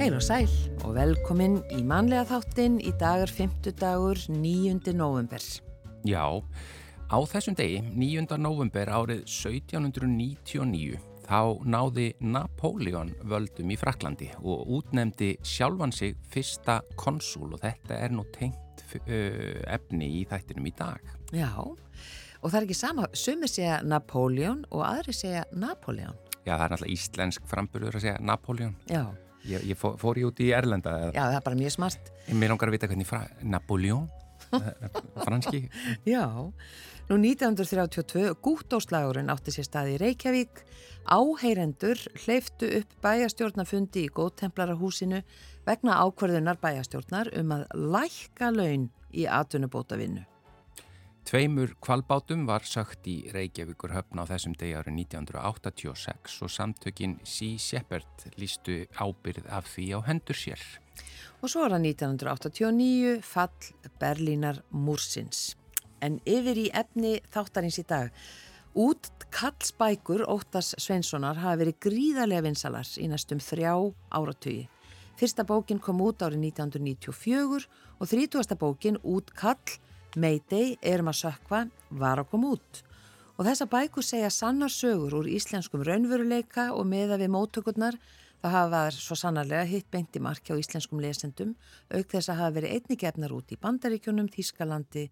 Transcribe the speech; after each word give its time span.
Heil 0.00 0.14
og 0.16 0.22
sæl 0.24 0.46
og 0.88 0.94
velkomin 0.96 1.58
í 1.76 1.82
manlega 1.84 2.22
þáttinn 2.30 2.78
í 2.80 2.88
dagar 2.96 3.28
50 3.28 3.74
dagur 3.76 4.16
9. 4.32 4.94
november. 4.96 5.44
Já, 6.08 6.24
á 7.12 7.18
þessum 7.28 7.58
degi, 7.58 7.82
9. 7.84 8.38
november 8.40 8.88
árið 8.96 9.20
1799, 9.28 10.96
þá 11.28 11.42
náði 11.68 12.08
Napoleon 12.24 13.12
völdum 13.28 13.76
í 13.76 13.76
Fraklandi 13.76 14.32
og 14.40 14.72
útnemdi 14.80 15.34
sjálfan 15.44 15.92
sig 15.92 16.16
fyrsta 16.32 16.80
konsúl 16.96 17.52
og 17.52 17.60
þetta 17.60 18.00
er 18.00 18.16
nú 18.16 18.24
tengt 18.32 18.80
uh, 19.04 19.60
efni 19.68 20.14
í 20.22 20.26
þættinum 20.32 20.72
í 20.72 20.76
dag. 20.80 21.16
Já, 21.28 21.52
og 21.60 22.46
það 22.48 22.62
er 22.62 22.70
ekki 22.70 22.82
sama, 22.86 23.10
sumir 23.12 23.52
segja 23.52 23.82
Napoleon 23.84 24.64
og 24.72 24.88
aðri 24.94 25.12
segja 25.12 25.44
Napoleon. 25.52 26.16
Já, 26.46 26.54
það 26.54 26.70
er 26.70 26.70
náttúrulega 26.78 26.94
íslensk 26.96 27.50
framburður 27.52 28.00
að 28.00 28.08
segja 28.08 28.22
Napoleon. 28.24 28.80
Já. 28.88 29.04
Ég, 29.48 29.64
ég 29.72 29.76
fór, 29.78 29.96
fór 30.00 30.18
ég 30.20 30.28
út 30.28 30.40
í 30.42 30.50
Erlenda. 30.52 30.96
Já, 31.14 31.22
það 31.22 31.36
er 31.38 31.44
bara 31.46 31.58
mjög 31.58 31.74
smart. 31.76 32.10
Mér 32.28 32.52
langar 32.52 32.70
að 32.70 32.76
vita 32.76 32.90
hvernig 32.90 33.08
fra, 33.08 33.22
Napoleon, 33.42 34.08
franski. 35.24 35.62
Já, 36.14 36.26
nú 37.08 37.18
1932 37.18 38.34
gúttóslagurinn 38.44 39.32
átti 39.32 39.54
sér 39.54 39.68
staði 39.68 39.96
í 39.96 40.00
Reykjavík. 40.04 40.64
Áheyrendur 41.10 42.02
hleyftu 42.26 42.68
upp 42.82 42.98
bæjastjórnafundi 43.04 44.04
í 44.04 44.12
góðtemplarahúsinu 44.14 45.22
vegna 45.68 45.96
ákverðunar 46.04 46.60
bæjastjórnar 46.60 47.32
um 47.40 47.56
að 47.56 47.64
lækka 47.96 48.52
laun 48.52 48.90
í 49.16 49.24
atvinnubótavinnu. 49.24 50.26
Tveimur 51.30 51.76
kvalbátum 51.78 52.40
var 52.48 52.64
sögt 52.66 53.04
í 53.06 53.28
Reykjavíkur 53.30 53.92
höfna 53.94 54.24
á 54.26 54.30
þessum 54.32 54.56
degi 54.58 54.72
árið 54.74 54.96
1986 55.04 56.38
og 56.42 56.50
samtökin 56.50 57.12
Sea 57.22 57.54
Shepherd 57.54 58.24
lístu 58.34 58.80
ábyrð 58.98 59.46
af 59.46 59.68
því 59.70 59.84
á 59.94 59.98
hendur 60.08 60.34
sér. 60.34 60.58
Og 61.38 61.52
svo 61.52 61.62
er 61.62 61.76
það 61.76 61.86
1989 61.86 63.12
fall 63.22 63.92
Berlínar 64.02 64.58
Múrsins. 64.74 65.52
En 66.02 66.16
yfir 66.26 66.58
í 66.64 66.66
efni 66.74 67.20
þáttarins 67.30 67.78
í 67.78 67.84
dag. 67.86 68.10
Út 68.74 69.06
kallsbækur 69.30 70.24
Óttas 70.26 70.72
Sveinssonar 70.82 71.38
hafa 71.38 71.60
verið 71.62 71.78
gríðarlega 71.86 72.48
vinsalars 72.48 72.96
í 72.98 73.06
næstum 73.06 73.38
þrjá 73.38 73.76
áratögi. 74.18 74.66
Fyrsta 75.14 75.46
bókin 75.46 75.78
kom 75.78 76.02
út 76.02 76.26
árið 76.26 76.42
1994 76.50 77.70
og 78.00 78.10
þrítúasta 78.10 78.58
bókin 78.58 78.98
Út 79.06 79.30
kall 79.38 79.78
Mayday, 80.16 80.76
erum 80.82 81.10
að 81.12 81.20
sökva, 81.20 81.64
var 81.90 82.22
að 82.22 82.30
koma 82.32 82.54
út. 82.56 82.80
Og 83.38 83.46
þessa 83.46 83.66
bækur 83.70 84.04
segja 84.04 84.30
sannar 84.34 84.72
sögur 84.72 85.20
úr 85.20 85.28
íslenskum 85.30 85.84
raunveruleika 85.86 86.70
og 86.74 86.88
meða 86.90 87.16
við 87.20 87.30
móttökurnar 87.32 87.98
það 88.40 88.54
hafa 88.56 88.80
svo 88.96 89.16
sannarlega 89.18 89.68
hitt 89.68 89.88
beint 89.92 90.16
í 90.16 90.22
marki 90.24 90.54
á 90.56 90.60
íslenskum 90.60 91.00
lesendum 91.02 91.52
auk 91.92 92.08
þess 92.08 92.32
að 92.32 92.40
hafa 92.40 92.56
verið 92.56 92.74
einni 92.76 92.98
gefnar 93.00 93.34
út 93.36 93.52
í 93.52 93.58
Bandaríkjunum, 93.60 94.30
Þískalandi, 94.32 95.06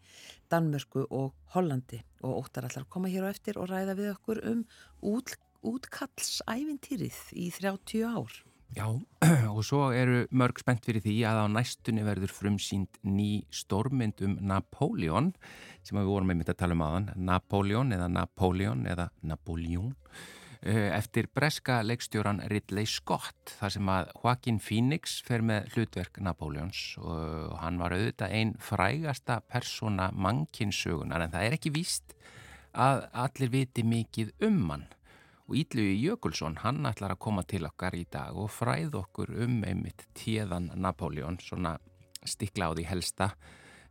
Danmörku 0.48 1.04
og 1.08 1.34
Hollandi 1.54 2.00
og 2.24 2.42
óttar 2.42 2.69
allar 2.69 2.88
koma 2.88 3.12
hér 3.12 3.28
á 3.28 3.32
eftir 3.32 3.60
og 3.60 3.69
ræða 3.70 3.96
við 3.98 4.12
okkur 4.14 4.42
um 4.48 4.64
út, 5.12 5.36
útkallsævintýrið 5.62 7.22
í 7.36 7.50
30 7.52 8.08
ár. 8.08 8.42
Já, 8.77 8.84
og 9.56 9.62
svo 9.64 9.86
eru 9.97 10.27
mörg 10.36 10.61
spennt 10.61 10.84
fyrir 10.84 11.00
því 11.00 11.14
að 11.24 11.38
á 11.41 11.47
næstunni 11.56 12.02
verður 12.05 12.33
frumsýnd 12.36 12.98
ný 13.08 13.47
stórmynd 13.48 14.20
um 14.26 14.34
Napoleon 14.44 15.31
sem 15.87 15.97
við 15.97 16.10
vorum 16.10 16.32
einmitt 16.34 16.50
að 16.53 16.60
tala 16.60 16.76
um 16.76 16.84
aðan, 16.84 17.09
Napoleon 17.16 17.94
eða 17.97 18.10
Napoleon 18.12 18.84
eða 18.92 19.09
Napoleon 19.25 19.94
eh, 20.60 20.91
eftir 20.92 21.31
breska 21.32 21.81
leikstjóran 21.87 22.42
Ridley 22.53 22.84
Scott 22.84 23.54
þar 23.56 23.75
sem 23.78 23.88
að 23.94 24.12
Joaquin 24.19 24.60
Phoenix 24.60 25.16
fer 25.25 25.41
með 25.41 25.72
hlutverk 25.72 26.21
Napoleons 26.21 26.82
og 27.00 27.56
hann 27.62 27.81
var 27.81 27.97
auðvitað 27.97 28.37
einn 28.37 28.53
frægasta 28.60 29.41
persóna 29.48 30.10
mannkinsögunar 30.12 31.25
en 31.25 31.32
það 31.32 31.48
er 31.48 31.56
ekki 31.56 31.72
víst 31.78 32.12
að 32.76 33.06
allir 33.16 33.56
viti 33.56 33.87
mikið 33.97 34.37
um 34.44 34.60
hann 34.75 34.88
og 35.48 35.56
Ídluði 35.56 35.94
Jökulsson, 36.03 36.59
hann 36.60 36.84
ætlar 36.88 37.14
að 37.14 37.22
koma 37.25 37.44
til 37.48 37.64
okkar 37.69 37.97
í 37.97 38.04
dag 38.12 38.36
og 38.36 38.50
fræð 38.53 38.98
okkur 39.00 39.32
um 39.47 39.62
einmitt 39.64 40.04
tíðan 40.19 40.69
Napoleon, 40.76 41.41
svona 41.41 41.78
stikla 42.28 42.69
á 42.69 42.76
því 42.76 42.84
helsta, 42.91 43.31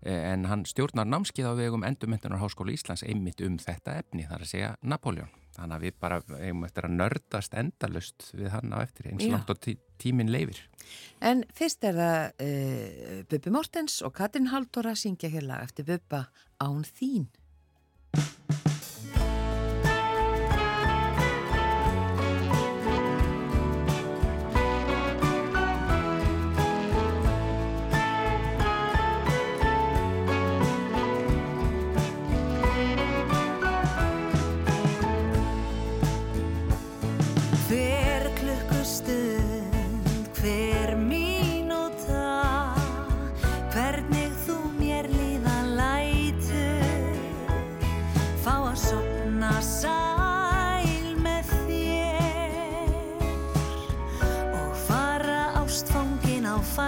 eh, 0.05 0.33
en 0.33 0.45
hann 0.45 0.65
stjórnar 0.69 1.09
námskið 1.09 1.49
á 1.49 1.53
vegum 1.57 1.83
Endurmyndunar 1.87 2.43
Háskóla 2.43 2.75
Íslands 2.75 3.03
einmitt 3.03 3.41
um 3.41 3.57
þetta 3.57 3.97
efni, 4.03 4.27
þar 4.29 4.45
að 4.45 4.51
segja 4.53 4.75
Napoleon. 4.83 5.33
Þannig 5.57 5.75
að 5.75 5.85
við 5.87 5.93
bara 5.99 6.21
eigum 6.37 6.65
eftir 6.67 6.85
að 6.85 6.97
nördast 6.99 7.53
endalust 7.57 8.27
við 8.37 8.51
hann 8.53 8.73
á 8.77 8.77
eftir 8.83 9.09
eins 9.09 9.25
langt 9.25 9.49
og 9.49 9.57
tí 9.57 9.79
tíminn 9.97 10.29
leifir. 10.29 10.59
En 11.25 11.41
fyrst 11.57 11.81
er 11.83 11.97
það 11.97 12.45
uh, 12.45 13.23
Bubi 13.31 13.49
Mortens 13.55 14.03
og 14.05 14.13
Katrin 14.13 14.51
Halldóra 14.53 14.93
syngja 14.93 15.31
hér 15.33 15.49
lag 15.49 15.65
eftir 15.65 15.89
Bubba 15.89 16.27
Án 16.61 16.85
þín. 16.85 17.25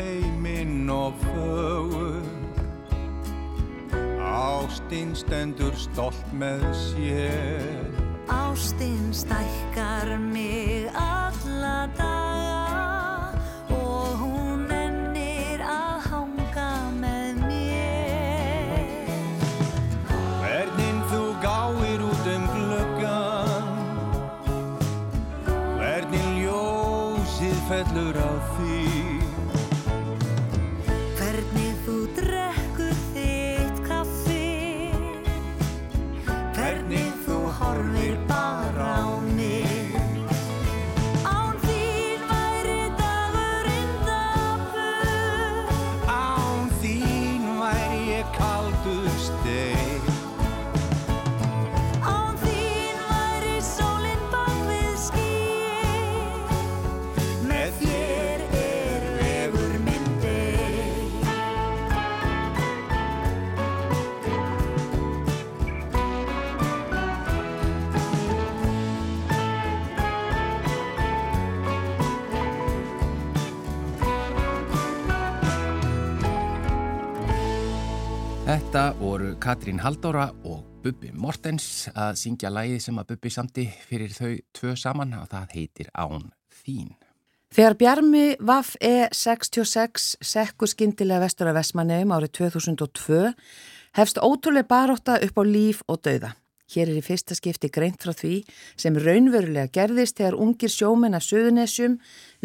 feiminn 0.00 0.90
og 0.90 1.12
fögur. 1.20 2.24
Ástin 4.20 5.14
stendur 5.14 5.74
stolt 5.76 6.32
með 6.32 6.64
sér. 6.72 7.84
Ástin 8.28 9.12
stækkar 9.12 10.18
mig 10.18 10.29
Katrín 79.50 79.80
Haldóra 79.82 80.28
og 80.46 80.60
Bubbi 80.84 81.08
Mortens 81.10 81.88
að 81.90 82.20
syngja 82.20 82.52
lægi 82.54 82.76
sem 82.84 82.98
að 83.00 83.08
Bubbi 83.08 83.30
samti 83.34 83.64
fyrir 83.88 84.12
þau 84.14 84.36
tvö 84.54 84.74
saman 84.78 85.16
og 85.18 85.24
það 85.32 85.54
heitir 85.56 85.88
Án 85.90 86.28
þín. 86.60 86.92
Þegar 87.50 87.74
Bjarmi 87.80 88.22
Vaff 88.46 88.76
E66 88.78 90.20
sekkur 90.22 90.70
skindilega 90.70 91.24
vestur 91.24 91.50
af 91.50 91.58
Vestmanneum 91.58 92.14
árið 92.14 92.36
2002 92.38 93.32
hefst 93.98 94.22
ótrúlega 94.22 94.70
baróta 94.70 95.18
upp 95.18 95.42
á 95.42 95.44
líf 95.48 95.82
og 95.90 95.98
dauða. 96.06 96.30
Hér 96.70 96.90
er 96.90 97.00
í 97.00 97.02
fyrsta 97.02 97.34
skipti 97.34 97.70
greint 97.72 98.02
frá 98.02 98.12
því 98.14 98.44
sem 98.78 98.94
raunverulega 98.94 99.72
gerðist 99.74 100.20
þegar 100.20 100.38
ungir 100.38 100.70
sjómenn 100.70 101.16
af 101.18 101.24
Suðunessjum 101.26 101.96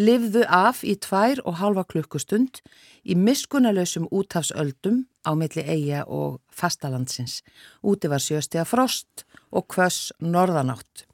livðu 0.01 0.45
af 0.49 0.81
í 0.81 0.95
tvær 0.97 1.43
og 1.45 1.59
halva 1.61 1.85
klukkustund 1.85 2.61
í 3.05 3.17
miskunalösum 3.17 4.07
útafsöldum 4.09 5.03
á 5.25 5.31
milli 5.37 5.61
eiga 5.61 6.05
og 6.09 6.39
fastalandsins. 6.49 7.43
Úti 7.85 8.09
var 8.09 8.23
sjöstega 8.23 8.65
frost 8.65 9.25
og 9.53 9.67
kvöss 9.69 10.11
norðanátt. 10.19 11.05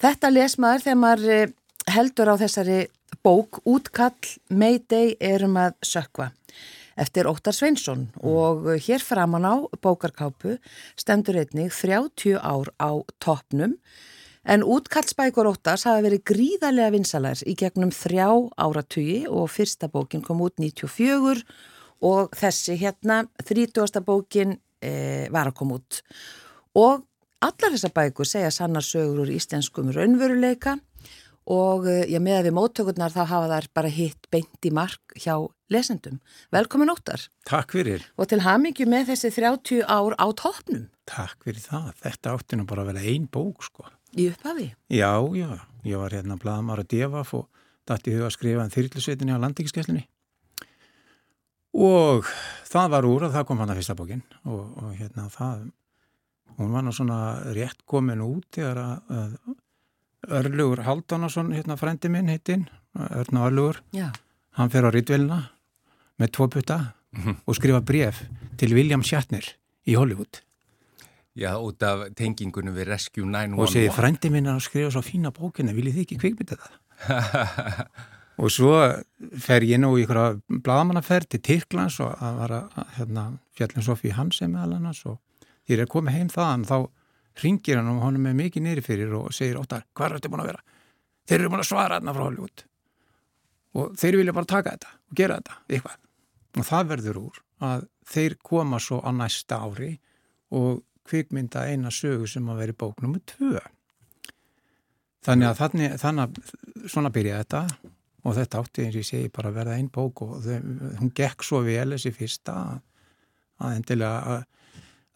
Þetta 0.00 0.32
les 0.32 0.58
maður 0.60 0.84
þegar 0.84 1.00
maður 1.00 1.32
eh, 1.32 1.52
heldur 1.94 2.32
á 2.32 2.34
þessari 2.40 2.80
bók 3.24 3.62
Útkall 3.64 4.36
Mayday 4.52 5.14
erum 5.20 5.56
að 5.56 5.78
sökva 5.84 6.32
eftir 7.00 7.28
Óttar 7.30 7.54
Sveinsson 7.56 8.08
og 8.22 8.66
hér 8.86 9.02
framan 9.02 9.46
á 9.46 9.54
bókarkápu 9.82 10.58
stendur 10.96 11.38
einnig 11.42 11.72
30 11.74 12.38
ár 12.38 12.70
á 12.78 12.90
toppnum 13.22 13.76
en 14.44 14.62
útkallsbækur 14.62 15.48
Óttars 15.48 15.86
hafa 15.88 16.04
verið 16.04 16.24
gríðarlega 16.30 16.94
vinsalærs 16.94 17.44
í 17.48 17.56
gegnum 17.58 17.92
þrjá 17.94 18.28
áratugi 18.60 19.24
og 19.30 19.50
fyrsta 19.50 19.88
bókin 19.88 20.24
kom 20.24 20.42
út 20.44 20.58
94 20.60 21.42
og 22.04 22.36
þessi 22.36 22.76
hérna 22.80 23.24
30. 23.42 24.04
bókin 24.04 24.58
e, 24.84 25.26
var 25.32 25.48
að 25.50 25.58
koma 25.60 25.80
út 25.80 26.02
og 26.76 27.04
allar 27.44 27.74
þessar 27.74 27.94
bækur 27.96 28.28
segja 28.28 28.52
sannar 28.54 28.84
sögur 28.84 29.24
úr 29.24 29.32
íslenskum 29.34 29.92
raunveruleika 29.94 30.78
og 31.50 31.88
eh, 31.90 32.06
já, 32.08 32.20
með 32.22 32.38
að 32.38 32.46
við 32.48 32.56
móttökurnar 32.56 33.12
þá 33.12 33.22
hafa 33.28 33.50
þær 33.52 33.68
bara 33.76 33.92
hitt 33.92 34.28
beint 34.32 34.64
í 34.64 34.72
mark 34.72 35.16
hjá 35.20 35.36
lesendum. 35.72 36.18
Velkomin 36.52 36.92
óttar 36.92 37.28
Takk 37.48 37.72
fyrir, 37.76 38.04
og 38.18 38.28
til 38.28 38.42
hamingju 38.44 38.86
með 38.90 39.12
þessi 39.12 39.32
30 39.38 39.86
ár 39.88 40.16
á 40.20 40.26
toppnum 40.36 40.88
takk 41.08 41.44
fyrir 41.44 41.62
það. 41.64 41.92
Þetta 42.02 42.32
átti 42.34 42.58
nú 42.58 42.66
bara 42.68 42.84
að 42.84 42.92
vera 42.92 43.04
ein 43.12 43.28
bók, 43.30 43.64
sko. 43.66 43.86
í 44.16 44.28
upphafi. 44.30 44.70
Já, 44.88 45.12
já, 45.36 45.48
ég 45.84 46.00
var 46.00 46.14
hérna 46.14 46.38
blaðmar 46.40 46.84
að 46.84 46.90
devaf 46.94 47.34
og 47.34 47.48
dætti 47.88 48.14
huga 48.14 48.28
að 48.30 48.36
skrifa 48.36 48.64
um 48.64 48.72
þyrlusveitinni 48.72 49.34
á 49.34 49.42
landíkiskeslinni. 49.42 50.06
Og 51.74 52.28
það 52.70 52.92
var 52.94 53.08
úr 53.08 53.26
að 53.26 53.34
það 53.34 53.46
kom 53.48 53.60
hann 53.60 53.72
að 53.74 53.80
fyrsta 53.80 53.96
bókin 53.98 54.22
og, 54.46 54.62
og 54.78 54.92
hérna 54.94 55.26
það, 55.32 55.64
hún 56.60 56.70
var 56.76 56.86
nú 56.86 56.94
svona 56.94 57.18
rétt 57.56 57.82
komin 57.90 58.22
út 58.22 58.46
þegar 58.54 58.78
að, 58.84 59.18
að 59.18 60.38
Örlugur 60.38 60.80
Haldánason, 60.86 61.50
hérna 61.52 61.76
frendi 61.76 62.08
minn 62.08 62.30
hittinn, 62.32 62.68
Örn 62.94 63.40
og 63.40 63.48
Örlugur, 63.50 63.80
Já. 63.92 64.06
hann 64.56 64.70
fer 64.72 64.86
á 64.86 64.90
Ritvilna 64.94 65.40
með 66.20 66.34
tvo 66.36 66.48
putta 66.52 66.78
og 67.46 67.56
skrifa 67.56 67.82
bref 67.84 68.24
til 68.58 68.74
William 68.74 69.02
Shatner 69.06 69.46
í 69.86 69.96
Hollywood. 69.98 70.40
Já, 71.34 71.56
út 71.58 71.82
af 71.82 72.06
tengingunum 72.14 72.76
við 72.76 72.92
Rescue 72.92 73.26
911. 73.26 73.58
og 73.58 73.70
segi 73.72 73.94
frændi 73.94 74.30
minn 74.30 74.50
að 74.50 74.60
skrifa 74.68 74.92
svo 74.94 75.02
fína 75.02 75.32
bókina 75.34 75.74
viljið 75.74 75.96
þið 75.96 76.04
ekki 76.04 76.18
kvikmynda 76.22 76.58
það 76.62 76.76
og 78.44 78.52
svo 78.54 78.74
fer 79.42 79.66
ég 79.66 79.80
nú 79.82 79.90
í 79.98 80.04
ykkur 80.04 80.20
bladamannaferð 80.62 81.32
til 81.34 81.42
Tyrklands 81.48 81.98
og 82.04 82.14
að 82.22 82.38
var 82.38 82.54
að 82.60 82.76
hérna, 83.00 83.24
fjallin 83.58 83.86
Sofí 83.86 84.14
Hansen 84.14 84.54
meðal 84.54 84.78
annars 84.78 85.02
og 85.10 85.18
ég 85.70 85.82
er 85.82 85.90
komið 85.90 86.20
heim 86.20 86.30
þaðan 86.30 86.68
þá 86.70 86.76
ringir 87.42 87.80
hann 87.80 87.90
og 87.90 88.06
honum 88.06 88.30
er 88.30 88.38
mikið 88.38 88.66
nýri 88.68 88.86
fyrir 88.86 89.18
og 89.18 89.34
segir 89.34 89.58
óttar, 89.58 89.82
hvað 89.90 90.06
er 90.06 90.16
þetta 90.20 90.30
búin 90.30 90.44
að 90.44 90.50
vera? 90.52 90.64
Þeir 91.26 91.40
eru 91.40 91.50
búin 91.50 91.64
að 91.64 91.70
svara 91.72 91.98
þarna 91.98 92.14
frá 92.14 92.26
Hollywood 92.28 92.66
og 93.74 93.98
þeir 93.98 94.22
vilja 94.22 94.38
bara 94.38 94.52
taka 94.54 94.76
þetta 94.76 94.94
og 94.94 95.18
gera 95.18 95.42
þetta, 95.42 95.60
eitthvað 95.66 96.00
og 96.54 96.66
það 96.68 96.90
verður 96.92 97.20
úr 97.24 97.40
að 97.64 97.86
þeir 98.10 98.36
koma 98.44 98.80
svo 98.82 99.00
á 99.02 99.10
næsta 99.14 99.60
ári 99.64 99.94
og 100.54 100.82
kvikmynda 101.08 101.66
eina 101.68 101.92
sögu 101.92 102.28
sem 102.30 102.46
að 102.48 102.62
veri 102.62 102.76
bók 102.76 103.02
nummer 103.02 103.22
tvö. 103.28 103.60
Þannig 105.24 105.50
að 105.50 105.60
þannig, 105.60 105.94
þannig 106.00 106.24
að 106.24 106.88
svona 106.92 107.12
byrja 107.12 107.42
þetta 107.42 107.62
og 108.24 108.34
þetta 108.38 108.60
átti 108.60 108.84
eins 108.84 108.96
og 108.96 109.02
ég 109.02 109.08
segi 109.08 109.30
bara 109.32 109.50
að 109.50 109.60
verða 109.60 109.76
einn 109.78 109.92
bók 109.92 110.24
og 110.24 110.34
þau, 110.44 110.58
hún 111.00 111.12
gekk 111.16 111.44
svo 111.44 111.60
vel 111.64 111.94
þessi 111.94 112.12
fyrsta 112.16 112.56
að, 112.60 112.82
að 113.64 113.78
endilega 113.78 114.34
að, 114.34 114.44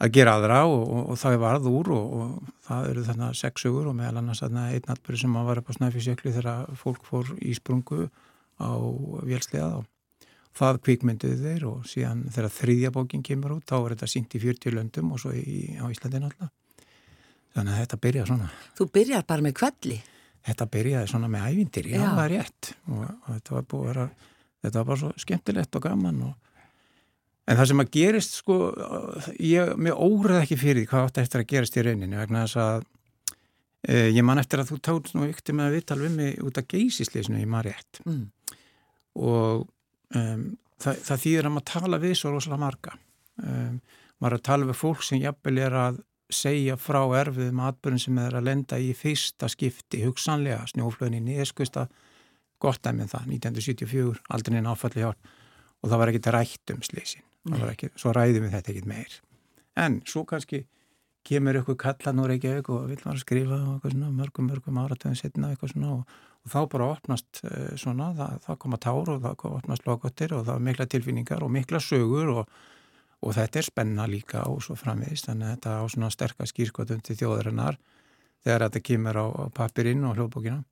að 0.04 0.14
gera 0.16 0.34
aðra 0.38 0.62
og, 0.68 0.80
og, 0.84 1.02
og 1.12 1.20
það 1.20 1.38
varð 1.44 1.68
úr 1.72 1.92
og, 1.96 2.16
og 2.22 2.54
það 2.68 2.90
eru 2.92 3.04
þarna 3.08 3.30
sex 3.42 3.64
sögur 3.64 3.90
og 3.92 3.98
meðal 4.00 4.22
annars 4.22 4.42
einn 4.44 4.58
atbyrð 4.60 5.22
sem 5.24 5.38
að 5.40 5.50
var 5.50 5.62
upp 5.62 5.72
á 5.72 5.76
Snæfisjökli 5.78 6.34
þegar 6.36 6.80
fólk 6.80 7.08
fór 7.08 7.32
í 7.40 7.54
sprungu 7.56 8.08
á 8.60 8.72
vélslega 9.28 9.70
og 9.80 9.88
það 10.58 10.78
kvikmynduðu 10.86 11.38
þeir 11.44 11.66
og 11.70 11.86
síðan 11.90 12.24
þegar 12.34 12.54
þriðja 12.58 12.90
bókin 12.94 13.22
kemur 13.26 13.56
út 13.58 13.66
þá 13.70 13.76
er 13.80 13.94
þetta 13.96 14.08
sínt 14.14 14.34
í 14.38 14.40
40 14.42 14.74
löndum 14.78 15.12
og 15.14 15.22
svo 15.22 15.32
í, 15.34 15.76
á 15.78 15.84
Íslandin 15.90 16.26
alltaf 16.28 16.50
þannig 17.54 17.74
að 17.74 17.80
þetta 17.84 18.00
byrja 18.06 18.26
svona 18.28 18.50
Þú 18.78 18.88
byrjar 18.98 19.24
bara 19.28 19.44
með 19.48 19.54
kvelli. 19.60 20.00
þetta 20.48 20.66
byrjaði 20.74 21.08
svona 21.12 21.28
með 21.32 21.46
ævindir, 21.52 21.88
já, 21.92 22.00
Já. 22.02 22.10
það 22.14 22.24
er 22.26 22.34
rétt 22.36 22.72
og, 22.88 23.00
og 23.06 23.30
þetta 23.34 23.54
var 23.56 23.64
búið 23.72 23.88
að 23.88 23.88
vera 23.88 24.06
þetta 24.58 24.76
var 24.82 24.86
bara 24.90 25.00
svo 25.02 25.10
skemmtilegt 25.24 25.78
og 25.78 25.82
gaman 25.88 26.20
og, 26.28 26.34
en 27.48 27.56
það 27.58 27.68
sem 27.70 27.82
að 27.84 27.90
gerist 27.96 28.34
sko, 28.42 28.56
ég, 29.40 29.72
mér 29.80 29.96
óraði 29.96 30.42
ekki 30.44 30.58
fyrir 30.60 30.82
því 30.84 30.90
hvað 30.92 31.06
átti 31.08 31.22
eftir 31.24 31.42
að 31.44 31.50
gerast 31.54 31.78
í 31.80 31.84
rauninni 31.86 32.18
vegna 32.20 32.42
þess 32.44 32.58
að 32.64 32.86
e, 33.88 33.96
ég 34.18 34.26
man 34.26 34.42
eftir 34.42 34.60
að 34.62 34.72
þú 34.74 34.78
tótt 34.88 35.12
nú 35.16 35.28
ykti 35.30 35.54
með 35.56 35.68
að 35.70 35.76
viðtal 35.78 35.98
við 36.02 36.16
mig 36.18 36.38
út 36.44 36.60
af 36.60 36.68
geysisleisinu, 36.74 37.40
ég 37.42 37.48
maður 37.54 37.70
rétt 37.72 38.02
Mm. 38.04 38.26
og 39.18 39.66
um, 40.16 40.44
það, 40.80 41.00
það 41.08 41.24
þýðir 41.24 41.48
að 41.48 41.54
maður 41.56 41.70
tala 41.72 42.02
við 42.02 42.14
svo 42.18 42.34
rosalega 42.34 42.62
marga. 42.64 42.98
Um, 43.42 43.80
maður 44.18 44.38
að 44.38 44.46
tala 44.50 44.68
við 44.68 44.78
fólk 44.80 45.02
sem 45.06 45.22
jafnvel 45.22 45.58
er 45.62 45.78
að 45.78 46.00
segja 46.28 46.76
frá 46.76 47.00
erfiðum 47.16 47.62
atbyrjum 47.64 48.02
sem 48.02 48.18
er 48.20 48.36
að 48.36 48.48
lenda 48.50 48.78
í 48.80 48.90
fyrsta 48.96 49.48
skipti. 49.48 50.02
Hugsanlega 50.04 50.66
snjóflöðin 50.72 51.20
í 51.20 51.24
nýðskvista 51.30 51.86
gott 52.62 52.82
dæmið 52.84 53.12
það, 53.14 53.28
1974 53.38 54.24
aldrei 54.34 54.56
neina 54.56 54.74
áfalli 54.74 55.04
hjálp 55.04 55.30
og 55.78 55.90
það 55.92 56.00
var 56.00 56.10
ekkit 56.10 56.30
rætt 56.34 56.72
um 56.74 56.80
slísin, 56.82 57.24
ekki, 57.70 57.92
svo 57.94 58.12
ræðum 58.16 58.48
við 58.48 58.56
þetta 58.56 58.72
ekkit 58.72 58.88
meir. 58.90 59.14
En 59.78 60.00
svo 60.10 60.24
kannski 60.26 60.64
kemur 61.28 61.58
ykkur 61.60 61.76
kallan 61.80 62.22
úr 62.22 62.32
Reykjavík 62.32 62.70
og 62.72 62.88
vil 62.90 62.98
maður 63.04 63.22
skrifa 63.22 63.58
svona 63.84 64.10
mörgum, 64.14 64.48
mörgum 64.50 64.80
áratöðum 64.82 65.18
setna 65.18 65.52
svona 65.60 65.92
og, 65.96 66.16
og 66.44 66.52
þá 66.52 66.58
bara 66.72 66.88
opnast 66.94 67.42
uh, 67.44 67.74
svona, 67.76 68.10
það, 68.18 68.40
það 68.46 68.58
koma 68.64 68.80
tár 68.80 69.12
og 69.14 69.20
það 69.26 69.44
opnast 69.50 69.86
logotir 69.88 70.34
og 70.36 70.46
það 70.48 70.54
er 70.54 70.66
mikla 70.70 70.88
tilfinningar 70.94 71.44
og 71.44 71.52
mikla 71.54 71.82
sögur 71.84 72.32
og, 72.40 72.56
og 73.20 73.36
þetta 73.36 73.60
er 73.60 73.68
spenna 73.68 74.08
líka 74.08 74.46
og 74.48 74.64
svo 74.64 74.78
framvegist 74.78 75.30
þannig 75.30 75.50
að 75.50 75.54
þetta 75.56 75.76
á 75.78 75.84
svona 75.94 76.10
sterkast 76.14 76.54
skýrskotum 76.56 77.04
til 77.04 77.20
þjóðarinnar 77.20 77.78
þegar 78.44 78.66
þetta 78.68 78.84
kemur 78.90 79.22
á, 79.22 79.26
á 79.28 79.44
papirinn 79.54 80.08
og 80.08 80.18
hljóðbókina 80.18 80.64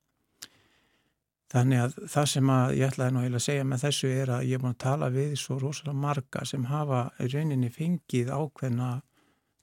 Þannig 1.53 1.79
að 1.79 1.93
það 2.11 2.25
sem 2.33 2.49
að 2.51 2.73
ég 2.75 2.91
ætlaði 2.91 3.15
nú 3.15 3.21
heila 3.23 3.39
að 3.39 3.45
segja 3.45 3.67
með 3.71 3.83
þessu 3.87 4.09
er 4.11 4.33
að 4.35 4.47
ég 4.49 4.59
er 4.59 4.63
búin 4.65 4.75
að 4.75 4.81
tala 4.83 5.11
við 5.15 5.37
svo 5.39 5.59
rosalega 5.63 6.01
marga 6.03 6.43
sem 6.51 6.65
hafa 6.67 7.03
rauninni 7.23 7.71
fengið 7.71 8.33
ákveðna 8.35 8.89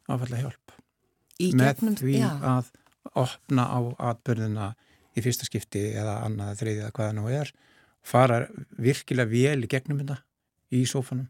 áfalla 0.07 0.39
hjálp. 0.45 0.62
Í 1.43 1.51
með 1.59 1.69
gegnum, 1.71 1.97
því 1.99 2.15
já, 2.19 2.29
að 2.53 2.71
opna 3.23 3.67
á 3.67 3.79
atbyrðina 4.11 4.71
í 5.13 5.23
fyrsta 5.25 5.47
skipti 5.47 5.83
eða 5.93 6.19
annað, 6.25 6.57
þriðið 6.61 6.83
eða 6.85 6.95
hvaða 6.97 7.15
nú 7.19 7.27
er 7.31 7.53
fara 8.03 8.43
virkilega 8.83 9.31
vel 9.31 9.63
í 9.63 9.69
gegnum 9.71 10.01
þetta 10.01 10.19
í 10.73 10.83
sófanum. 10.89 11.29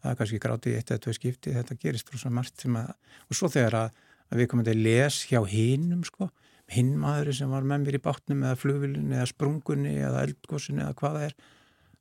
Það 0.00 0.12
er 0.12 0.18
kannski 0.20 0.40
grátið 0.40 0.76
eitt 0.78 0.92
eða 0.94 1.02
tvei 1.04 1.16
skipti, 1.16 1.52
þetta 1.52 1.76
gerist 1.80 2.12
rosalega 2.12 2.36
margt 2.38 2.62
sem 2.62 2.76
að, 2.80 2.92
og 3.28 3.36
svo 3.36 3.50
þegar 3.52 3.76
að, 3.82 3.98
að 4.30 4.40
við 4.40 4.50
komum 4.52 4.64
til 4.64 4.76
að 4.76 4.84
les 4.86 5.18
hjá 5.28 5.40
hinnum 5.50 6.04
sko, 6.08 6.30
hinn 6.70 6.94
maður 7.02 7.34
sem 7.36 7.50
var 7.52 7.66
með 7.66 7.84
mér 7.84 7.98
í 7.98 8.02
bátnum 8.06 8.44
eða 8.46 8.60
flugvillinni 8.62 9.18
eða 9.18 9.28
sprungunni 9.28 9.96
eða 9.98 10.22
eldgósinni 10.24 10.84
eða 10.84 10.96
hvað 11.00 11.18
það 11.18 11.26
er 11.26 11.34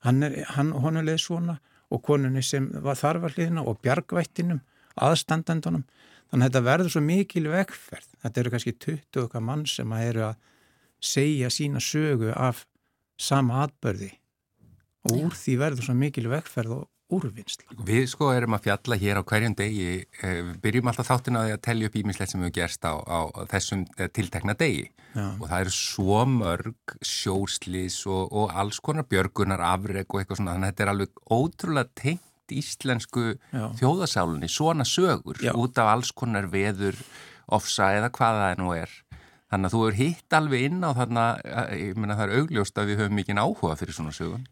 hann 0.06 0.24
er, 0.24 0.36
hann, 0.56 0.72
honum 0.84 1.06
leið 1.08 1.24
svona 1.26 1.58
og 1.90 2.04
konunni 2.06 2.44
sem 2.46 2.70
var 2.86 3.00
þarfarliðina 3.00 3.66
og 3.68 3.80
bjargvættinum, 3.84 4.62
aðstandendunum 5.00 5.84
þannig 6.30 6.46
að 6.46 6.50
þetta 6.50 6.66
verður 6.68 6.94
svo 6.94 7.04
mikil 7.06 7.46
vegferð. 7.50 8.14
Þetta 8.24 8.42
eru 8.42 8.54
kannski 8.54 8.76
20 8.86 9.26
okkar 9.26 9.46
mann 9.46 9.66
sem 9.70 9.96
að 9.96 10.06
eru 10.12 10.26
að 10.30 10.38
segja 11.00 11.50
sína 11.54 11.82
sögu 11.84 12.32
af 12.36 12.66
sama 13.20 13.66
atbörði 13.66 14.14
og 15.08 15.16
úr 15.16 15.36
því 15.36 15.60
verður 15.60 15.88
svo 15.88 15.96
mikil 15.96 16.28
vegferð 16.32 16.76
og 16.76 16.88
úrvinnsla. 17.10 17.74
Við 17.88 18.04
sko 18.12 18.30
erum 18.36 18.54
að 18.54 18.68
fjalla 18.68 18.98
hér 19.02 19.20
á 19.20 19.24
hverjum 19.26 19.56
degi, 19.58 20.06
eh, 20.22 20.42
við 20.46 20.58
byrjum 20.62 20.90
alltaf 20.92 21.10
þáttin 21.10 21.40
að 21.40 21.56
tellja 21.66 21.90
upp 21.90 21.96
ímislegt 21.98 22.32
sem 22.32 22.44
við 22.46 22.54
gerst 22.60 22.86
á, 22.86 22.94
á 23.02 23.20
þessum 23.50 23.88
eh, 23.98 24.10
tiltekna 24.14 24.54
degi. 24.54 24.90
Já. 25.10 25.26
og 25.42 25.48
það 25.50 25.62
eru 25.64 25.72
svo 25.74 26.18
mörg 26.30 26.92
sjóslís 27.02 27.96
og, 28.06 28.30
og 28.30 28.52
alls 28.54 28.78
konar 28.78 29.08
björgunar 29.10 29.64
afreg 29.72 30.06
og 30.06 30.20
eitthvað 30.22 30.38
svona, 30.38 30.54
þannig 30.54 30.68
að 30.68 30.74
þetta 30.74 30.86
er 30.86 30.92
alveg 30.92 31.22
ótrúlega 31.34 31.90
tengt 31.98 32.29
íslensku 32.56 33.26
Já. 33.54 33.66
þjóðasálunni, 33.80 34.50
svona 34.52 34.86
sögur 34.88 35.40
Já. 35.42 35.54
út 35.54 35.78
af 35.78 35.94
alls 35.94 36.12
konar 36.12 36.50
veður, 36.52 36.98
ofsa 37.48 37.92
eða 37.98 38.12
hvað 38.14 38.42
það 38.44 38.62
nú 38.62 38.72
er. 38.78 38.96
Þannig 39.50 39.70
að 39.70 39.76
þú 39.76 39.82
er 39.88 39.98
hitt 39.98 40.38
alveg 40.38 40.66
inn 40.68 40.84
á 40.86 40.90
þarna, 40.94 41.26
eh, 41.44 41.76
ég 41.90 41.98
meina 41.98 42.16
það 42.16 42.28
er 42.28 42.42
augljóst 42.44 42.78
að 42.78 42.90
við 42.92 43.00
höfum 43.02 43.16
mikinn 43.18 43.42
áhuga 43.42 43.78
fyrir 43.80 43.98
svona 43.98 44.14
sögun. 44.14 44.46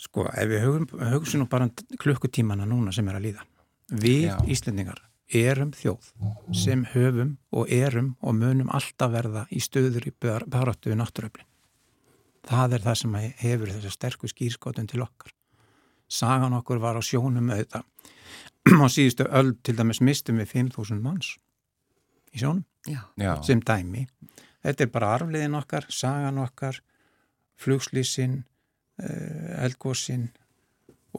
Sko, 0.00 0.26
ef 0.32 0.48
við 0.48 0.64
hugum, 0.64 0.86
hugsun 1.12 1.44
nú 1.44 1.48
bara 1.48 1.68
um 1.68 1.96
klukkutímana 2.00 2.64
núna 2.66 2.92
sem 2.92 3.08
er 3.08 3.18
að 3.20 3.26
líða. 3.28 3.44
Við 3.92 4.30
Já. 4.30 4.36
Íslendingar 4.48 5.02
erum 5.32 5.72
þjóð 5.76 6.08
sem 6.56 6.84
höfum 6.92 7.36
og 7.52 7.70
erum 7.72 8.16
og 8.20 8.34
munum 8.36 8.72
alltaf 8.72 9.12
verða 9.12 9.46
í 9.52 9.60
stöður 9.60 10.08
í 10.08 10.12
baráttu 10.20 10.90
við 10.90 10.98
náttúröflin. 11.00 11.48
Það 12.48 12.74
er 12.76 12.84
það 12.86 12.98
sem 12.98 13.14
hefur 13.44 13.70
þessa 13.70 13.92
sterku 13.94 14.30
skýrskotun 14.30 14.88
til 14.90 15.04
okkar. 15.04 15.32
Sagan 16.12 16.56
okkur 16.58 16.82
var 16.82 16.98
á 17.00 17.02
sjónum 17.04 17.48
með 17.48 17.64
þetta. 17.64 17.82
Á 18.84 18.86
síðustu 18.92 19.26
öll 19.32 19.54
til 19.64 19.76
dæmis 19.78 20.02
mistum 20.04 20.38
við 20.42 20.52
5.000 20.52 21.00
manns 21.02 21.34
í 22.32 22.42
sjónum. 22.42 22.66
Já, 22.86 23.34
sem 23.46 23.62
dæmi. 23.62 24.06
Þetta 24.62 24.84
er 24.84 24.90
bara 24.94 25.12
arfliðin 25.16 25.58
okkar, 25.58 25.86
sagan 25.90 26.38
okkar, 26.42 26.78
flugslýsin, 27.62 28.42
eldgósin 29.62 30.28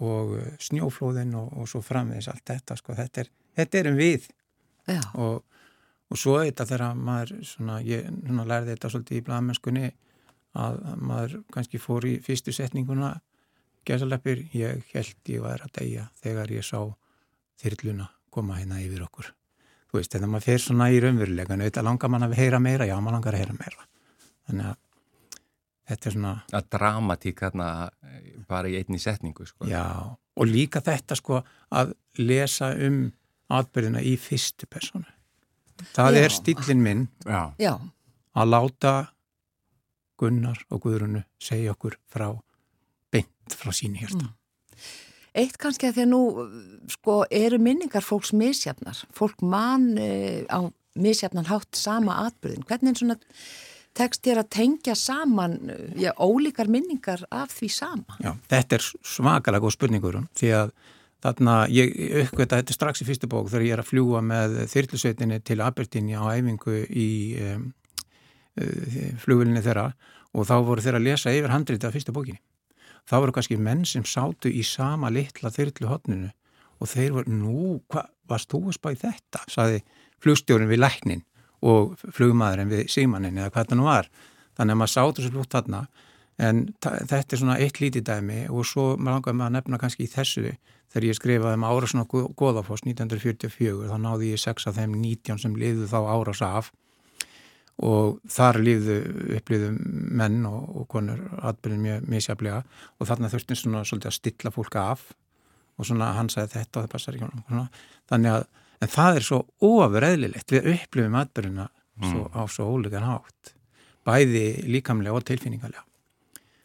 og 0.02 0.38
eh, 0.40 0.54
snjóflóðin 0.62 1.34
og, 1.38 1.52
og 1.58 1.70
svo 1.70 1.82
framvegis 1.86 2.30
allt 2.32 2.46
þetta, 2.50 2.78
sko, 2.80 2.96
þetta, 2.98 3.26
er, 3.26 3.32
þetta 3.60 3.82
erum 3.82 4.00
við. 4.00 4.30
Já, 4.90 5.02
og, 5.22 5.44
og 6.10 6.20
svo 6.20 6.40
þetta 6.42 6.66
þegar 6.70 6.98
maður, 6.98 7.36
svona, 7.48 7.78
ég 7.86 8.08
svona, 8.10 8.48
lærði 8.50 8.74
þetta 8.74 8.94
svolítið 8.94 9.20
í 9.20 9.26
bladmennskunni 9.28 9.92
að 10.64 10.82
maður 11.02 11.38
kannski 11.54 11.82
fór 11.82 12.06
í 12.10 12.18
fyrstu 12.26 12.54
setninguna 12.54 13.14
gæsaleppir, 13.88 14.46
ég 14.56 14.84
held 14.94 15.32
ég 15.34 15.44
var 15.44 15.64
að 15.66 15.80
deyja 15.80 16.10
þegar 16.24 16.52
ég 16.56 16.68
sá 16.68 16.80
þyrluna 17.64 18.10
koma 18.34 18.60
hérna 18.60 18.82
yfir 18.84 19.06
okkur 19.06 19.32
þú 19.92 20.00
veist, 20.00 20.14
þegar 20.14 20.32
maður 20.32 20.48
fer 20.50 20.64
svona 20.64 20.90
í 20.90 21.02
raunverulegan 21.04 21.62
auðvitað 21.62 21.88
langar 21.90 22.14
mann 22.14 22.28
að 22.28 22.38
heyra 22.40 22.60
meira, 22.64 22.88
já, 22.90 22.96
maður 23.00 23.20
langar 23.20 23.38
að 23.38 23.44
heyra 23.44 23.58
meira 23.60 23.88
þannig 24.48 24.72
að 24.72 24.80
þetta 25.90 26.10
er 26.10 26.16
svona 26.16 26.34
að 26.54 26.70
dramatík 26.76 27.44
þarna 27.44 27.70
eh, 28.08 28.30
bara 28.50 28.72
í 28.72 28.78
einni 28.80 29.00
setningu 29.02 29.48
sko. 29.48 29.68
Já, 29.70 29.84
og 30.14 30.48
líka 30.50 30.82
þetta 30.84 31.18
sko 31.20 31.42
að 31.74 31.94
lesa 32.22 32.72
um 32.88 33.06
atbyrðina 33.54 34.04
í 34.06 34.16
fyrstu 34.18 34.70
personu. 34.72 35.10
Það 35.94 36.16
Já. 36.16 36.22
er 36.24 36.34
stílinn 36.34 36.84
minn 36.84 37.04
Já. 37.26 37.52
já, 37.60 37.74
að 38.38 38.50
láta 38.54 38.94
Gunnar 40.20 40.62
og 40.72 40.84
Guðrunu 40.86 41.24
segja 41.42 41.74
okkur 41.74 41.98
frá 42.08 42.30
frá 43.52 43.74
síni 43.76 44.02
hérsta. 44.02 44.32
Eitt 45.34 45.58
kannski 45.58 45.90
að 45.90 45.98
því 45.98 46.04
að 46.04 46.12
nú 46.12 46.24
sko 46.94 47.24
eru 47.34 47.58
minningar 47.58 48.06
fólks 48.06 48.32
misjafnar. 48.38 49.00
Fólk 49.18 49.42
man 49.42 49.96
e, 49.98 50.46
á 50.46 50.62
misjafnan 50.94 51.50
hátt 51.50 51.74
sama 51.76 52.20
atbyrðin. 52.28 52.66
Hvernig 52.70 53.00
svona 53.00 53.18
tekst 53.98 54.26
þér 54.26 54.42
að 54.44 54.50
tengja 54.56 54.96
saman 54.98 55.58
eh, 55.70 55.86
já, 56.06 56.12
ólíkar 56.18 56.70
minningar 56.72 57.26
af 57.34 57.54
því 57.54 57.70
sama? 57.74 58.18
Já, 58.24 58.34
þetta 58.52 58.78
er 58.80 58.88
svakalega 59.06 59.64
góð 59.64 59.76
spurningur 59.78 60.20
því 60.40 60.54
að 60.58 60.74
þarna 61.24 61.58
ég 61.72 61.94
uppgötta 62.26 62.60
þetta 62.60 62.76
strax 62.76 63.04
í 63.04 63.08
fyrstu 63.08 63.30
bók 63.32 63.52
þegar 63.52 63.68
ég 63.68 63.76
er 63.78 63.84
að 63.84 63.92
fljúa 63.92 64.24
með 64.26 64.58
þyrlusveitinni 64.74 65.40
til 65.46 65.62
Aberdeen 65.64 66.10
á 66.20 66.36
æfingu 66.36 66.82
í 66.90 67.10
um, 67.54 67.70
uh, 68.60 68.98
flugvilinni 69.24 69.64
þeirra 69.64 69.94
og 70.34 70.50
þá 70.50 70.56
voru 70.68 70.84
þeirra 70.84 71.00
að 71.00 71.08
lesa 71.08 71.32
yfir 71.32 71.54
handrið 71.54 71.88
af 71.88 71.96
fyrstu 71.96 72.16
bókinni. 72.16 72.42
Þá 73.10 73.16
voru 73.20 73.36
kannski 73.36 73.58
menn 73.60 73.84
sem 73.88 74.06
sátu 74.08 74.52
í 74.52 74.64
sama 74.68 75.12
litla 75.14 75.52
þyrlu 75.54 75.90
hotninu 75.92 76.32
og 76.80 76.90
þeir 76.90 77.18
voru, 77.18 77.36
nú, 77.36 77.78
hvað, 77.92 78.10
varst 78.30 78.52
þú 78.52 78.64
að 78.70 78.78
spá 78.78 78.92
í 78.92 79.00
þetta? 79.00 79.44
saði 79.52 79.84
flugstjórin 80.24 80.72
við 80.72 80.84
læknin 80.84 81.24
og 81.64 81.96
flugmaðurinn 82.16 82.72
við 82.72 82.88
símanin 82.92 83.40
eða 83.40 83.52
hvað 83.52 83.66
þetta 83.66 83.80
nú 83.80 83.88
var. 83.88 84.10
Þannig 84.58 84.76
að 84.76 84.80
maður 84.82 84.94
sátu 84.94 85.24
svo 85.24 85.34
flútt 85.34 85.56
þarna 85.56 85.86
en 86.44 86.64
þetta 86.82 87.22
er 87.22 87.40
svona 87.40 87.58
eitt 87.62 87.80
lítið 87.82 88.06
dæmi 88.10 88.40
og 88.50 88.66
svo 88.68 88.94
maður 88.98 89.20
langar 89.20 89.38
maður 89.38 89.52
að 89.52 89.58
nefna 89.58 89.80
kannski 89.82 90.08
í 90.08 90.12
þessu 90.12 90.46
þegar 90.94 91.08
ég 91.08 91.18
skrifaði 91.18 91.60
um 91.60 91.66
ára 91.68 91.90
svona 91.90 92.08
Góðafoss 92.10 92.86
1944 92.86 93.90
þá 93.90 93.98
náði 94.02 94.32
ég 94.34 94.42
sex 94.42 94.68
af 94.70 94.78
þeim 94.78 94.96
19 95.02 95.44
sem 95.44 95.56
liðu 95.58 95.90
þá 95.90 96.00
áras 96.02 96.42
af 96.46 96.72
og 97.84 98.20
þar 98.30 98.60
liðu 98.62 98.98
upplýðu 99.40 99.70
menn 100.20 100.44
og, 100.46 100.66
og 100.78 100.88
konur 100.92 101.22
atbyrðin 101.42 101.86
mjög 101.88 102.10
misjaflega 102.14 102.60
og 103.00 103.10
þarna 103.10 103.32
þurftum 103.34 103.60
svona 103.60 103.86
svolítið 103.88 104.12
að 104.12 104.18
stilla 104.20 104.54
fólk 104.54 104.78
af 104.82 105.08
og 105.80 105.88
svona 105.90 106.12
hann 106.18 106.30
sagði 106.30 106.60
þetta 106.60 106.80
og 106.80 106.86
það 106.86 106.92
passar 106.94 107.18
ekki 107.18 107.32
svona. 107.48 107.66
þannig 108.12 108.36
að 108.38 108.46
en 108.84 108.92
það 108.94 109.18
er 109.18 109.26
svo 109.26 109.40
ofurreðlilegt 109.64 110.54
við 110.54 110.70
upplifum 110.76 111.18
atbyrðina 111.18 111.66
mm. 111.70 112.22
á 112.36 112.42
svo 112.52 112.70
ólíkan 112.76 113.08
hátt 113.08 113.56
bæði 114.06 114.46
líkamlega 114.68 115.16
og 115.16 115.26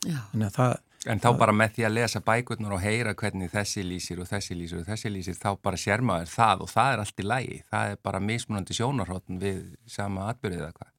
þannig 0.05 0.51
að 0.51 0.55
það 0.59 0.77
En 1.07 1.21
þá 1.23 1.29
bara 1.39 1.55
með 1.55 1.77
því 1.77 1.85
að 1.87 1.95
lesa 1.95 2.21
bækurnar 2.27 2.75
og 2.75 2.81
heyra 2.83 3.15
hvernig 3.17 3.53
þessi 3.53 3.85
lýsir 3.87 4.19
og 4.19 4.27
þessi 4.29 4.57
lýsir 4.59 4.81
og 4.81 4.89
þessi 4.89 5.13
lýsir 5.15 5.37
þá 5.39 5.51
bara 5.63 5.79
sér 5.79 6.03
maður 6.05 6.33
það 6.33 6.65
og 6.65 6.73
það 6.73 6.91
er 6.93 7.03
allt 7.05 7.23
í 7.23 7.27
lægi. 7.31 7.59
Það 7.71 7.93
er 7.93 8.01
bara 8.09 8.21
mismunandi 8.21 8.77
sjónarhóttun 8.77 9.39
við 9.41 9.61
sama 9.89 10.27
atbyrðið 10.33 10.65
eða 10.65 10.75
hvað. 10.75 10.91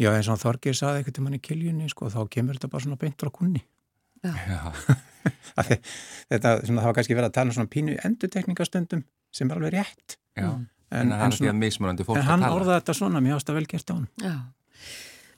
Já 0.00 0.08
eins 0.16 0.28
og 0.32 0.38
Þorgir 0.40 0.74
saði 0.76 1.02
eitthvað 1.02 1.14
til 1.18 1.24
manni 1.26 1.38
kiljunni 1.42 1.88
sko 1.92 2.08
þá 2.10 2.22
kemur 2.32 2.56
þetta 2.56 2.70
bara 2.72 2.84
svona 2.86 2.96
beint 3.00 3.20
frá 3.20 3.30
kunni. 3.34 3.60
Já. 4.22 4.72
þetta 6.30 6.52
svona, 6.64 6.80
það 6.82 6.88
var 6.88 6.96
kannski 6.98 7.16
verið 7.18 7.28
að 7.28 7.36
tala 7.36 7.52
um 7.52 7.56
svona 7.58 7.72
pínu 7.72 7.96
endutekningastundum 8.06 9.04
sem 9.34 9.50
er 9.52 9.60
alveg 9.60 9.76
rétt. 9.78 10.16
Já. 10.38 10.48
En, 10.48 10.68
En, 10.92 11.08
en, 11.08 11.20
en, 11.24 11.32
svona, 11.32 11.94
en 11.96 12.26
hann 12.28 12.42
orðaði 12.44 12.82
þetta 12.82 12.94
svona, 12.98 13.20
mér 13.24 13.38
ást 13.38 13.48
að 13.48 13.56
vel 13.56 13.68
gert 13.70 13.88
á 13.88 13.94
hann. 13.96 14.08
Já. 14.20 14.32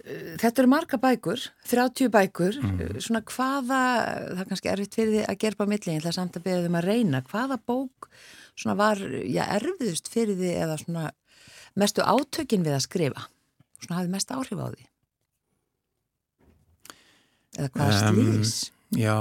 Uh, 0.05 0.33
Þetta 0.43 0.61
eru 0.65 0.71
marga 0.73 0.99
bækur, 0.99 1.45
30 1.71 2.09
bækur, 2.11 2.57
Mhm. 2.59 2.97
svona 3.01 3.21
hvaða, 3.23 3.79
það 4.35 4.41
er 4.43 4.49
kannski 4.51 4.73
erfitt 4.73 4.97
fyrir 4.99 5.13
því 5.15 5.23
að 5.31 5.39
gerpa 5.45 5.67
milli, 5.71 5.95
ég 5.95 6.03
ætla 6.03 6.13
samt 6.17 6.35
að 6.37 6.43
beða 6.49 6.65
þeim 6.67 6.79
að 6.81 6.89
reyna, 6.91 7.23
hvaða 7.31 7.61
bók 7.71 8.09
svona 8.59 8.75
var, 8.77 8.97
já, 8.99 9.45
erfiðust 9.61 10.11
fyrir 10.11 10.35
því 10.43 10.51
eða 10.67 10.77
svona 10.83 11.05
mestu 11.77 12.03
átökin 12.03 12.67
við 12.67 12.75
að 12.75 12.85
skrifa, 12.89 13.25
svona 13.81 14.01
hafði 14.01 14.15
mest 14.15 14.35
áhrif 14.35 14.61
á 14.61 14.67
því? 14.75 14.85
Eða 17.55 17.71
hvaða 17.75 18.03
Em, 18.09 18.21
slís? 18.21 18.55
Já, 18.95 19.17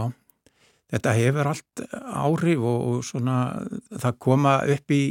þetta 0.93 1.15
hefur 1.19 1.51
allt 1.53 1.85
áhrif 1.93 2.59
og, 2.61 2.89
og 2.89 3.07
svona 3.07 3.37
það 3.91 4.19
koma 4.27 4.59
upp 4.75 4.93
í 4.93 5.03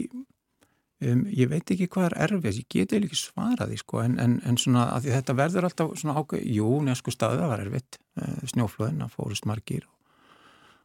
Um, 1.02 1.24
ég 1.34 1.48
veit 1.50 1.66
ekki 1.72 1.88
hvað 1.90 2.12
er 2.12 2.14
erfið, 2.28 2.58
ég 2.60 2.66
geti 2.70 2.98
ekki 3.00 3.16
svaraði 3.18 3.78
sko, 3.80 4.04
en, 4.04 4.12
en, 4.22 4.36
en 4.46 4.58
svona 4.60 4.84
að 4.94 5.08
þetta 5.10 5.34
verður 5.34 5.66
alltaf 5.66 5.96
svona 5.98 6.14
ákveð, 6.20 6.44
jú, 6.54 6.68
nesku 6.86 7.10
staðu 7.10 7.40
það 7.40 7.50
var 7.50 7.62
erfitt, 7.64 7.98
uh, 8.20 8.36
snjóflöðin 8.52 9.02
að 9.02 9.16
fórust 9.16 9.48
margir 9.50 9.88
og, 9.88 9.96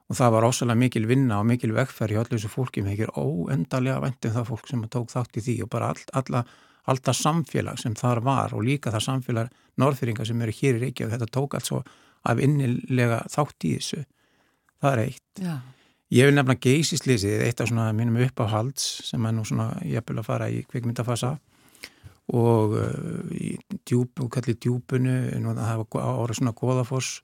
og 0.10 0.18
það 0.18 0.34
var 0.34 0.48
ósalega 0.48 0.82
mikil 0.82 1.04
vinna 1.12 1.38
og 1.38 1.46
mikil 1.52 1.70
vegferð 1.78 2.16
í 2.16 2.18
allir 2.18 2.34
þessu 2.34 2.50
fólki 2.50 2.86
með 2.86 2.96
ekki 2.96 3.28
óendalega 3.28 4.00
vendum 4.08 4.34
það 4.40 4.50
fólk 4.50 4.72
sem 4.72 4.88
tók 4.98 5.14
þátt 5.14 5.38
í 5.38 5.46
því 5.50 5.58
og 5.68 5.72
bara 5.76 5.92
all, 5.94 6.04
alla, 6.24 6.44
alltaf 6.88 7.18
samfélag 7.20 7.80
sem 7.82 7.96
þar 7.98 8.22
var 8.26 8.54
og 8.56 8.64
líka 8.66 8.92
það 8.94 9.06
samfélag 9.08 9.56
norðfyrringa 9.82 10.26
sem 10.28 10.44
eru 10.44 10.54
hér 10.60 10.78
í 10.78 10.84
Reykjavík, 10.86 11.14
þetta 11.14 11.32
tók 11.32 11.58
alls 11.58 11.74
af 12.28 12.40
innilega 12.44 13.22
þátt 13.32 13.68
í 13.68 13.74
þessu, 13.78 14.04
það 14.82 14.94
er 14.94 15.04
eitt. 15.06 15.42
Já. 15.44 15.58
Ég 16.08 16.30
vil 16.30 16.38
nefna 16.38 16.56
geysislýsið, 16.64 17.42
eitt 17.44 17.60
af 17.60 17.68
svona 17.68 17.90
mínum 17.96 18.22
uppáhalds 18.24 18.84
sem 19.10 19.26
er 19.28 19.34
nú 19.36 19.44
svona 19.48 19.74
jafnvel 19.84 20.22
að 20.22 20.28
fara 20.30 20.48
í 20.48 20.62
kvikmyndafasa 20.70 21.34
og 22.32 22.76
uh, 22.80 23.32
í 23.36 23.56
djúb, 23.88 24.14
og 24.24 24.30
kallir 24.32 24.56
djúbunu, 24.56 25.18
nú 25.44 25.56
það 25.56 25.84
var 25.84 26.08
ára 26.08 26.36
svona 26.36 26.56
goðafoss, 26.56 27.22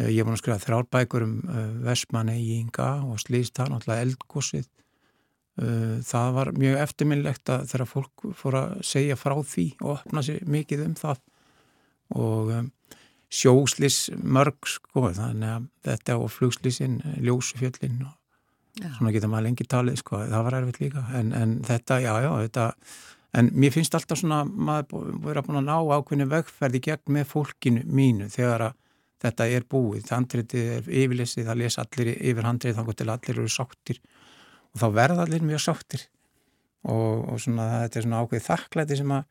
uh, 0.00 0.08
ég 0.08 0.24
var 0.24 0.32
nú 0.32 0.38
að 0.38 0.42
skrifa 0.42 0.64
þrjárbækur 0.64 1.26
um 1.26 1.36
uh, 1.44 1.66
Vestmanni 1.84 2.38
í 2.40 2.58
Inga 2.62 2.90
og 3.04 3.20
slýstan, 3.20 3.76
alltaf 3.76 4.00
eldgósið. 4.00 4.68
Uh, 5.54 6.00
það 6.02 6.32
var 6.34 6.48
mjög 6.58 6.80
eftirminnlegt 6.82 7.50
að 7.54 7.68
þegar 7.70 7.86
fólk 7.86 8.24
fór 8.34 8.56
að 8.58 8.72
segja 8.82 9.14
frá 9.14 9.36
því 9.38 9.68
og 9.84 9.92
opna 9.92 10.24
sér 10.26 10.42
mikið 10.50 10.82
um 10.88 10.96
það. 10.98 11.20
Og 12.14 12.50
um, 12.56 12.72
sjóslis 13.34 13.98
mörg 14.18 14.68
sko 14.68 15.08
þannig 15.14 15.52
að 15.52 15.70
þetta 15.86 16.18
og 16.18 16.30
flugslísin 16.34 17.00
ljósufjöllin 17.22 18.02
og 18.06 18.12
Já. 18.82 18.90
svona 18.96 19.12
getur 19.14 19.30
maður 19.30 19.46
lengi 19.48 19.66
talið 19.70 20.00
sko 20.02 20.22
það 20.24 20.46
var 20.46 20.56
erfitt 20.58 20.80
líka. 20.82 21.04
En, 21.14 21.32
en 21.38 21.58
þetta, 21.66 22.00
já 22.02 22.12
já 22.24 22.30
þetta, 22.32 22.64
en 23.38 23.50
mér 23.54 23.74
finnst 23.74 23.94
alltaf 23.94 24.18
svona 24.18 24.42
maður 24.44 25.12
verið 25.22 25.42
að 25.42 25.48
búin 25.48 25.60
að 25.62 25.68
ná 25.68 25.76
ákveðinu 25.98 26.30
vegferði 26.32 26.82
gegn 26.88 27.14
með 27.18 27.28
fólkinu 27.30 27.84
mínu 27.86 28.30
þegar 28.34 28.68
að 28.70 28.80
þetta 29.24 29.46
er 29.56 29.66
búið, 29.70 30.10
handritið 30.10 30.70
er 30.74 30.88
yfirlesið, 31.02 31.46
það 31.48 31.60
les 31.62 31.78
allir 31.80 32.10
yfir 32.14 32.48
handrið 32.48 32.78
þannig 32.78 32.98
til 32.98 33.10
allir 33.14 33.38
eru 33.38 33.52
sáttir 33.52 34.00
og 34.74 34.82
þá 34.82 34.88
verða 34.98 35.24
allir 35.26 35.46
mjög 35.46 35.64
sáttir. 35.68 36.08
Og, 36.84 37.24
og 37.32 37.40
svona 37.40 37.70
þetta 37.84 38.00
er 38.00 38.06
svona 38.06 38.20
ákveðið 38.24 38.48
þakklæti 38.50 39.00
sem 39.00 39.14
að, 39.16 39.24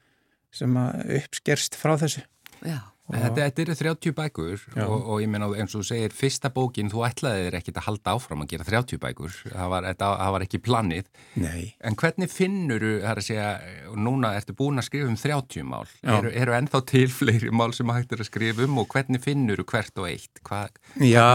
sem 0.61 0.79
að 0.81 1.13
uppskerst 1.19 1.77
frá 1.77 1.93
þessu. 2.01 2.25
Já. 2.63 2.79
Þetta, 3.03 3.49
þetta 3.49 3.61
eru 3.63 3.73
30 3.75 4.13
bækur 4.15 4.61
og, 4.85 4.93
og 4.95 5.17
ég 5.19 5.27
meina 5.27 5.49
eins 5.59 5.73
og 5.75 5.81
þú 5.81 5.87
segir 5.89 6.13
fyrsta 6.15 6.47
bókin, 6.55 6.87
þú 6.91 7.01
ætlaði 7.03 7.41
þér 7.49 7.57
ekkit 7.59 7.79
að 7.81 7.85
halda 7.89 8.13
áfram 8.15 8.45
að 8.45 8.53
gera 8.53 8.67
30 8.69 9.01
bækur, 9.03 9.33
það 9.43 9.73
var, 9.73 9.87
þetta, 9.89 10.11
það 10.21 10.31
var 10.35 10.45
ekki 10.45 10.61
planið, 10.63 11.09
Nei, 11.43 11.65
en 11.83 11.97
hvernig 11.99 12.31
finnur 12.31 12.85
þú, 12.85 12.93
það 13.03 13.09
er 13.11 13.21
að 13.21 13.27
segja, 13.27 13.49
og 13.91 13.99
núna 14.07 14.31
ertu 14.39 14.55
búin 14.55 14.79
að 14.79 14.87
skrifa 14.87 15.11
um 15.11 15.19
30 15.19 15.67
mál, 15.67 15.91
eru, 16.15 16.31
eru 16.31 16.55
ennþá 16.61 16.83
til 16.93 17.05
fleiri 17.11 17.51
mál 17.51 17.75
sem 17.75 17.91
hægt 17.91 18.15
er 18.15 18.23
að 18.23 18.31
skrifa 18.31 18.67
um 18.69 18.79
og 18.79 18.95
hvernig 18.95 19.23
finnur 19.27 19.59
þú 19.59 19.67
hvert 19.73 19.99
og 19.99 20.07
eitt, 20.07 20.43
hvað 20.47 20.79
Já, 21.03 21.27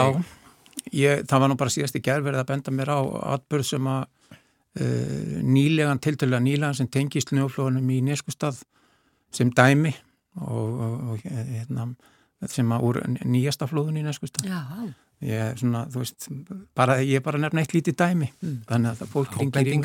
ég, 0.94 1.25
það 1.28 1.42
var 1.42 1.50
nú 1.52 1.58
bara 1.61 1.73
síðast 1.73 1.99
í 1.99 2.04
gerverið 2.04 2.42
að 2.42 2.50
benda 2.52 2.75
mér 2.75 2.92
á 2.94 3.00
atbyrð 3.37 3.66
sem 3.70 3.88
að 3.90 4.02
uh, 4.80 5.38
nýlegan, 5.44 6.02
tiltölulega 6.04 6.44
nýlegan 6.44 6.78
sem 6.78 6.90
tengist 6.92 7.32
snjóflóðunum 7.32 7.90
í 7.94 8.00
Neskustad 8.06 8.61
sem 9.35 9.50
dæmi 9.54 9.92
og, 10.40 10.68
og, 10.68 10.97
og 11.12 11.26
hérna, 11.28 11.88
sem 12.49 12.73
að 12.75 12.88
úr 12.88 13.00
nýjasta 13.26 13.68
flóðun 13.70 14.00
í 14.00 14.06
Neskustad. 14.06 14.49
Já. 14.49 14.62
Ég 15.25 15.40
er 15.49 15.56
svona, 15.58 15.82
þú 15.90 16.04
veist, 16.04 16.28
bara, 16.78 17.00
ég 17.03 17.18
er 17.18 17.24
bara 17.26 17.40
að 17.40 17.48
nefna 17.48 17.64
eitt 17.64 17.72
lítið 17.74 17.96
dæmi, 17.98 18.29
þannig 18.68 18.92
að 18.92 19.00
það 19.00 19.09
fólk 19.16 19.33
hringir 19.35 19.70
í? 19.72 19.79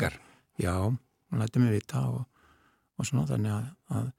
Já, 0.62 0.76
hún 0.86 1.40
lætti 1.42 1.62
mig 1.62 1.74
vita 1.74 2.04
og, 2.06 2.20
og 2.94 3.08
svona 3.08 3.26
þannig 3.32 3.56
að, 3.56 3.64
að 3.98 4.12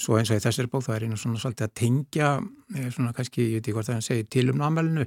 svo 0.00 0.16
eins 0.18 0.30
og 0.32 0.38
í 0.38 0.42
þessari 0.44 0.70
bók 0.72 0.84
það 0.86 0.96
er 0.96 1.06
einu 1.06 1.20
svona 1.20 1.40
svolítið 1.42 1.68
að 1.68 1.74
tengja, 1.80 2.32
er 2.78 2.90
svona 2.94 3.14
kannski, 3.16 3.46
ég 3.48 3.60
veit 3.60 3.66
ekki 3.66 3.76
hvort 3.76 3.88
það 3.88 3.94
er 3.96 4.02
að 4.02 4.08
segja 4.08 4.28
til 4.32 4.44
um 4.52 4.60
námælinu, 4.60 5.06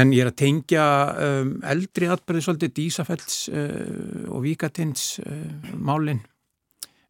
en 0.00 0.14
ég 0.14 0.24
er 0.24 0.30
að 0.30 0.38
tengja 0.42 0.86
um, 1.26 1.52
eldri 1.74 2.10
atbyrði 2.10 2.46
svolítið 2.46 2.74
Dísafells 2.78 3.36
uh, 3.52 4.32
og 4.34 4.42
Víkatins 4.46 5.06
uh, 5.22 5.70
málin 5.74 6.24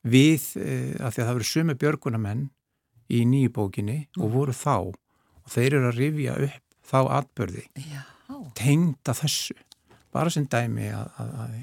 við, 0.07 0.51
uh, 0.61 0.93
af 1.01 1.17
því 1.17 1.23
að 1.23 1.27
það 1.27 1.39
verið 1.39 1.53
sömu 1.53 1.79
björgunamenn 1.81 2.47
í 3.07 3.23
nýju 3.29 3.55
bókinni 3.57 3.99
og 4.21 4.33
voru 4.35 4.55
þá 4.57 4.77
og 4.93 5.53
þeir 5.53 5.79
eru 5.79 5.91
að 5.93 6.01
rifja 6.03 6.37
upp 6.49 6.63
þá 6.87 6.99
atbyrði 7.21 7.65
tengda 8.57 9.15
þessu. 9.17 9.57
Bara 10.15 10.31
sem 10.33 10.47
dæmi 10.51 10.89
að, 10.95 11.11
að, 11.21 11.33
að 11.43 11.57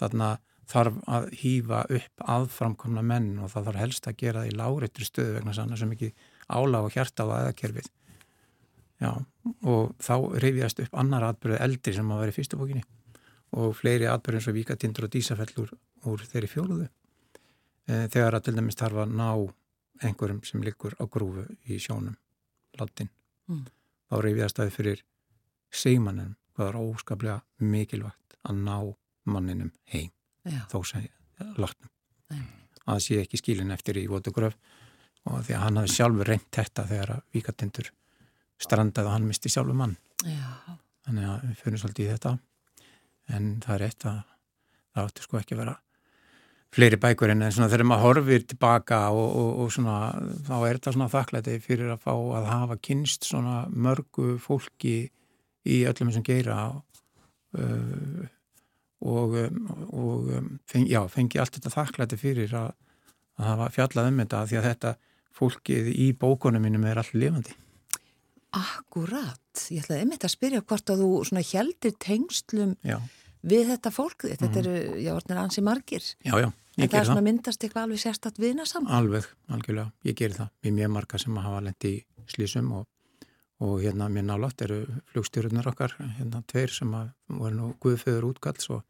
þarna 0.00 0.30
þarf 0.70 1.00
að 1.10 1.28
hýfa 1.40 1.82
upp 1.98 2.24
aðframkomna 2.36 3.04
menn 3.06 3.38
og 3.42 3.52
það 3.52 3.68
þarf 3.68 3.80
helst 3.82 4.08
að 4.08 4.18
gera 4.22 4.42
það 4.42 4.50
í 4.50 4.56
láréttri 4.60 5.08
stöðu 5.08 5.36
vegna 5.38 5.54
sannar 5.56 5.80
sem 5.80 5.94
ekki 5.94 6.10
álag 6.48 6.88
og 6.88 6.96
hjarta 6.96 7.26
á 7.26 7.34
aðakerfið 7.38 7.90
já 9.04 9.10
og 9.12 9.94
þá 10.00 10.14
reyfiðast 10.44 10.84
upp 10.84 11.00
annar 11.02 11.26
atbyrði 11.30 11.62
eldri 11.66 11.96
sem 11.96 12.12
að 12.14 12.22
vera 12.22 12.34
í 12.34 12.36
fyrstu 12.38 12.60
bókinni 12.60 12.84
og 13.54 13.74
fleiri 13.78 14.08
atbyrði 14.10 14.40
eins 14.40 14.50
og 14.50 14.56
Víkatindur 14.58 15.08
og 15.08 15.12
Dísafell 15.14 15.52
úr, 15.60 16.24
þeirri 16.30 16.50
fjóluðu 16.50 16.86
e, 16.88 18.06
þegar 18.12 18.38
að 18.38 18.48
til 18.48 18.56
dæmis 18.56 18.80
þarf 18.80 19.04
að 19.04 19.18
ná 19.18 19.28
einhverjum 20.04 20.40
sem 20.46 20.64
liggur 20.64 20.96
á 20.98 21.04
grúfu 21.06 21.46
í 21.68 21.78
sjónum 21.82 22.16
látin 22.80 23.12
Mm. 23.44 23.64
þá 24.08 24.14
reyfiðast 24.24 24.58
það 24.58 24.70
fyrir 24.72 25.00
segmannum 25.74 26.36
hvað 26.56 26.68
er 26.70 26.78
óskaplega 26.80 27.40
mikilvægt 27.60 28.36
að 28.46 28.60
ná 28.64 28.76
manninum 29.28 29.72
heim. 29.92 30.12
Þó 30.44 30.78
sem 30.86 31.04
Nei. 32.30 32.40
að 32.84 32.94
það 32.94 33.04
sé 33.06 33.20
ekki 33.22 33.40
skilin 33.40 33.74
eftir 33.74 33.98
í 34.00 34.06
votugröf 34.10 34.56
og 35.24 35.44
því 35.44 35.56
að 35.56 35.62
hann 35.64 35.80
hafi 35.80 35.94
sjálfur 35.94 36.30
reynt 36.30 36.50
þetta 36.52 36.86
þegar 36.88 37.14
að 37.16 37.22
víkatindur 37.36 37.90
strandaði 38.60 39.08
og 39.08 39.16
hann 39.16 39.28
misti 39.28 39.52
sjálfur 39.52 39.78
mann 39.78 39.96
Já. 40.24 40.76
þannig 41.06 41.30
að 41.30 41.46
við 41.48 41.56
fyrir 41.62 41.82
svolítið 41.82 42.04
í 42.04 42.12
þetta 42.12 42.34
en 43.34 43.48
það 43.64 43.74
er 43.74 43.82
rétt 43.84 44.06
að 44.10 44.20
það 44.94 45.08
áttu 45.08 45.24
sko 45.24 45.40
ekki 45.40 45.56
að 45.56 45.62
vera 45.64 45.76
fleiri 46.74 46.98
bækur 47.00 47.32
en 47.32 47.44
þegar 47.54 47.84
maður 47.86 48.04
horfir 48.08 48.46
tilbaka 48.50 49.00
og, 49.14 49.26
og, 49.26 49.50
og 49.64 49.74
svona 49.74 49.98
þá 50.46 50.54
er 50.58 50.78
þetta 50.78 50.94
svona 50.96 51.10
þakklæti 51.12 51.58
fyrir 51.62 51.92
að 51.94 52.02
fá 52.02 52.12
að 52.14 52.48
hafa 52.50 52.78
kynst 52.82 53.28
svona 53.28 53.60
mörgu 53.70 54.36
fólki 54.42 54.96
í 55.64 55.82
öllum 55.88 56.10
þessum 56.10 56.26
geira 56.26 56.58
uh, 56.74 58.24
og, 59.04 59.36
um, 59.36 59.66
og 59.92 60.30
um, 60.38 60.46
feng, 60.70 60.86
já, 60.88 61.02
fengi 61.12 61.40
allt 61.40 61.58
þetta 61.58 61.74
þakklæti 61.74 62.20
fyrir 62.20 62.54
að, 62.56 62.70
að 63.40 63.50
hafa 63.50 63.68
fjallað 63.74 64.10
um 64.10 64.22
þetta 64.22 64.46
því 64.48 64.60
að 64.60 64.70
þetta 64.70 64.94
fólkið 65.34 65.90
í 65.92 66.08
bókunum 66.18 66.64
mínum 66.64 66.86
er 66.88 67.00
allt 67.02 67.14
lifandi. 67.16 67.54
Akkurat. 68.54 69.40
Ég 69.74 69.82
ætlaði 69.82 70.04
einmitt 70.04 70.24
að 70.26 70.34
spyrja 70.36 70.62
hvort 70.62 70.90
að 70.92 71.02
þú 71.02 71.40
heldir 71.50 71.94
tengslum 71.98 72.76
Já, 72.86 73.00
við 73.42 73.72
þetta 73.72 73.90
fólk. 73.94 74.28
Þetta 74.30 74.60
eru, 74.62 74.74
já, 75.02 75.10
orðinir 75.16 75.42
ansi 75.42 75.64
margir. 75.64 76.06
já, 76.22 76.34
já, 76.38 76.48
ég 76.78 76.84
það 76.84 76.84
er 76.84 76.92
ger 76.94 77.08
svona 77.10 77.26
myndast 77.26 77.64
eitthvað 77.66 77.88
alveg 77.88 78.02
sérstatt 78.04 78.38
viðna 78.38 78.66
saman. 78.70 78.94
Alveg, 78.94 79.26
algjörlega, 79.50 79.90
ég 80.06 80.18
ger 80.18 80.36
það. 80.38 80.52
Við 80.62 80.76
mjög 80.78 80.92
marga 80.94 81.18
sem 81.18 81.40
hafa 81.42 81.64
lendi 81.66 81.92
í 81.96 82.30
slísum 82.30 82.70
og, 82.78 82.86
og 83.58 83.76
hérna 83.82 84.08
mér 84.12 84.28
nálátt 84.30 84.62
eru 84.68 84.84
flugstjórnar 85.10 85.72
okkar, 85.74 85.98
hérna 86.20 86.44
tveir 86.46 86.70
sem 86.72 86.94
að 86.94 87.10
voru 87.26 87.58
nú 87.58 87.72
guðföður 87.82 88.30
útgalls 88.30 88.70
og 88.70 88.86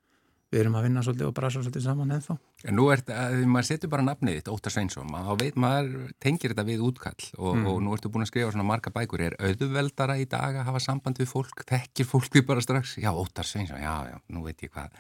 við 0.55 0.61
erum 0.63 0.77
að 0.79 0.85
vinna 0.87 1.03
svolítið 1.05 1.27
og 1.29 1.35
brasa 1.35 1.61
svolítið 1.63 1.85
saman 1.85 2.15
ennþá. 2.15 2.37
En 2.71 2.77
nú 2.79 2.87
er 2.93 3.01
þetta, 3.03 3.17
ef 3.35 3.49
maður 3.51 3.69
setur 3.69 3.91
bara 3.93 4.07
nafnið 4.07 4.37
þitt, 4.39 4.51
Óttar 4.55 4.75
Sveinsson, 4.75 5.11
veit 5.41 5.59
maður, 5.61 6.07
tengir 6.23 6.55
þetta 6.55 6.67
við 6.69 6.85
útkall 6.87 7.27
og, 7.39 7.51
Mm. 7.59 7.67
og 7.73 7.83
nú 7.83 7.97
ertu 7.97 8.11
búin 8.15 8.23
að 8.25 8.31
skrifa 8.31 8.53
svona 8.55 8.69
marga 8.69 8.95
bækur, 8.95 9.21
er 9.27 9.37
auðveldara 9.41 10.17
í 10.23 10.29
dag 10.31 10.55
að 10.61 10.65
hafa 10.71 10.81
samband 10.81 11.19
við 11.19 11.29
fólk, 11.35 11.65
þekkir 11.67 12.07
fólk 12.07 12.31
því 12.31 12.47
bara 12.47 12.65
strax, 12.65 12.97
já, 13.03 13.11
Óttar 13.13 13.45
Sveinsson, 13.45 13.83
já, 13.83 13.95
já, 14.15 14.17
nú 14.31 14.45
veit 14.47 14.63
ég 14.63 14.71
hvað. 14.71 14.91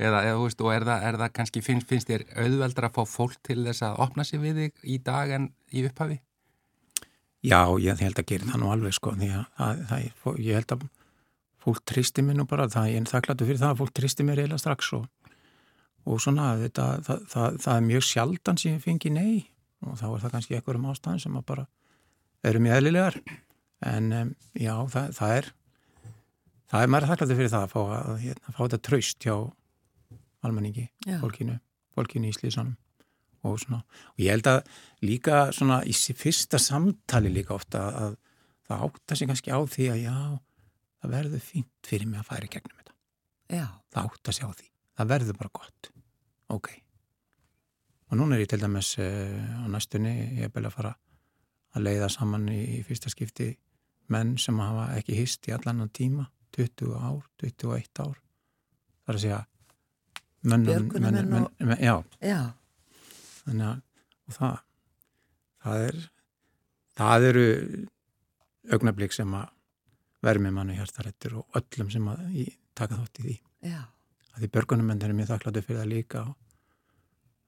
Eða, 0.00 0.22
eða 0.24 0.36
þú 0.38 0.44
veist, 0.46 0.60
og 0.64 0.72
er 0.72 0.84
það, 0.88 1.02
er 1.08 1.16
það 1.20 1.32
kannski, 1.36 1.60
finnst, 1.64 1.88
finnst 1.88 2.08
þér 2.08 2.22
auðveldara 2.36 2.88
að 2.88 2.94
fá 2.96 3.02
fólk 3.04 3.36
til 3.44 3.64
þess 3.66 3.82
að 3.84 3.98
opna 4.00 4.24
sig 4.24 4.40
við 4.40 4.60
þig 4.62 4.84
í 4.84 4.96
dag 5.04 5.30
en 5.36 5.50
í 5.72 5.84
upphafi? 5.88 6.20
Já, 7.40 7.64
ég 7.80 8.00
held 8.00 8.18
að 8.20 8.26
gera 8.28 8.48
það 8.48 8.60
nú 8.60 8.70
alveg 8.72 8.96
sko, 8.96 9.12
því 9.16 9.28
að 9.32 9.44
það, 9.56 9.84
það, 9.90 10.40
ég 10.44 10.58
held 10.60 10.72
að 10.76 10.88
fólk 11.60 11.82
tristi 11.88 12.24
mér 12.24 12.38
nú 12.40 12.46
bara, 12.48 12.68
það, 12.70 12.90
ég 12.94 13.02
er 13.02 13.10
þakkláttu 13.10 13.48
fyrir 13.48 13.60
það 13.60 13.74
að 13.74 13.80
fólk 13.82 13.94
tristi 13.96 14.26
mér 14.26 14.42
eiginlega 14.42 14.62
strax 14.62 14.92
og, 14.96 15.06
og 16.08 16.22
svona, 16.24 16.54
þetta, 16.62 16.88
það, 17.06 17.22
það, 17.34 17.60
það 17.66 17.76
er 17.76 17.86
mjög 17.90 18.06
sjaldan 18.08 18.60
sem 18.60 18.74
ég 18.76 18.84
fengi 18.84 19.14
nei 19.14 19.34
og 19.84 19.96
þá 20.00 20.06
er 20.10 20.24
það 20.24 20.34
kannski 20.34 20.58
einhverjum 20.58 20.90
ástæðan 20.92 21.22
sem 21.24 21.38
að 21.40 21.46
bara 21.52 21.66
eru 22.50 22.62
mjög 22.64 22.80
eðlilegar 22.80 23.20
en 23.90 24.12
um, 24.16 24.34
já, 24.56 24.74
það, 24.92 25.16
það 25.16 25.34
er 25.38 25.50
það 26.70 26.84
er 26.84 26.92
maður 26.94 27.10
þakkláttu 27.12 27.38
fyrir 27.40 27.54
það 27.54 27.66
að 27.66 27.74
fá, 27.74 27.80
að, 27.98 28.12
hérna, 28.24 28.54
fá 28.54 28.60
þetta 28.60 28.84
traust 28.88 29.26
hjá 29.26 29.34
almenningi, 30.40 30.86
Já. 31.04 31.18
fólkinu 31.20 31.58
fólkinu 31.96 32.30
í 32.30 32.36
slísanum 32.36 32.76
og 33.44 33.60
og 33.72 34.20
ég 34.20 34.34
held 34.34 34.48
að 34.50 34.66
líka 35.00 35.48
svona 35.56 35.80
í 35.88 35.92
fyrsta 35.92 36.58
samtali 36.60 37.32
líka 37.32 37.54
ofta 37.56 37.86
að 37.88 38.16
það 38.68 38.84
átta 38.86 39.16
sig 39.16 39.30
kannski 39.30 39.52
á 39.52 39.60
því 39.64 39.86
að 39.94 40.02
já, 40.04 40.16
það 41.00 41.14
verður 41.16 41.42
fínt 41.44 41.88
fyrir 41.90 42.08
mig 42.10 42.20
að 42.20 42.28
færa 42.30 42.46
í 42.48 42.52
gegnum 42.54 42.78
þetta. 42.80 42.94
Já. 43.50 43.66
það 43.90 44.08
átta 44.10 44.32
sig 44.36 44.46
á 44.46 44.50
því, 44.54 44.68
það 45.00 45.10
verður 45.14 45.38
bara 45.40 45.52
gott. 45.60 45.90
Ok, 46.50 46.68
og 48.10 48.18
núna 48.18 48.36
er 48.36 48.44
ég 48.44 48.50
til 48.50 48.60
dæmis 48.62 48.92
uh, 48.98 49.62
á 49.62 49.66
næstunni, 49.70 50.14
ég 50.40 50.48
er 50.48 50.52
beðið 50.54 50.70
að 50.70 50.76
fara 50.76 50.94
að 51.76 51.84
leiða 51.86 52.08
saman 52.10 52.48
í, 52.50 52.60
í 52.78 52.80
fyrsta 52.86 53.10
skipti 53.12 53.52
menn 54.10 54.34
sem 54.42 54.58
hafa 54.58 54.88
ekki 54.98 55.14
hist 55.18 55.46
í 55.46 55.54
allan 55.54 55.86
tíma, 55.94 56.26
20 56.56 56.96
ár 56.98 57.22
21 57.42 58.02
ár. 58.02 58.16
Það 59.06 59.12
er 59.12 59.18
að 59.18 59.22
segja 59.24 59.40
mönnum, 60.50 60.90
og- 61.44 61.52
menn, 61.60 61.78
já, 61.78 61.94
Já, 62.24 62.40
þannig 63.44 63.66
að 63.68 63.80
og 64.30 64.34
það 64.36 64.58
það 65.64 65.86
er 65.86 65.96
það 67.00 67.26
eru 67.30 67.46
augnablík 68.74 69.14
sem 69.14 69.34
að 69.34 69.48
vermi 70.24 70.52
manni 70.54 70.76
hjartarættur 70.78 71.40
og 71.40 71.60
öllum 71.60 71.90
sem 71.92 72.10
að 72.12 72.26
í, 72.34 72.46
taka 72.76 72.98
þátt 72.98 73.22
í 73.22 73.26
því 73.28 73.36
já. 73.72 73.80
að 74.34 74.42
því 74.44 74.52
börgunum 74.56 74.92
er 74.94 75.16
mjög 75.16 75.32
þakkláttu 75.32 75.64
fyrir 75.64 75.80
það 75.80 75.92
líka 75.94 76.26
og 76.26 76.36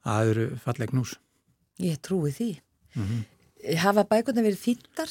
það 0.07 0.33
eru 0.33 0.49
falleg 0.65 0.95
knús 0.95 1.19
Ég 1.83 2.01
trúi 2.05 2.33
því. 2.33 2.51
mm 2.95 3.23
Hafa 3.79 4.03
bækurnar 4.11 4.43
verið 4.43 4.59
þýttar? 4.59 5.11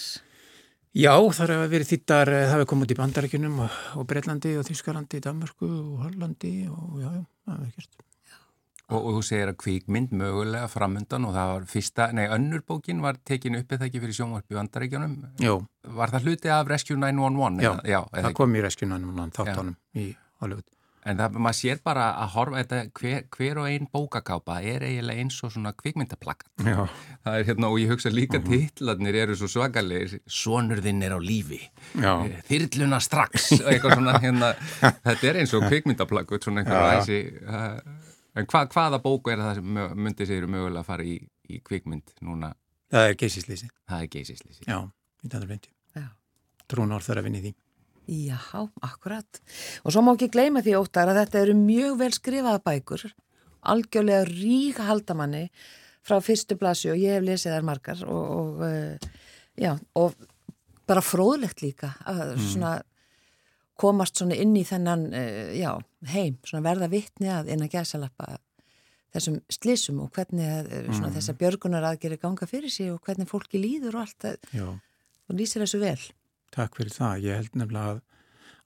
Já, 0.91 1.13
það 1.15 1.52
hefur 1.54 1.69
verið 1.71 1.88
þýttar, 1.88 2.30
eh, 2.36 2.41
það 2.50 2.58
hefur 2.58 2.67
komið 2.67 2.84
út 2.84 2.91
í 2.91 2.97
Bandarækjunum 3.00 3.60
og, 3.63 3.76
og 3.95 4.08
Breitlandi 4.10 4.52
og 4.60 4.65
Þískalandi, 4.67 5.21
Danmörku 5.24 5.69
og 5.71 6.02
Hollandi 6.04 6.52
og 6.67 6.97
já, 7.00 7.08
já, 7.15 7.21
það 7.47 7.62
hefur 7.62 7.78
gert. 7.78 8.04
Og, 8.91 9.06
og 9.08 9.13
þú 9.17 9.21
segir 9.23 9.51
að 9.54 9.58
kvíkmynd 9.63 10.12
mögulega 10.19 10.67
framundan 10.71 11.25
og 11.30 11.32
það 11.38 11.51
var 11.54 11.67
fyrsta, 11.71 12.10
nei, 12.17 12.25
önnur 12.27 12.63
bókin 12.67 12.99
var 13.04 13.15
tekin 13.23 13.56
upp 13.62 13.71
eða 13.77 13.88
ekki 13.88 14.01
fyrir 14.04 14.17
sjónvarpi 14.19 14.58
vandaríkjónum. 14.60 15.15
Jó, 15.39 15.62
Var 16.01 16.12
það 16.13 16.27
hluti 16.27 16.51
af 16.51 16.67
Rescue 16.67 16.99
911? 16.99 17.63
Já, 17.63 17.71
eða, 17.71 17.88
já 17.88 18.01
það 18.12 18.27
ekki? 18.27 18.38
kom 18.41 18.56
í 18.60 18.62
reskjunanum 18.67 19.25
þáttanum 19.38 19.75
í 19.95 20.12
Hollywood. 20.43 20.67
En 21.01 21.17
það, 21.17 21.38
maður 21.41 21.58
sér 21.58 21.80
bara 21.82 22.04
að 22.21 22.27
horfa 22.36 22.60
þetta, 22.62 22.80
hver, 22.99 23.23
hver 23.34 23.58
og 23.63 23.69
ein 23.71 23.88
bókakápa 23.89 24.60
er 24.62 24.84
eiginlega 24.86 25.23
eins 25.23 25.39
og 25.41 25.49
svona 25.56 25.71
kvikmyndaplakkat. 25.73 26.51
Já, 26.62 26.84
Það 27.23 27.38
er 27.39 27.47
hérna, 27.47 27.71
og 27.73 27.80
ég 27.82 27.89
hugsa 27.89 28.12
líka 28.13 28.38
uh 28.38 28.45
titlarnir 28.45 29.15
eru 29.23 29.34
svo 29.39 29.49
svakalegir, 29.49 30.19
sonur 30.30 30.77
þinn 30.86 31.01
er 31.08 31.15
á 31.17 31.19
lífi, 31.21 31.58
já, 31.97 32.13
þyrluna 32.51 32.99
strax, 33.01 33.47
og 33.63 33.71
eitthvað 33.71 33.95
svona, 33.97 34.13
hérna, 34.21 34.51
þetta 35.08 35.32
er 35.32 35.41
eins 35.41 35.56
og 35.58 35.65
kvikmyndaplakkat, 35.71 36.45
svona 36.45 36.62
einhver 36.62 36.77
Já. 36.77 36.93
ræsi. 36.99 37.19
Uh, 37.49 38.01
en 38.36 38.48
hva, 38.48 38.65
hvaða 38.72 39.02
bóku 39.04 39.34
er 39.34 39.41
það 39.41 39.60
sem 39.60 39.80
myndi 39.98 40.28
sér 40.30 40.48
mögulega 40.48 40.84
að 40.84 40.89
fara 40.91 41.08
í, 41.08 41.17
í 41.50 41.62
kvikmynd 41.65 42.15
núna? 42.26 42.54
það 42.91 43.10
er 43.10 43.17
geysislýsi. 43.20 43.70
Það 43.89 44.06
er 44.06 44.10
geysislýsi. 44.15 44.63
Já, 44.67 44.80
1950. 45.24 45.74
Já. 45.98 46.08
Trún 46.72 46.96
orð 46.96 47.08
þarf 47.08 47.22
að 47.22 47.28
vinni 47.30 47.44
því. 47.46 47.54
Já, 48.12 48.39
akkurat. 48.84 49.41
Og 49.86 49.94
svo 49.94 50.04
má 50.04 50.12
ekki 50.15 50.32
gleyma 50.34 50.63
því 50.65 50.76
óttar 50.80 51.12
að 51.12 51.22
þetta 51.22 51.44
eru 51.46 51.56
mjög 51.60 52.00
vel 52.02 52.12
skrifaða 52.15 52.63
bækur, 52.65 53.06
algjörlega 53.72 54.26
rík 54.28 54.82
haldamanni 54.82 55.46
frá 56.02 56.17
fyrstu 56.24 56.58
blasi 56.58 56.89
og 56.91 57.00
ég 57.00 57.20
hef 57.20 57.26
lesið 57.28 57.56
þær 57.56 57.67
margar 57.67 58.00
og, 58.10 58.32
og 58.36 58.63
uh, 58.65 59.10
já, 59.60 59.76
og 60.02 60.15
bara 60.89 61.04
fróðlegt 61.06 61.62
líka 61.62 61.94
að 62.10 62.34
svona 62.41 62.80
komast 63.82 64.22
svona 64.22 64.38
inn 64.38 64.54
í 64.60 64.63
þennan, 64.67 65.08
uh, 65.10 65.52
já, 65.58 65.72
heim, 66.13 66.38
svona 66.48 66.63
verða 66.70 66.91
vittni 66.91 67.32
að 67.34 67.52
að 67.58 67.67
gæsalappa 67.74 68.38
þessum 69.12 69.41
slissum 69.52 70.00
og 70.06 70.13
hvernig 70.15 70.48
uh, 70.70 70.91
svona 70.94 71.12
þessar 71.17 71.39
björgunar 71.41 71.89
aðgeri 71.89 72.20
ganga 72.22 72.48
fyrir 72.48 72.72
sig 72.72 72.91
og 72.94 73.02
hvernig 73.06 73.30
fólki 73.32 73.60
líður 73.60 74.00
og 74.00 74.06
allt 74.06 74.28
það, 74.28 74.52
Já, 74.56 74.67
og 74.72 75.38
lýsir 75.39 75.65
þessu 75.65 75.82
vel. 75.82 76.00
takk 76.52 76.76
fyrir 76.78 76.96
það. 76.96 77.26
Ég 77.26 77.41
held 77.41 77.58
nefnilega 77.60 77.96
að 77.96 78.02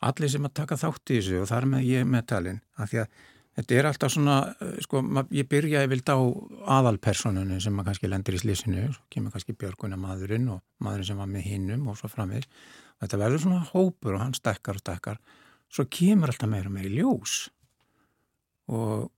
allir 0.06 0.32
sem 0.34 0.45
að 0.47 0.58
taka 0.60 0.78
þátt 0.80 1.13
í 1.13 1.21
þessu 1.21 1.39
og 1.43 1.49
þar 1.49 1.67
með 1.71 1.88
ég 1.89 2.06
með 2.10 2.28
talin, 2.32 2.62
af 2.78 2.91
því 2.91 3.01
að 3.04 3.23
þetta 3.56 3.75
er 3.78 3.89
alltaf 3.89 4.12
svona, 4.13 4.38
eh, 4.60 4.80
sko, 4.84 5.01
ég 5.32 5.47
byrjaði 5.51 5.91
vild 5.93 6.12
á 6.12 6.17
aðalpersonunum 6.78 7.62
sem 7.63 7.80
að 7.80 7.89
kannski 7.89 8.10
lendir 8.12 8.36
í 8.36 8.41
slísinu, 8.41 8.88
svo 8.93 9.06
kemur 9.13 9.32
kannski 9.36 9.56
björguna 9.56 9.99
maðurinn 9.99 10.49
og 10.51 10.62
maðurinn 10.84 11.10
sem 11.12 11.21
var 11.21 11.30
með 11.32 11.47
hinnum 11.49 11.88
og 11.88 11.97
svo 11.99 12.12
framvegis. 12.12 12.49
Þetta 13.03 13.19
verður 13.19 13.43
svona 13.43 13.65
hópur 13.73 14.15
og 14.15 14.23
hann 14.23 14.38
stekkar 14.38 14.79
og 14.79 14.86
stekkar, 14.86 15.19
svo 15.71 15.86
kemur 15.91 16.31
alltaf 16.31 16.49
meira 16.49 16.71
meira 16.71 16.89
í 16.89 16.95
ljós. 16.95 17.38
Og 18.71 19.10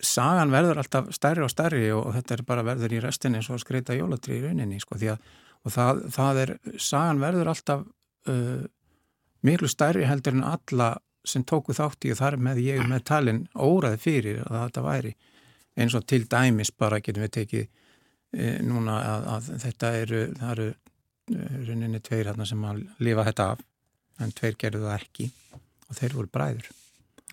sagan 0.00 0.52
verður 0.54 0.80
alltaf 0.80 1.10
stærri 1.12 1.44
og 1.44 1.50
stærri 1.52 1.90
og 1.92 2.12
þetta 2.16 2.36
er 2.36 2.44
bara 2.48 2.64
verður 2.64 2.96
í 2.96 3.00
restinni 3.04 3.40
eins 3.40 3.50
og 3.52 3.60
skreita 3.60 3.96
jólatri 3.98 4.38
í 4.38 4.44
rauninni, 4.44 4.80
sko, 4.80 4.96
því 5.00 5.14
að 5.14 5.30
og 5.60 5.74
það, 5.74 6.02
það 6.14 6.42
er, 6.44 6.52
sagan 6.80 7.20
verður 7.20 7.50
alltaf 7.52 7.82
uh, 8.32 8.62
miklu 9.46 9.68
stærri 9.70 10.06
heldur 10.08 10.36
en 10.36 10.46
alla 10.48 10.94
sem 11.26 11.44
tóku 11.44 11.74
þátt 11.76 12.06
í 12.08 12.14
og 12.14 12.20
þar 12.20 12.38
með 12.40 12.62
ég 12.64 12.86
með 12.88 13.04
talin 13.10 13.42
óraði 13.52 14.00
fyrir 14.00 14.40
að 14.46 14.56
þetta 14.56 14.84
væri. 14.86 15.10
Eins 15.80 15.96
og 15.96 16.06
til 16.08 16.22
dæmis 16.28 16.72
bara 16.72 17.00
getum 17.04 17.26
við 17.26 17.34
tekið 17.34 17.66
e, 18.32 18.46
núna 18.64 18.96
að, 19.04 19.26
að 19.34 19.50
þetta 19.64 19.90
eru, 20.00 20.22
það 20.38 20.52
eru 20.54 20.68
e, 21.30 21.46
rauninni 21.66 22.00
tveir 22.04 22.30
hérna 22.30 22.46
sem 22.48 22.64
að 22.66 22.84
lifa 23.02 23.26
þetta 23.30 23.48
af 23.54 23.64
en 24.20 24.34
tveir 24.36 24.58
gerðu 24.60 24.86
það 24.86 24.96
ekki 24.98 25.30
og 25.88 25.98
þeir 25.98 26.16
voru 26.18 26.32
bræður. 26.34 26.70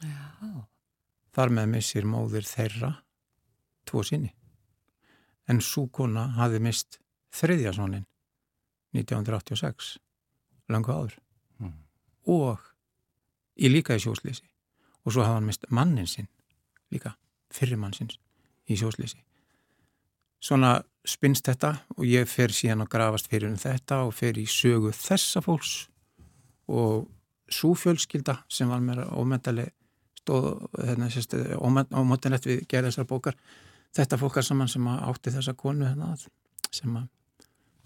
Já. 0.02 0.52
Þar 1.38 1.54
með 1.54 1.70
missir 1.76 2.08
móðir 2.10 2.48
þeirra 2.48 2.92
tvo 3.88 4.04
sinni. 4.06 4.32
En 5.48 5.62
svo 5.64 5.86
kona 5.94 6.26
hafði 6.38 6.62
mist 6.66 7.00
þriðja 7.38 7.76
sonin 7.78 8.08
1986, 8.98 9.98
langu 10.74 10.92
áður. 10.92 11.18
Mm. 11.62 11.76
Og 12.34 12.64
í 13.56 13.70
líka 13.72 13.96
í 13.98 14.02
sjóslýsi. 14.04 14.48
Og 15.06 15.14
svo 15.14 15.24
hafði 15.24 15.38
hann 15.38 15.48
mist 15.48 15.70
mannin 15.72 16.10
sinn, 16.10 16.28
líka 16.92 17.14
fyrirmann 17.54 17.96
sinns 17.96 18.20
í 18.68 18.76
sjóslýsi. 18.80 19.22
Svona 20.44 20.78
spinnst 21.08 21.48
þetta 21.48 21.74
og 21.96 22.06
ég 22.06 22.28
fer 22.30 22.54
síðan 22.54 22.84
að 22.84 22.92
grafast 22.94 23.30
fyrir 23.32 23.50
um 23.50 23.60
þetta 23.60 24.04
og 24.06 24.14
fer 24.16 24.38
í 24.38 24.46
sögu 24.50 24.92
þessa 24.96 25.42
fólks. 25.46 25.88
Og 26.68 27.08
svo 27.48 27.74
fjölskylda 27.80 28.42
sem 28.52 28.70
var 28.70 28.84
mér 28.84 29.06
ómentaleg 29.08 29.72
stóð 30.20 30.68
hérna, 30.76 31.08
ómöndanlegt 31.96 32.48
við 32.50 32.66
gerð 32.68 32.92
þessar 32.92 33.08
bókar 33.08 33.38
þetta 33.96 34.20
fólkar 34.20 34.46
saman 34.46 34.70
sem 34.72 34.88
að 34.90 35.04
átti 35.08 35.34
þessa 35.38 35.54
konu 35.58 35.88
hérna, 35.88 36.12
sem 36.72 36.98
að 37.00 37.08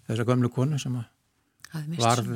þessa 0.09 0.25
gömlu 0.27 0.49
konu 0.51 0.79
sem 0.81 0.95
að 0.97 1.09
varð, 2.01 2.31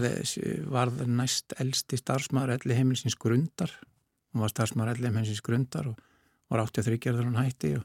varð 0.71 1.01
næst 1.10 1.58
elsti 1.60 1.99
starfsmaður 1.99 2.56
elli 2.60 2.78
heimilsins 2.78 3.17
grundar. 3.19 3.73
Hún 4.32 4.45
var 4.45 4.54
starfsmaður 4.54 4.95
elli 4.95 5.10
heimilsins 5.10 5.43
grundar 5.43 5.89
og 5.91 5.99
var 6.51 6.63
83 6.69 7.12
ára 7.12 7.25
hún 7.25 7.41
hætti 7.41 7.73
og 7.80 7.84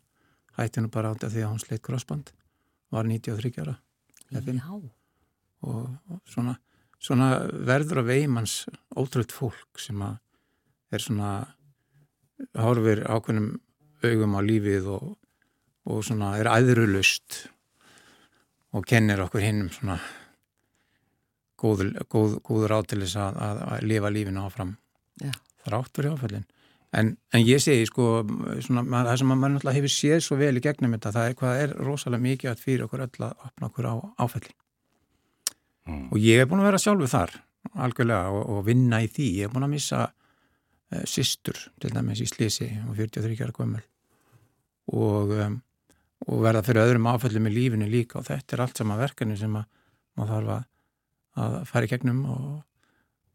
hætti 0.58 0.82
nú 0.82 0.90
bara 0.92 1.12
átti 1.14 1.30
því 1.30 1.44
að 1.44 1.52
hún 1.52 1.62
sleitt 1.62 1.84
crossband. 1.86 2.32
Var 2.90 3.06
93 3.06 3.62
ára 3.62 3.76
og, 5.66 5.88
og 6.10 6.20
svona, 6.30 6.56
svona 6.98 7.30
verður 7.50 8.02
að 8.02 8.12
veimanns 8.12 8.54
ótrútt 8.98 9.34
fólk 9.34 9.80
sem 9.82 10.00
að 10.02 10.18
er 10.90 11.04
svona 11.04 11.32
horfir 12.58 13.04
ákveðnum 13.06 13.52
augum 14.06 14.36
á 14.38 14.40
lífið 14.42 14.88
og, 14.94 15.10
og 15.90 16.04
svona 16.06 16.32
er 16.40 16.48
æðrulust 16.50 17.44
og 18.74 18.86
kennir 18.86 19.20
okkur 19.26 19.44
hinnum 19.44 19.70
svona 19.74 19.98
góð, 21.60 21.90
góð, 22.08 22.38
góður 22.46 22.78
átilis 22.78 23.16
að, 23.20 23.36
að, 23.44 23.62
að 23.66 23.86
lifa 23.90 24.12
lífinu 24.14 24.46
áfram. 24.46 24.76
Já. 25.20 25.34
þrátt 25.66 25.98
fyrir 25.98 26.14
áfællin 26.14 26.46
en, 26.96 27.12
en 27.33 27.44
ég 27.46 27.62
segi 27.62 27.87
sko 27.87 28.24
svona, 28.64 28.85
það 29.07 29.12
sem 29.20 29.31
maður 29.31 29.55
náttúrulega 29.57 29.79
hefur 29.79 29.94
séð 29.94 30.24
svo 30.26 30.40
vel 30.40 30.57
í 30.59 30.64
gegnum 30.64 30.96
þetta 30.96 31.14
það 31.16 31.29
er 31.29 31.38
hvað 31.38 31.62
er 31.64 31.76
rosalega 31.87 32.26
mikið 32.26 32.50
að 32.50 32.64
fyrir 32.64 32.87
okkur 32.87 33.07
öll 33.07 33.29
að 33.29 33.46
opna 33.46 33.70
okkur 33.70 33.90
á 33.90 33.94
áfællin 34.24 34.59
Mm. 35.90 36.11
og 36.12 36.18
ég 36.20 36.40
er 36.40 36.48
búin 36.48 36.61
að 36.62 36.70
vera 36.70 36.81
sjálfu 36.81 37.09
þar 37.11 37.33
algjörlega 37.85 38.33
og, 38.35 38.42
og 38.53 38.64
vinna 38.66 39.00
í 39.03 39.09
því. 39.11 39.29
Ég 39.40 39.48
er 39.48 39.53
búin 39.55 39.66
að 39.66 39.74
missa 39.74 40.05
uh, 40.11 41.05
systur 41.09 41.59
til 41.83 41.92
dæmis 41.94 42.22
í 42.22 42.29
Slísi 42.29 42.68
og 42.87 42.96
43 42.98 43.44
ára 43.44 43.57
gömul. 43.57 43.83
Og, 44.90 45.35
um, 45.37 45.59
og 46.26 46.42
verða 46.44 46.64
fyrir 46.66 46.85
öðrum 46.85 47.09
áföllum 47.11 47.48
í 47.50 47.55
lífinu 47.55 47.88
líka. 47.90 48.20
Og 48.20 48.29
þetta 48.29 48.57
er 48.57 48.64
allt 48.66 48.81
sama 48.81 48.98
verkefni 49.00 49.38
sem 49.40 49.57
að 49.57 49.68
maður 50.18 50.33
þarf 50.35 50.55
að, 50.57 50.66
að 51.44 51.57
fara 51.70 51.88
í 51.88 51.92
gegnum 51.94 52.24
og, 52.35 52.46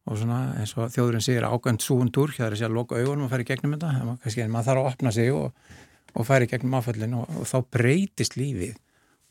og 0.06 0.20
svona 0.20 0.39
eins 0.60 0.76
og 0.78 0.91
þjóðurinn 0.94 1.24
segir 1.26 1.48
ágænt 1.48 1.82
súundur, 1.82 2.34
það 2.36 2.48
er 2.48 2.56
að 2.56 2.60
segja 2.60 2.70
að 2.70 2.78
loka 2.78 3.00
augunum 3.00 3.28
og 3.28 3.41
í 3.41 3.48
gegnum 3.48 3.76
þetta, 3.76 3.91
en 4.02 4.18
kannski, 4.22 4.44
en 4.46 4.54
maður 4.54 4.70
þarf 4.70 4.82
að 4.82 4.89
opna 4.91 5.13
sig 5.15 5.32
og, 5.34 5.70
og 6.13 6.34
í 6.36 6.50
gegnum 6.52 6.78
áföllin 6.78 7.15
og, 7.18 7.30
og 7.41 7.50
þá 7.50 7.58
breytist 7.74 8.38
lífið 8.38 8.76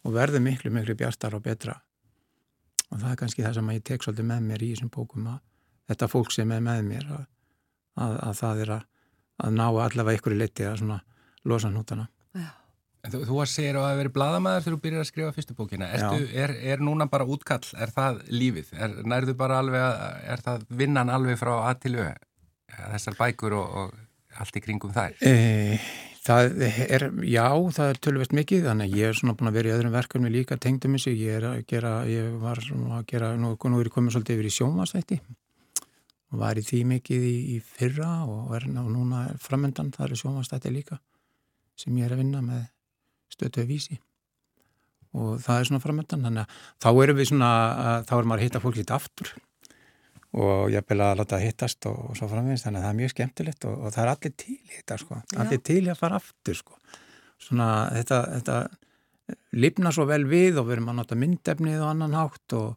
og 0.04 0.16
verður 0.16 0.42
miklu, 0.44 0.72
miklu 0.74 0.96
bjartar 0.98 1.36
og 1.38 1.44
betra 1.44 1.78
og 2.90 3.00
það 3.00 3.10
er 3.10 3.20
kannski 3.20 3.44
það 3.44 3.56
sem 3.58 3.70
ég 3.74 3.84
tek 3.86 4.04
svolítið 4.04 4.28
með 4.28 4.48
mér 4.48 4.64
í 4.64 4.70
þessum 4.74 4.90
bókum 4.94 5.30
að 5.32 5.40
þetta 5.90 6.10
fólk 6.10 6.34
sem 6.34 6.52
er 6.54 6.62
með 6.64 6.82
mér 6.88 7.08
að, 7.10 7.24
að, 8.04 8.18
að 8.28 8.36
það 8.40 8.62
er 8.64 8.72
að, 8.76 8.84
að 9.44 9.56
ná 9.58 9.64
allavega 9.68 10.20
ykkur 10.20 10.36
í 10.36 10.38
liti 10.38 10.66
að 10.68 10.78
svona 10.82 11.00
losa 11.44 11.70
hnútana. 11.70 12.06
Þú, 13.04 13.20
þú 13.28 13.40
að 13.42 13.50
segir 13.52 13.76
að 13.76 13.98
vera 14.00 14.12
bladamæður 14.14 14.62
þegar 14.64 14.76
þú 14.76 14.82
byrjar 14.86 15.02
að 15.02 15.08
skrifa 15.10 15.34
fyrstu 15.36 15.56
bókina. 15.58 15.90
Ertu, 15.92 16.28
er, 16.40 16.54
er 16.72 16.84
núna 16.84 17.06
bara 17.12 17.26
útkall? 17.28 17.66
Er 17.76 17.92
það 17.92 18.22
lífið? 18.32 18.70
Er, 18.80 18.96
nærðu 19.04 19.34
bara 19.36 19.60
alveg 19.60 19.84
að, 19.84 20.00
er 20.32 20.44
það 20.46 20.64
vinnan 20.80 21.12
alveg 21.12 21.36
frá 21.40 21.52
að 21.58 21.82
til 21.84 21.94
au? 21.98 22.08
Þessar 22.74 23.18
bækur 23.20 23.58
og, 23.58 23.76
og 23.82 24.40
allt 24.40 24.56
í 24.56 24.64
kringum 24.64 24.94
þær? 24.96 25.20
E, 25.20 25.34
Það 26.24 26.62
er, 26.64 27.02
já, 27.28 27.44
það 27.76 27.90
er 27.90 27.98
tölvist 28.00 28.32
mikið, 28.32 28.62
þannig 28.70 28.94
ég 28.96 29.10
er 29.10 29.16
svona 29.18 29.34
búin 29.36 29.50
að 29.50 29.56
vera 29.58 29.68
í 29.68 29.72
öðrum 29.74 29.92
verkefni 29.92 30.30
líka 30.32 30.56
tengdum 30.56 30.94
þessu, 30.96 31.12
ég 31.20 31.36
er 31.36 31.44
að 31.50 31.58
gera, 31.68 31.90
ég 32.08 32.38
var 32.40 32.62
að 32.64 33.02
gera, 33.10 33.34
nú, 33.36 33.50
nú 33.52 33.80
er 33.82 33.90
ég 33.90 33.92
komið 33.92 34.14
svolítið 34.14 34.38
yfir 34.38 34.48
í 34.48 34.52
sjónvastætti 34.56 35.18
og 36.32 36.38
var 36.40 36.56
í 36.56 36.64
því 36.64 36.80
mikið 36.94 37.26
í, 37.28 37.34
í 37.52 37.58
fyrra 37.60 38.14
og 38.24 38.54
er 38.56 38.64
og 38.72 38.88
núna 38.94 39.26
framöndan, 39.36 39.92
það 39.92 40.06
eru 40.06 40.20
sjónvastætti 40.22 40.72
líka 40.72 40.96
sem 41.76 42.00
ég 42.00 42.08
er 42.08 42.16
að 42.16 42.24
vinna 42.24 42.40
með 42.46 42.64
stötuði 43.32 43.66
vísi. 43.70 43.98
Og 45.14 45.38
það 45.42 45.60
er 45.60 45.68
svona 45.68 45.82
framöndan, 45.82 46.24
þannig 46.26 46.44
að 46.44 46.62
þá 46.82 46.88
erum 47.04 47.18
við 47.20 47.28
svona, 47.30 47.50
að, 47.88 48.06
þá 48.08 48.14
erum 48.16 48.32
maður 48.32 48.42
að 48.42 48.48
hitta 48.48 48.62
fólk 48.64 48.78
lítið 48.80 48.96
aftur. 48.96 49.34
Og 50.34 50.72
ég 50.74 50.86
vil 50.90 50.98
að 50.98 51.18
láta 51.20 51.36
það 51.36 51.44
hittast 51.46 51.86
og, 51.86 51.98
og 52.10 52.16
svo 52.18 52.28
framvegist 52.30 52.66
þannig 52.66 52.80
að 52.80 52.86
það 52.86 52.92
er 52.92 52.98
mjög 53.00 53.12
skemmtilegt 53.12 53.66
og, 53.70 53.74
og 53.78 53.94
það 53.94 54.04
er 54.04 54.10
allir 54.14 54.32
til 54.42 54.56
í 54.56 54.72
þetta 54.72 54.96
sko, 54.98 55.18
allir 55.44 55.60
til 55.70 55.78
í 55.78 55.92
að 55.92 56.00
fara 56.00 56.18
aftur 56.18 56.58
sko, 56.58 56.78
svona 57.44 57.68
þetta, 57.94 58.18
þetta 58.32 58.56
lifna 59.62 59.92
svo 59.94 60.08
vel 60.10 60.24
við 60.26 60.58
og 60.58 60.66
við 60.66 60.78
erum 60.78 60.90
að 60.90 60.98
nota 60.98 61.18
myndefnið 61.20 61.78
og 61.78 61.92
annan 61.92 62.18
hátt 62.18 62.56
og, 62.58 62.74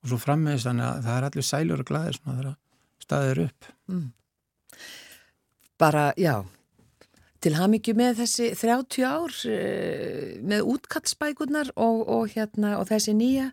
og 0.00 0.12
svo 0.12 0.20
framvegist 0.22 0.70
þannig 0.70 0.86
að 0.86 1.02
það 1.08 1.18
er 1.18 1.28
allir 1.28 1.48
sælur 1.50 1.82
og 1.82 1.90
glæðir 1.90 2.20
svona 2.20 2.38
þegar 2.38 2.56
staðir 3.02 3.42
upp. 3.48 3.70
Bara, 5.80 6.06
já, 6.20 6.34
til 7.40 7.54
hamingju 7.56 7.94
með 7.98 8.20
þessi 8.22 8.50
30 8.58 9.06
ár 9.08 9.36
eh, 9.48 10.36
með 10.44 10.66
útkallsbækurnar 10.74 11.72
og, 11.76 12.02
og 12.08 12.34
hérna 12.34 12.76
og 12.80 12.88
þessi 12.90 13.16
nýja 13.16 13.50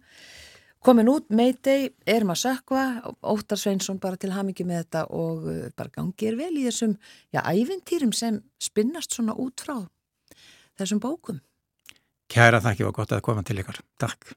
komin 0.84 1.10
út, 1.12 1.26
Mayday, 1.34 1.90
erum 2.08 2.32
að 2.32 2.44
sökva 2.46 2.84
Óttar 3.26 3.60
Sveinsson 3.60 4.00
bara 4.04 4.20
til 4.20 4.32
hamingju 4.36 4.68
með 4.68 4.84
þetta 4.84 5.04
og 5.16 5.48
uh, 5.50 5.66
bara 5.76 5.92
gangir 5.96 6.38
vel 6.40 6.54
í 6.54 6.68
þessum 6.68 6.94
já, 7.34 7.42
ævintýrum 7.42 8.14
sem 8.16 8.40
spinnast 8.62 9.18
svona 9.18 9.36
út 9.36 9.66
frá 9.66 9.82
þessum 10.78 11.02
bókum 11.04 11.42
Kæra 12.28 12.60
þakki 12.64 12.84
og 12.88 12.96
gott 12.98 13.16
að 13.16 13.24
koma 13.24 13.44
til 13.48 13.62
ykkar. 13.62 13.80
Takk. 14.04 14.34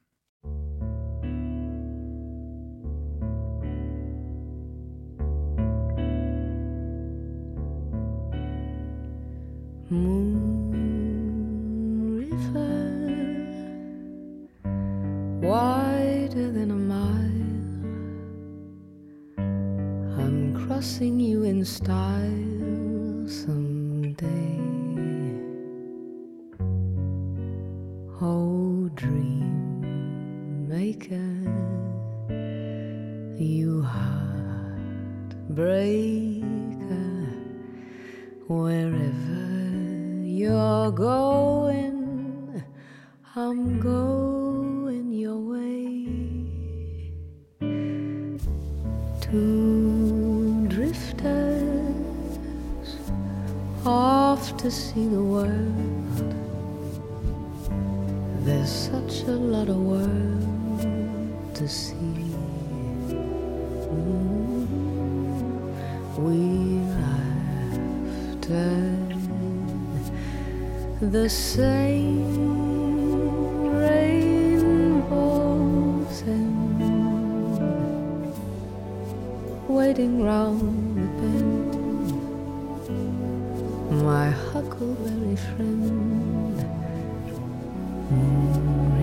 Moon 9.93 10.71
River, 12.21 12.71
wider 15.43 16.53
than 16.53 16.71
a 16.71 16.77
mile. 16.77 17.49
I'm 20.17 20.55
crossing 20.65 21.19
you 21.19 21.43
in 21.43 21.65
style 21.65 23.27
someday. 23.27 24.61
Oh, 28.23 28.89
dream 28.95 30.69
maker, 30.69 31.35
you 33.43 33.83
heartbreaker, 33.83 35.57
wherever 38.47 39.50
you're 40.41 40.91
going, 40.93 42.65
I'm 43.37 43.79
going 43.79 45.13
your 45.13 45.37
way. 45.37 46.07
Two 49.21 50.67
drifters 50.69 51.93
off 53.85 54.57
to 54.57 54.71
see 54.71 55.07
the 55.09 55.23
world. 55.23 56.35
There's 58.47 58.71
such 58.71 59.29
a 59.29 59.37
lot 59.55 59.69
of 59.69 59.77
world 59.77 61.55
to 61.55 61.69
see. 61.69 62.00
The 71.11 71.29
same 71.29 72.23
rainbows 73.83 75.03
and 76.23 76.79
waiting 79.69 80.23
round 80.23 80.97
the 80.97 81.09
bend. 81.19 81.71
My 84.05 84.31
huckleberry 84.31 85.35
friend, 85.35 85.81
Moon 88.11 89.00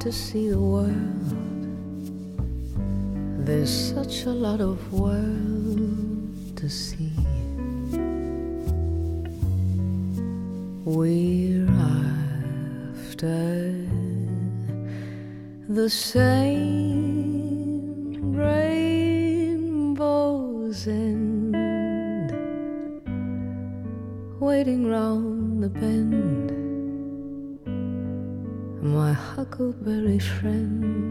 to 0.00 0.12
see 0.12 0.48
the 0.48 0.60
world. 0.60 0.94
There's 3.44 3.94
such 3.94 4.26
a 4.26 4.30
lot 4.30 4.60
of 4.60 4.92
world 4.92 6.56
to 6.56 6.68
see. 6.68 7.10
We're 10.84 11.66
after 12.94 13.74
the 15.68 15.90
same 15.90 16.67
huckleberry 29.58 30.20
friend, 30.20 31.07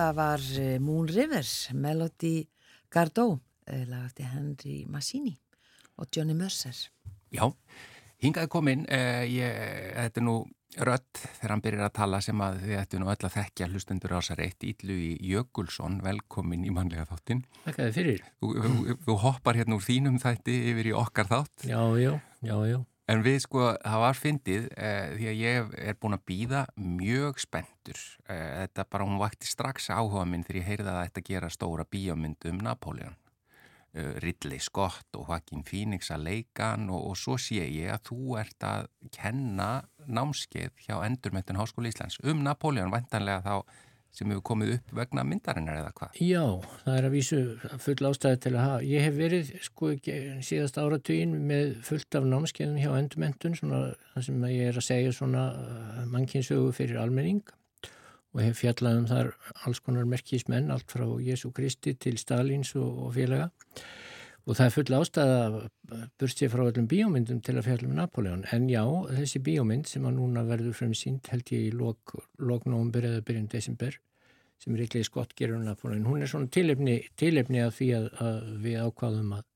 þetta 0.00 0.16
var 0.16 0.44
eh, 0.56 0.78
Moon 0.80 1.08
Rivers, 1.08 1.70
Melody 1.76 2.46
Gardot, 2.92 3.42
eh, 3.68 3.84
lag 3.88 4.06
eftir 4.08 4.30
Henry 4.32 4.84
Massini 4.88 5.34
og 6.00 6.08
Johnny 6.14 6.32
Mercer. 6.32 6.76
Já, 7.30 7.44
Hingaði 8.20 8.48
komin, 8.52 8.86
eh, 8.88 9.26
ég, 9.28 9.58
þetta 9.96 10.20
er 10.20 10.24
nú 10.24 10.36
rött 10.86 11.20
þegar 11.40 11.52
hann 11.52 11.62
byrjar 11.64 11.84
að 11.86 11.94
tala 11.98 12.20
sem 12.24 12.40
að 12.44 12.58
þið 12.62 12.74
ættu 12.78 13.00
nú 13.00 13.10
öll 13.10 13.26
að 13.26 13.36
þekkja 13.36 13.68
hlustendur 13.68 14.14
á 14.16 14.18
þessar 14.20 14.42
eitt 14.44 14.66
Íllu 14.70 14.96
í 14.96 15.10
Jökulsson, 15.32 16.00
velkomin 16.04 16.64
í 16.64 16.72
mannlega 16.72 17.08
þáttin. 17.10 17.44
Þakkaði 17.66 17.96
fyrir. 17.96 18.24
Þú, 18.40 18.52
þú, 18.56 18.96
þú 19.04 19.18
hoppar 19.24 19.60
hérna 19.60 19.76
úr 19.76 19.84
þínum 19.84 20.20
þætti 20.22 20.56
yfir 20.72 20.92
í 20.92 20.96
okkar 20.96 21.28
þátt. 21.28 21.66
Já, 21.68 21.80
já, 22.00 22.14
já, 22.40 22.56
já. 22.70 22.78
En 23.10 23.24
við 23.26 23.40
sko, 23.42 23.62
það 23.82 24.02
var 24.04 24.18
fyndið 24.18 24.66
eh, 24.78 25.14
því 25.16 25.24
að 25.30 25.40
ég 25.40 25.72
er 25.82 25.96
búin 25.98 26.14
að 26.14 26.26
býða 26.30 26.60
mjög 26.78 27.40
spenntur. 27.42 28.02
Eh, 28.30 28.60
þetta 28.60 28.84
bara, 28.86 29.06
hún 29.08 29.18
vakti 29.18 29.48
strax 29.50 29.88
áhuga 29.90 30.22
minn 30.28 30.44
þegar 30.46 30.60
ég 30.60 30.68
heyrði 30.68 30.92
að 30.92 31.00
þetta 31.08 31.24
gera 31.26 31.50
stóra 31.50 31.86
bíómyndu 31.90 32.52
um 32.52 32.60
Napoleon. 32.62 33.16
Eh, 33.98 34.12
Ridley 34.22 34.62
Scott 34.62 35.18
og 35.18 35.26
Joaquin 35.26 35.66
Phoenix 35.66 36.12
að 36.14 36.28
leikan 36.28 36.86
og, 36.94 37.08
og 37.10 37.18
svo 37.18 37.34
sé 37.40 37.64
ég 37.64 37.90
að 37.90 38.12
þú 38.12 38.36
ert 38.44 38.66
að 38.68 38.86
kenna 39.16 39.70
námskeið 40.06 40.84
hjá 40.86 41.00
Endurmöntun 41.00 41.58
Háskóli 41.58 41.90
Íslands 41.90 42.20
um 42.22 42.44
Napoleon, 42.46 42.94
vantanlega 42.94 43.42
þá 43.42 43.80
sem 44.14 44.30
hefur 44.32 44.42
komið 44.50 44.72
upp 44.76 44.94
vegna 45.00 45.24
myndarinnar 45.26 45.78
eða 45.80 45.92
hvað? 45.96 46.18
Já, 46.24 46.44
það 46.84 46.98
er 46.98 47.06
að 47.08 47.14
vísu 47.14 47.38
full 47.84 48.08
ástæði 48.10 48.40
til 48.44 48.52
að 48.54 48.64
hafa. 48.64 48.82
Ég 48.90 49.06
hef 49.06 49.16
verið 49.18 49.52
sko 49.66 49.92
síðast 50.48 50.80
áratugin 50.82 51.36
með 51.50 51.72
fullt 51.86 52.18
af 52.18 52.28
námskeiðum 52.32 52.82
hjá 52.82 52.90
endurmentun, 52.98 53.56
það 53.60 54.26
sem 54.26 54.44
ég 54.50 54.72
er 54.72 54.82
að 54.82 54.88
segja 54.90 55.16
svona 55.16 55.46
uh, 55.54 56.04
mannkynsögu 56.10 56.74
fyrir 56.76 57.00
almenning 57.02 57.42
og 58.30 58.44
hef 58.44 58.60
fjallað 58.62 59.00
um 59.00 59.08
þar 59.10 59.32
alls 59.66 59.80
konar 59.82 60.06
merkísmenn, 60.06 60.70
allt 60.70 60.90
frá 60.90 61.06
Jésu 61.22 61.50
Kristi 61.54 61.96
til 61.98 62.18
Stalins 62.20 62.76
og, 62.78 63.06
og 63.06 63.16
félaga 63.16 63.50
og 64.46 64.56
það 64.56 64.66
er 64.66 64.74
full 64.74 64.96
ástæði 65.00 65.34
að 65.40 65.56
burst 66.20 66.42
ég 66.44 66.52
frá 66.52 66.62
öllum 66.64 66.88
bíómyndum 66.90 67.40
til 67.44 67.56
að 67.58 67.66
fjalla 67.68 67.88
um 67.88 67.96
Napoleon 67.98 68.46
en 68.54 68.68
já, 68.72 68.82
þessi 69.10 69.42
bíómynd 69.44 69.90
sem 69.90 70.06
að 70.08 70.16
núna 70.16 70.46
verður 70.48 70.78
fremsýnd 70.78 71.28
held 71.32 71.52
ég 71.54 71.68
í 71.68 71.74
loknóumbur 71.76 73.08
eða 73.10 73.26
byrjun 73.26 73.50
desember 73.52 73.98
sem 74.60 74.74
er 74.74 74.84
eitthvað 74.84 75.06
skott 75.08 75.36
gerur 75.36 75.60
um 75.60 75.68
Napoleon 75.68 76.08
hún 76.08 76.24
er 76.24 76.30
svona 76.30 76.50
tilefni, 76.52 77.00
tilefni 77.20 77.62
að 77.64 77.76
því 77.78 77.94
að, 77.98 78.10
að 78.24 78.50
við 78.64 78.76
ákvaðum 78.84 79.32
að, 79.38 79.46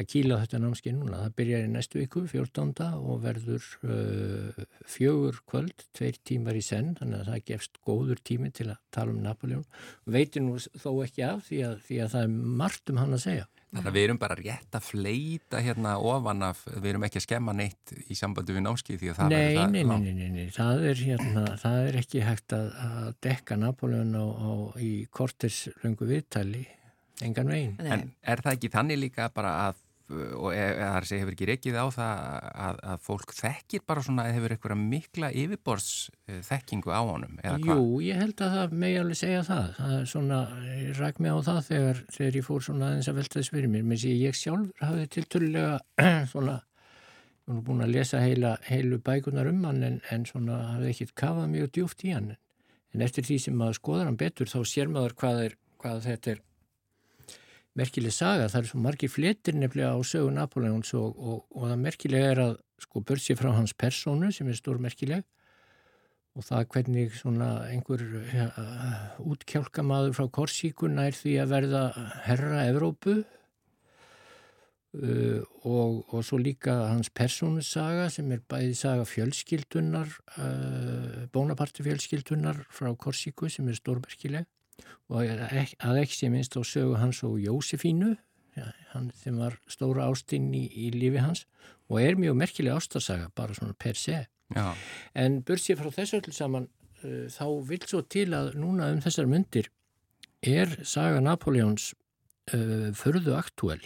að 0.00 0.08
kýla 0.14 0.40
þetta 0.40 0.60
námski 0.62 0.92
núna. 0.96 1.20
Það 1.26 1.36
byrjar 1.40 1.66
í 1.66 1.70
næstu 1.74 2.00
viku 2.00 2.24
14. 2.30 2.72
og 2.96 3.22
verður 3.24 3.66
uh, 3.84 4.64
fjögur 4.88 5.40
kvöld, 5.50 5.86
tveir 5.96 6.18
tímar 6.26 6.58
í 6.58 6.64
senn 6.64 6.94
þannig 6.98 7.20
að 7.20 7.32
það 7.34 7.46
gefst 7.52 7.80
góður 7.86 8.22
tími 8.24 8.50
til 8.56 8.70
að 8.70 8.80
tala 8.94 9.14
um 9.14 9.22
Napoleon. 9.26 9.66
Veitir 10.08 10.46
nú 10.46 10.56
þó 10.58 10.92
ekki 11.04 11.26
af 11.28 11.46
því 11.50 11.64
að, 11.68 11.80
því 11.88 12.00
að 12.06 12.14
það 12.14 12.28
er 12.28 12.36
margt 12.64 12.94
um 12.94 13.02
hann 13.02 13.18
að 13.18 13.26
segja. 13.26 13.48
Þannig 13.70 13.86
að 13.86 13.96
við 13.96 14.04
erum 14.08 14.18
bara 14.18 14.34
rétt 14.34 14.74
að 14.74 14.82
fleita 14.82 15.60
hérna 15.62 15.92
ofan 16.02 16.42
af, 16.42 16.64
við 16.74 16.88
erum 16.90 17.04
ekki 17.06 17.20
að 17.20 17.24
skemma 17.26 17.52
neitt 17.54 17.92
í 18.10 18.16
sambandi 18.18 18.56
við 18.56 18.64
námskið 18.64 18.98
því 18.98 19.10
að 19.12 19.20
það 19.20 19.30
nei, 19.30 19.36
verður 19.38 19.60
það 19.60 19.70
nei, 19.70 19.84
nei, 19.84 20.14
nei, 20.16 20.30
nei, 20.34 20.48
það 20.56 20.86
er 20.90 21.02
hérna, 21.06 21.44
það 21.62 21.82
er 21.84 21.98
ekki 22.00 22.24
hægt 22.26 22.56
að, 22.56 22.66
að 22.86 23.12
dekka 23.28 23.58
Napoleon 23.60 24.10
á, 24.18 24.26
á, 24.26 24.50
í 24.82 24.90
kortis 25.14 25.60
löngu 25.84 26.08
viðtali, 26.10 26.64
engan 27.22 27.54
veginn. 27.54 27.78
En 27.86 28.10
er 28.26 28.42
það 28.42 28.58
ekki 28.58 28.72
þannig 28.74 29.02
líka 29.04 29.30
bara 29.36 29.54
að 29.68 29.78
og 30.10 30.54
það 30.54 30.80
er 30.86 31.06
sem 31.06 31.20
hefur 31.20 31.34
ekki 31.34 31.48
reykið 31.50 31.76
á 31.78 31.86
það 31.94 32.22
að, 32.66 32.78
að 32.92 33.02
fólk 33.06 33.34
þekkir 33.36 33.84
bara 33.86 34.02
svona 34.04 34.24
eða 34.26 34.36
hefur 34.38 34.54
eitthvað 34.54 34.80
mikla 34.80 35.30
yfirbors 35.42 35.90
þekkingu 36.48 36.90
á 36.90 37.00
honum? 37.00 37.38
Jú, 37.62 37.84
ég 38.04 38.18
held 38.18 38.42
að 38.42 38.56
það 38.56 38.74
megi 38.82 38.98
alveg 39.00 39.20
segja 39.20 39.44
það. 39.46 39.70
Það 39.78 39.94
er 39.98 40.08
svona, 40.14 40.40
ég 40.80 40.98
ræk 40.98 41.22
mig 41.22 41.30
á 41.30 41.38
það 41.46 41.60
þegar, 41.68 42.02
þegar 42.16 42.40
ég 42.40 42.48
fór 42.48 42.66
svona 42.66 42.90
aðeins 42.90 43.10
að 43.12 43.20
velta 43.20 43.38
þess 43.38 43.54
fyrir 43.54 43.72
mér. 43.72 43.86
Menn 43.86 44.02
sem 44.02 44.18
ég 44.18 44.38
sjálfur 44.40 44.84
hafði 44.88 45.06
tilturlega 45.16 46.04
svona, 46.34 46.58
ég 47.46 47.54
var 47.54 47.64
búin 47.70 47.86
að 47.86 47.96
lesa 47.96 48.22
heila, 48.24 48.54
heilu 48.66 49.00
bækunar 49.06 49.50
um 49.52 49.64
hann 49.68 49.82
en, 49.86 49.98
en 50.10 50.28
svona 50.28 50.60
hafði 50.74 50.94
ekkit 50.94 51.16
kafað 51.22 51.50
mjög 51.54 51.74
djúft 51.78 52.06
í 52.06 52.14
hann. 52.16 52.34
En 52.90 53.06
eftir 53.06 53.26
því 53.26 53.40
sem 53.46 53.58
maður 53.58 53.78
skoðar 53.78 54.08
hann 54.10 54.20
betur 54.20 54.50
þá 54.50 54.60
sér 54.66 54.90
maður 54.90 55.18
hvað, 55.22 55.44
er, 55.46 55.58
hvað 55.82 56.06
þetta 56.08 56.34
er 56.34 56.46
merkileg 57.80 58.14
saga, 58.14 58.48
það 58.52 58.62
er 58.62 58.70
svo 58.70 58.82
margir 58.84 59.12
fletir 59.12 59.58
nefnilega 59.58 59.96
á 59.96 59.98
sögu 60.06 60.32
Napoleons 60.36 60.94
og, 60.98 61.16
og, 61.16 61.44
og 61.56 61.70
það 61.72 61.86
merkilega 61.88 62.32
er 62.34 62.44
að 62.46 62.56
sko 62.80 63.02
börsi 63.04 63.36
frá 63.36 63.52
hans 63.56 63.74
persónu 63.76 64.30
sem 64.32 64.48
er 64.48 64.56
stór 64.58 64.80
merkileg 64.82 65.24
og 66.38 66.46
það 66.46 66.68
hvernig 66.74 67.16
svona 67.18 67.48
einhver 67.68 68.02
ja, 68.30 68.46
útkjálkamaður 69.18 70.14
frá 70.16 70.26
Korsíkun 70.38 70.96
nær 70.98 71.14
því 71.16 71.32
að 71.42 71.52
verða 71.56 71.82
herra 72.26 72.58
Evrópu 72.68 73.14
uh, 73.18 73.24
og, 75.66 75.90
og 76.06 76.20
svo 76.26 76.36
líka 76.40 76.72
hans 76.92 77.10
persónusaga 77.10 78.06
sem 78.14 78.30
er 78.30 78.40
bæði 78.46 78.74
saga 78.78 79.04
fjölskyldunar 79.08 80.08
uh, 80.38 81.26
bónaparti 81.34 81.80
fjölskyldunar 81.86 82.56
frá 82.70 82.88
Korsíku 82.94 83.44
sem 83.50 83.68
er 83.68 83.76
stórmerkileg 83.80 84.44
og 85.10 85.26
að 85.26 86.02
ekki 86.02 86.16
sé 86.16 86.32
minnst 86.32 86.56
á 86.56 86.62
sögu 86.66 86.98
hans 87.00 87.22
og 87.26 87.38
Jósefínu 87.42 88.16
hann 88.92 89.10
sem 89.22 89.38
var 89.38 89.56
stóra 89.70 90.08
ástinn 90.10 90.50
í, 90.54 90.64
í 90.66 90.90
lífi 90.94 91.22
hans 91.22 91.46
og 91.90 92.00
er 92.02 92.18
mjög 92.18 92.36
merkileg 92.40 92.76
ástarsaga 92.76 93.30
bara 93.36 93.54
svona 93.56 93.76
per 93.78 93.98
se 93.98 94.24
Já. 94.50 94.74
en 95.14 95.40
börsið 95.46 95.78
frá 95.80 95.92
þessu 95.94 96.18
öllu 96.20 96.34
saman 96.34 96.66
uh, 97.04 97.26
þá 97.30 97.46
vil 97.70 97.80
svo 97.86 98.02
til 98.02 98.28
að 98.36 98.56
núna 98.58 98.90
um 98.94 99.02
þessar 99.04 99.30
myndir 99.30 99.70
er 100.42 100.74
saga 100.82 101.22
Napoleons 101.22 101.92
uh, 102.54 102.90
förðu 102.96 103.36
aktúel 103.38 103.82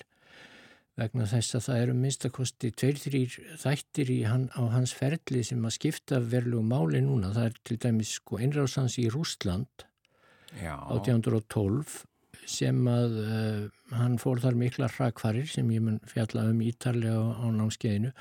vegna 0.99 1.27
þess 1.27 1.57
að 1.59 1.65
það 1.67 1.81
eru 1.83 1.95
minnstakosti 1.99 2.71
tveir, 2.79 3.01
þrýr 3.03 3.39
þættir 3.59 4.13
hann, 4.31 4.45
á 4.55 4.63
hans 4.71 4.93
ferli 4.95 5.43
sem 5.43 5.65
að 5.67 5.75
skipta 5.75 6.21
verlu 6.23 6.61
máli 6.63 7.01
núna. 7.03 7.33
Það 7.35 7.49
er 7.49 7.57
til 7.67 7.79
dæmis 7.83 8.13
sko 8.21 8.39
einrásans 8.39 8.95
í 9.03 9.09
Rústland 9.11 9.87
Já. 10.61 10.75
1812 10.95 12.05
sem 12.51 12.81
að 12.91 13.19
uh, 13.25 13.61
hann 13.97 14.19
fór 14.21 14.43
þar 14.43 14.59
mikla 14.61 14.91
hrakvarir 14.93 15.49
sem 15.49 15.71
ég 15.73 15.85
mun 15.85 16.01
fjalla 16.09 16.47
um 16.51 16.61
ítarlega 16.65 17.41
á, 17.41 17.47
námskeiðinu 17.55 18.13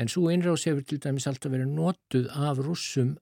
en 0.00 0.12
svo 0.12 0.28
einrás 0.32 0.66
hefur 0.68 0.84
til 0.86 1.00
dæmis 1.02 1.28
alltaf 1.30 1.52
verið 1.52 1.72
notuð 1.74 2.28
af 2.36 2.60
rússum 2.60 3.14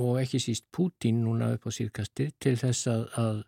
og 0.00 0.20
ekki 0.22 0.40
síst 0.42 0.68
Pútín 0.74 1.24
núna 1.24 1.52
upp 1.56 1.66
á 1.66 1.70
síðkasti 1.74 2.30
til 2.42 2.56
þess 2.60 2.86
að, 2.90 3.06
að 3.18 3.40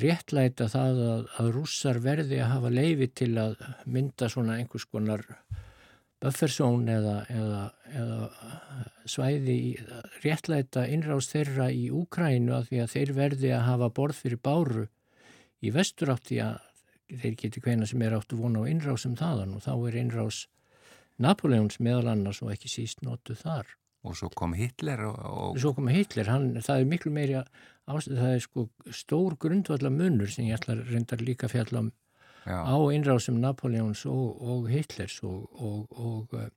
réttlæta 0.00 0.68
það 0.72 1.02
að, 1.08 1.26
að 1.40 1.50
rússar 1.54 2.00
verði 2.02 2.40
að 2.42 2.52
hafa 2.56 2.72
leifi 2.72 3.10
til 3.20 3.32
að 3.38 3.60
mynda 3.86 4.30
svona 4.32 4.58
einhvers 4.58 4.88
konar 4.90 5.22
bufferzón 6.24 6.88
eða, 6.90 7.14
eða, 7.30 7.62
eða 7.92 8.18
svæði 9.10 9.58
réttlæta 10.24 10.86
innrást 10.90 11.34
þeirra 11.34 11.68
í 11.72 11.86
Úkrænu 11.94 12.54
að 12.56 12.70
því 12.70 12.82
að 12.84 12.92
þeir 12.94 13.14
verði 13.18 13.52
að 13.56 13.66
hafa 13.68 13.90
borð 13.98 14.22
fyrir 14.24 14.40
báru 14.44 14.86
í 15.64 15.72
vestur 15.74 16.12
átti 16.14 16.40
að 16.44 16.58
þeir 17.20 17.38
geti 17.40 17.62
hvena 17.64 17.86
sem 17.88 18.02
er 18.02 18.16
áttu 18.16 18.38
vona 18.40 18.64
á 18.64 18.70
innrásum 18.70 19.16
þaðan 19.18 19.56
og 19.58 19.64
þá 19.66 19.72
er 19.76 19.98
innrás 20.00 20.44
Napoleons 21.20 21.78
meðal 21.78 22.10
annars 22.10 22.40
og 22.42 22.50
ekki 22.54 22.70
síst 22.72 23.04
notu 23.06 23.36
þar. 23.38 23.68
Og 24.04 24.16
svo 24.18 24.28
kom 24.36 24.56
Hitler 24.58 25.04
og... 25.06 25.20
og... 25.24 25.60
Svo 25.62 25.72
kom 25.76 25.88
Hitler, 25.92 26.28
hann, 26.28 26.48
það 26.64 26.80
er 26.80 26.88
miklu 26.90 27.12
meiri 27.14 27.36
ástæð, 27.40 28.18
það 28.18 28.32
er 28.32 28.42
sko 28.44 28.64
stór 28.92 29.36
grundvallar 29.40 29.94
munur 29.94 30.32
sem 30.32 30.48
ég 30.48 30.58
ætla 30.58 30.76
reyndar 30.82 31.22
líka 31.24 31.48
að 31.48 31.54
fjalla 31.54 31.84
um 31.86 31.92
Já. 32.44 32.60
á 32.60 32.76
innrásum 32.92 33.40
Napoleons 33.40 34.04
og, 34.06 34.42
og 34.42 34.68
Hitlers 34.68 35.22
og, 35.22 35.48
og, 35.54 35.86
og 35.90 36.34
uh, 36.36 36.48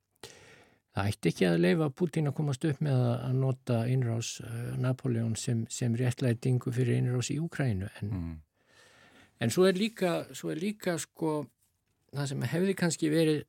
það 0.98 1.12
ætti 1.12 1.32
ekki 1.32 1.48
að 1.48 1.62
leifa 1.64 1.90
Putin 1.96 2.28
að 2.28 2.38
komast 2.40 2.66
upp 2.68 2.82
með 2.84 3.04
að 3.14 3.36
nota 3.38 3.78
innrás 3.88 4.34
uh, 4.44 4.74
Napoleon 4.82 5.36
sem, 5.40 5.66
sem 5.72 5.96
réttlætingu 5.96 6.74
fyrir 6.76 7.00
innrás 7.00 7.32
í 7.32 7.38
Úkrænu 7.40 7.88
en, 8.02 8.10
mm. 8.10 8.34
en 9.46 9.54
svo 9.54 9.68
er 9.70 9.80
líka 9.80 10.26
svo 10.36 10.52
er 10.52 10.60
líka 10.60 10.98
sko 11.00 11.40
það 12.12 12.32
sem 12.34 12.48
hefði 12.54 12.76
kannski 12.82 13.14
verið 13.14 13.46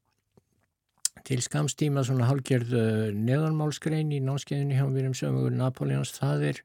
til 1.27 1.41
skamstíma 1.43 2.05
svona 2.07 2.29
hálgjörð 2.31 2.75
uh, 2.79 3.07
neðanmálskrein 3.17 4.13
í 4.15 4.23
náskeiðinu 4.23 4.79
hjá 4.79 4.87
mér 4.93 5.11
um 5.11 5.17
sömugur 5.19 5.57
Napoleons 5.59 6.15
það 6.21 6.51
er 6.53 6.63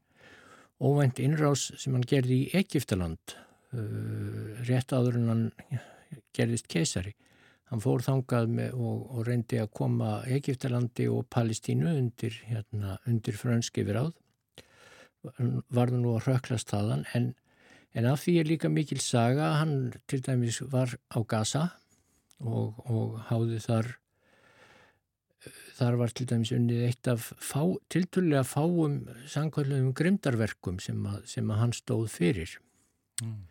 óvænt 0.84 1.22
innrás 1.24 1.72
sem 1.80 1.95
hann 1.95 2.06
gerði 2.06 2.43
í 2.43 2.52
Egiptaland 2.62 3.39
rétt 4.68 4.94
áður 4.94 5.20
en 5.20 5.30
hann 5.32 5.46
gerðist 6.36 6.70
keisari. 6.72 7.14
Hann 7.72 7.82
fór 7.82 8.04
þangað 8.06 8.52
með, 8.54 8.74
og, 8.78 9.06
og 9.18 9.28
reyndi 9.28 9.58
að 9.62 9.72
koma 9.80 10.10
Egiptalandi 10.30 11.08
og 11.10 11.26
Palestínu 11.34 11.90
undir, 11.90 12.36
hérna, 12.46 13.00
undir 13.10 13.38
frönski 13.40 13.86
við 13.88 13.98
ráð. 13.98 14.12
Varðu 15.74 16.02
nú 16.04 16.18
að 16.18 16.28
röklast 16.28 16.70
þaðan 16.70 17.06
en, 17.18 17.32
en 17.96 18.10
af 18.12 18.26
því 18.26 18.36
er 18.42 18.50
líka 18.52 18.70
mikil 18.70 19.00
saga. 19.02 19.56
Hann 19.62 19.94
til 20.12 20.22
dæmis 20.26 20.60
var 20.70 20.94
á 21.10 21.20
Gaza 21.26 21.64
og, 22.44 22.84
og 22.86 23.18
háði 23.30 23.62
þar 23.64 23.94
þar 25.74 25.98
var 26.00 26.14
til 26.16 26.28
dæmis 26.30 26.52
unnið 26.56 26.84
eitt 26.88 27.10
af 27.10 27.32
fá, 27.42 27.64
tilturlega 27.92 28.44
fáum 28.48 29.02
sangkvöldum 29.32 29.90
grimdarverkum 29.98 30.78
sem 30.84 31.02
að, 31.10 31.24
sem 31.32 31.50
að 31.50 31.62
hann 31.64 31.76
stóð 31.76 32.06
fyrir. 32.14 32.54
Mm. 33.24 33.42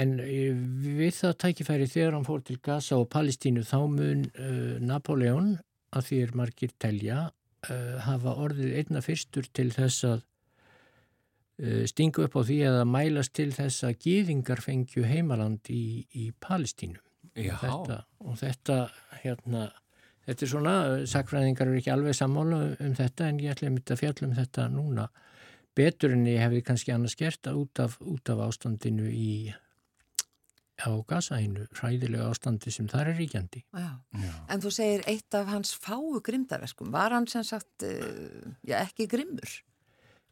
En 0.00 0.16
við 0.16 1.12
það 1.18 1.34
tækifæri 1.44 1.86
þegar 1.90 2.14
hann 2.16 2.26
fór 2.26 2.42
til 2.46 2.56
Gaza 2.64 2.96
og 2.96 3.10
Palestínu 3.12 3.64
þá 3.68 3.78
mun 3.92 4.24
uh, 4.30 4.78
Napoleon 4.80 5.54
að 5.92 6.06
því 6.08 6.20
er 6.24 6.36
margir 6.40 6.72
telja 6.80 7.18
uh, 7.28 7.96
hafa 8.06 8.36
orðið 8.40 8.78
einna 8.80 9.02
fyrstur 9.04 9.48
til 9.52 9.68
þess 9.74 10.06
að 10.08 10.22
uh, 10.22 11.82
stingu 11.90 12.24
upp 12.24 12.38
á 12.40 12.42
því 12.48 12.58
að 12.70 12.80
mælast 12.88 13.34
til 13.36 13.50
þess 13.52 13.84
að 13.88 13.98
gýðingar 14.06 14.64
fengju 14.64 15.04
heimaland 15.08 15.68
í, 15.68 16.06
í 16.16 16.30
Palestínu. 16.40 17.00
Já. 17.36 17.56
Þetta, 17.60 17.98
og 18.24 18.38
þetta, 18.40 18.78
hérna, 19.22 19.66
þetta 20.24 20.46
er 20.46 20.50
svona, 20.50 20.76
sakfræðingar 21.08 21.68
eru 21.68 21.80
ekki 21.80 21.92
alveg 21.92 22.16
sammála 22.16 22.62
um 22.80 22.96
þetta 22.96 23.28
en 23.28 23.44
ég 23.44 23.52
ætla 23.52 23.68
að 23.68 23.76
mynda 23.76 23.94
að 23.94 24.02
fjalla 24.02 24.28
um 24.28 24.34
þetta 24.40 24.66
núna 24.72 25.06
betur 25.76 26.12
en 26.12 26.26
ég 26.28 26.40
hefði 26.42 26.64
kannski 26.66 26.92
annars 26.92 27.16
gert 27.16 27.48
út 27.48 27.80
af, 27.80 27.96
út 28.04 28.32
af 28.32 28.42
ástandinu 28.48 29.08
í 29.08 29.52
á 30.80 30.90
Gazaínu, 31.08 31.66
hræðilega 31.76 32.30
ástandi 32.32 32.72
sem 32.72 32.88
þar 32.90 33.12
er 33.12 33.18
ríkjandi. 33.20 33.62
Já. 33.76 33.90
En 34.50 34.62
þú 34.62 34.72
segir 34.74 35.04
eitt 35.10 35.36
af 35.36 35.50
hans 35.52 35.74
fáu 35.76 36.18
grimdarverkum, 36.24 36.90
var 36.94 37.14
hann 37.14 37.28
sem 37.30 37.44
sagt 37.46 37.84
uh, 37.86 38.56
já, 38.64 38.80
ekki 38.80 39.06
grimmur? 39.10 39.52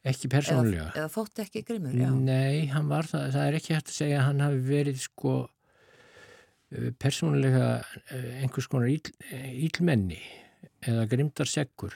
Ekki 0.01 0.31
persónulega. 0.33 0.89
Eða, 0.89 0.97
eða 1.03 1.13
þótti 1.13 1.45
ekki 1.45 1.65
grimmur, 1.67 1.95
já. 1.95 2.09
Nei, 2.09 2.67
hann 2.73 2.89
var 2.89 3.09
það, 3.09 3.27
það 3.35 3.47
er 3.47 3.57
ekki 3.59 3.75
hægt 3.77 3.91
að 3.91 3.99
segja 3.99 4.21
að 4.21 4.27
hann 4.29 4.45
hafi 4.47 4.61
verið 4.65 5.01
sko 5.05 5.33
uh, 5.45 6.91
persónulega 7.01 7.67
uh, 7.79 8.31
einhvers 8.41 8.69
konar 8.71 8.89
íl, 8.91 9.11
ílmenni 9.69 10.21
eða 10.81 11.05
grimdarseggur 11.09 11.93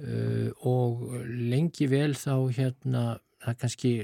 uh, 0.00 0.50
og 0.62 1.08
lengi 1.26 1.90
vel 1.90 2.14
þá 2.14 2.34
hérna, 2.54 3.02
það 3.42 3.58
kannski 3.64 3.96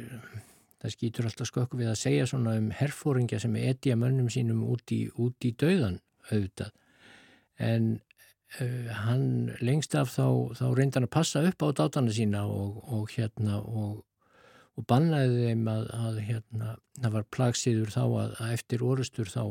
það 0.83 0.95
skýtur 0.97 1.29
alltaf 1.29 1.51
skökk 1.51 1.75
við 1.79 1.91
að 1.93 2.01
segja 2.01 2.29
svona 2.29 2.57
um 2.59 2.71
herfóringja 2.75 3.39
sem 3.43 3.55
etja 3.61 3.99
mönnum 3.99 4.31
sínum 4.33 4.65
út 4.67 4.95
í, 4.95 5.05
út 5.15 5.47
í 5.47 5.53
dauðan 5.59 6.01
auðvitað. 6.31 6.73
En 7.63 7.91
uh, 8.59 8.89
hann 9.05 9.27
lengst 9.63 9.95
af 9.99 10.11
þá, 10.17 10.55
þá 10.59 10.65
reyndi 10.75 10.99
hann 10.99 11.07
að 11.07 11.15
passa 11.15 11.45
upp 11.47 11.63
á 11.63 11.69
dátana 11.79 12.15
sína 12.15 12.47
og, 12.51 12.81
og 12.91 13.13
hérna 13.15 13.61
og, 13.63 14.01
og 14.75 14.89
bannaði 14.91 15.53
þeim 15.53 15.69
að, 15.71 15.87
að 15.99 16.23
hérna 16.27 16.73
það 16.99 17.15
var 17.19 17.29
plagsíður 17.37 17.95
þá 17.95 18.03
að, 18.07 18.35
að 18.41 18.57
eftir 18.57 18.87
orustur 18.89 19.31
þá, 19.31 19.45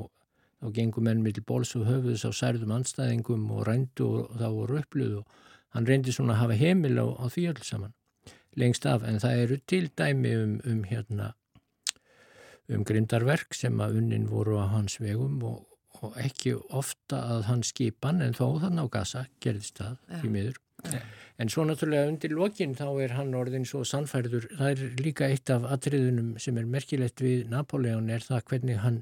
þá 0.60 0.68
gengum 0.76 1.08
menn 1.08 1.24
mitt 1.24 1.40
bóls 1.48 1.72
og 1.80 1.88
höfuðs 1.88 2.28
á 2.28 2.32
særðum 2.36 2.76
anstæðingum 2.82 3.48
og 3.56 3.64
rændu 3.70 4.10
og 4.10 4.36
þá 4.36 4.48
voru 4.52 4.82
uppluð 4.84 5.18
og 5.22 5.42
hann 5.72 5.88
reyndi 5.88 6.12
svona 6.12 6.36
að 6.36 6.44
hafa 6.44 6.60
heimil 6.60 6.98
á, 7.00 7.08
á 7.08 7.26
því 7.32 7.48
öll 7.54 7.64
saman 7.64 7.96
lengst 8.60 8.86
af, 8.90 9.06
en 9.08 9.22
það 9.24 9.44
eru 9.46 9.60
til 9.68 9.92
dæmi 9.98 10.34
um, 10.36 10.58
um 10.68 10.84
hérna 10.90 11.32
um 12.72 12.86
grindarverk 12.88 13.56
sem 13.58 13.80
að 13.84 14.00
unnin 14.02 14.30
voru 14.32 14.60
á 14.62 14.66
hans 14.72 14.98
vegum 15.02 15.42
og, 15.48 15.64
og 16.02 16.18
ekki 16.22 16.56
ofta 16.56 17.20
að 17.36 17.48
hans 17.50 17.72
skipan 17.74 18.22
en 18.24 18.36
þó 18.38 18.60
þann 18.64 18.80
á 18.80 18.86
gasa 18.92 19.26
gerðist 19.44 19.82
það 19.82 20.22
í 20.26 20.32
miður. 20.32 20.60
Ja. 20.88 21.02
En 21.42 21.50
svo 21.50 21.66
náttúrulega 21.66 22.10
undir 22.10 22.34
lokin 22.34 22.74
þá 22.78 22.88
er 23.04 23.16
hann 23.18 23.36
orðin 23.38 23.66
svo 23.70 23.84
sannfærður, 23.88 24.48
það 24.58 24.72
er 24.72 25.02
líka 25.02 25.30
eitt 25.30 25.50
af 25.54 25.66
atriðunum 25.74 26.36
sem 26.42 26.58
er 26.58 26.70
merkilegt 26.70 27.22
við 27.22 27.48
Napoleon 27.52 28.10
er 28.14 28.26
það 28.26 28.46
hvernig 28.50 28.82
hann 28.86 29.02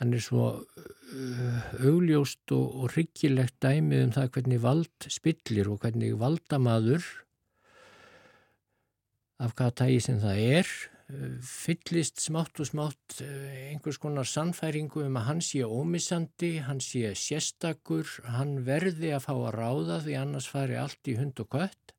hann 0.00 0.14
er 0.16 0.22
svo 0.24 0.46
uh, 0.58 1.58
augljóst 1.78 2.54
og, 2.56 2.78
og 2.82 2.94
ryggilegt 2.96 3.58
dæmið 3.62 4.06
um 4.06 4.14
það 4.16 4.30
hvernig 4.36 4.62
vald 4.62 5.08
spillir 5.12 5.70
og 5.70 5.82
hvernig 5.84 6.16
valdamaður 6.18 7.06
af 9.40 9.54
hvaða 9.54 9.78
tægi 9.82 10.00
sem 10.04 10.18
það 10.22 10.42
er 10.58 10.74
fyllist 11.44 12.20
smátt 12.22 12.60
og 12.62 12.68
smátt 12.68 13.20
einhvers 13.22 13.98
konar 14.00 14.28
sannfæringu 14.28 15.04
um 15.04 15.18
að 15.20 15.26
hann 15.28 15.42
sé 15.44 15.62
ómissandi, 15.66 16.54
hann 16.66 16.80
sé 16.80 17.12
sérstakur, 17.18 18.08
hann 18.36 18.62
verði 18.66 19.12
að 19.12 19.26
fá 19.26 19.34
að 19.34 19.56
ráða 19.58 19.98
því 20.06 20.20
annars 20.20 20.48
fari 20.50 20.78
allt 20.80 21.10
í 21.10 21.18
hund 21.18 21.42
og 21.42 21.50
kött. 21.52 21.94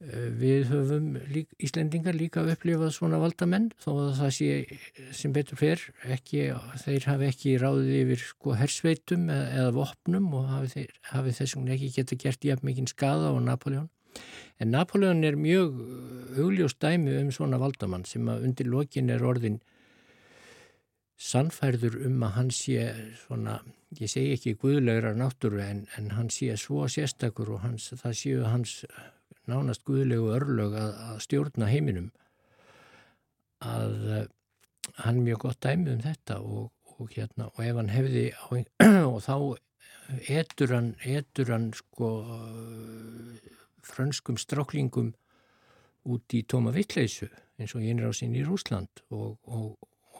Við 0.00 0.70
höfum 0.70 1.10
lík, 1.28 1.50
Íslendingar 1.60 2.16
líka 2.16 2.40
upplifað 2.48 2.94
svona 2.96 3.18
valdamenn 3.20 3.66
þó 3.82 3.90
að 4.06 4.14
það 4.22 4.30
sé 4.32 4.78
sem 5.12 5.34
betur 5.36 5.60
fer 5.60 5.82
ekki, 6.08 6.46
þeir 6.86 7.08
hafi 7.10 7.28
ekki 7.28 7.56
ráðið 7.60 7.98
yfir 7.98 8.22
sko 8.30 8.56
hersveitum 8.56 9.28
eða, 9.28 9.50
eða 9.58 9.74
vopnum 9.76 10.30
og 10.38 10.48
hafi, 10.54 10.86
hafi 11.10 11.36
þessum 11.36 11.68
ekki 11.76 11.92
geta 11.98 12.16
gert 12.22 12.48
jafn 12.48 12.70
mikinn 12.70 12.88
skada 12.88 13.28
á 13.28 13.36
Napoleon. 13.44 13.90
En 14.60 14.72
Napoleon 14.74 15.24
er 15.24 15.38
mjög 15.40 15.76
augljóst 16.38 16.80
dæmi 16.82 17.16
um 17.22 17.30
svona 17.32 17.60
valdamann 17.60 18.04
sem 18.04 18.28
að 18.28 18.46
undir 18.48 18.68
lokin 18.68 19.10
er 19.10 19.24
orðin 19.24 19.60
sannfærður 21.20 21.98
um 22.08 22.22
að 22.24 22.34
hann 22.36 22.50
sé 22.54 22.84
svona, 23.22 23.58
ég 24.00 24.08
segi 24.08 24.34
ekki 24.36 24.56
guðlegra 24.60 25.12
náttúru 25.16 25.60
en, 25.64 25.86
en 25.96 26.12
hann 26.16 26.30
sé 26.32 26.56
svo 26.60 26.86
sérstakur 26.88 27.54
og 27.56 27.64
hans, 27.64 27.90
það 28.00 28.16
séu 28.16 28.44
hans 28.48 28.78
nánast 29.50 29.84
guðlegu 29.88 30.30
örlög 30.36 30.76
að, 30.80 30.92
að 31.10 31.22
stjórna 31.26 31.68
heiminum 31.68 32.10
að 33.60 33.96
uh, 34.08 34.22
hann 35.04 35.20
er 35.20 35.26
mjög 35.26 35.42
gott 35.44 35.60
dæmi 35.64 35.94
um 35.94 36.04
þetta 36.04 36.38
og, 36.40 36.70
og 36.96 37.12
hérna 37.16 37.50
og 37.50 37.64
ef 37.64 37.80
hann 37.80 37.92
hefði 37.92 38.26
á, 38.32 38.48
og 39.12 39.18
þá 39.26 39.36
etur 40.40 40.74
hann, 40.74 40.94
etur 41.04 41.52
hann 41.52 41.70
sko 41.76 42.10
frönskum 43.86 44.38
stráklingum 44.40 45.14
út 46.10 46.36
í 46.36 46.42
tóma 46.48 46.72
vittleysu 46.74 47.28
eins 47.60 47.74
og 47.76 47.84
einrásinn 47.84 48.36
í 48.36 48.44
Rúsland 48.46 49.02
og, 49.12 49.36
og, 49.44 49.74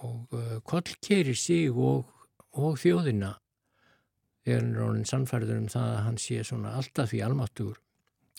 og 0.04 0.34
uh, 0.36 0.56
kollkerir 0.68 1.36
sig 1.38 1.70
og, 1.70 2.08
og 2.52 2.76
þjóðina 2.80 3.36
þegar 4.44 4.66
hann 4.80 5.04
er 5.04 5.08
sannfærður 5.08 5.62
um 5.62 5.70
það 5.70 5.94
að 5.94 6.02
hann 6.06 6.18
sé 6.20 6.42
svona 6.46 6.74
alltaf 6.78 7.12
því 7.12 7.22
almáttugur. 7.26 7.78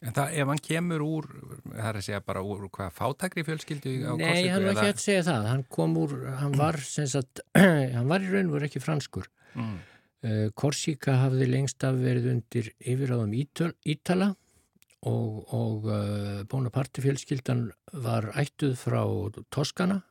En 0.02 0.16
það, 0.18 0.32
ef 0.42 0.50
hann 0.50 0.62
kemur 0.66 1.04
úr, 1.06 1.28
það 1.68 1.88
er 1.92 1.98
að 2.00 2.06
segja 2.08 2.22
bara 2.26 2.42
úr 2.42 2.64
hvað 2.74 2.96
fátakri 2.98 3.44
fjölskyldu 3.46 3.92
á 4.02 4.14
Korsiku? 4.18 4.24
Nei, 4.26 4.50
hann 4.50 4.66
var 4.66 4.80
ekki 4.80 4.94
að 4.96 5.04
segja 5.04 5.26
það. 5.28 5.46
Hann 5.52 5.64
kom 5.78 5.98
úr, 6.02 6.16
hann 6.40 6.58
var 6.58 6.80
sem 6.82 7.10
sagt, 7.12 7.44
hann 7.98 8.10
var 8.10 8.26
í 8.26 8.32
raun 8.32 8.50
og 8.50 8.66
ekki 8.66 8.82
franskur. 8.82 9.30
Mm. 9.54 9.76
Uh, 10.22 10.48
Korsika 10.58 11.20
hafði 11.22 11.48
lengst 11.50 11.86
af 11.86 12.02
verið 12.02 12.32
undir 12.34 12.72
yfiráðum 12.82 13.38
Ítal, 13.38 13.72
Ítala 13.86 14.32
og, 15.10 15.54
og 15.54 15.88
uh, 15.90 16.44
Bonaparte 16.50 17.02
fjölskyldan 17.02 17.70
var 18.04 18.30
ættuð 18.38 18.76
frá 18.78 19.02
Toskana 19.54 20.02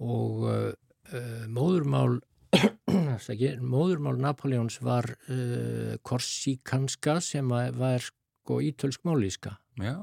og 0.00 0.46
uh, 0.48 1.44
móðurmál 1.52 2.20
móðurmál 3.74 4.20
Napoleons 4.22 4.80
var 4.84 5.10
uh, 5.28 5.96
korsíkanska 6.02 7.18
sem 7.20 7.48
var 7.50 8.00
sko 8.00 8.62
ítölsk 8.64 9.04
málíska 9.04 9.58
Já. 9.76 9.96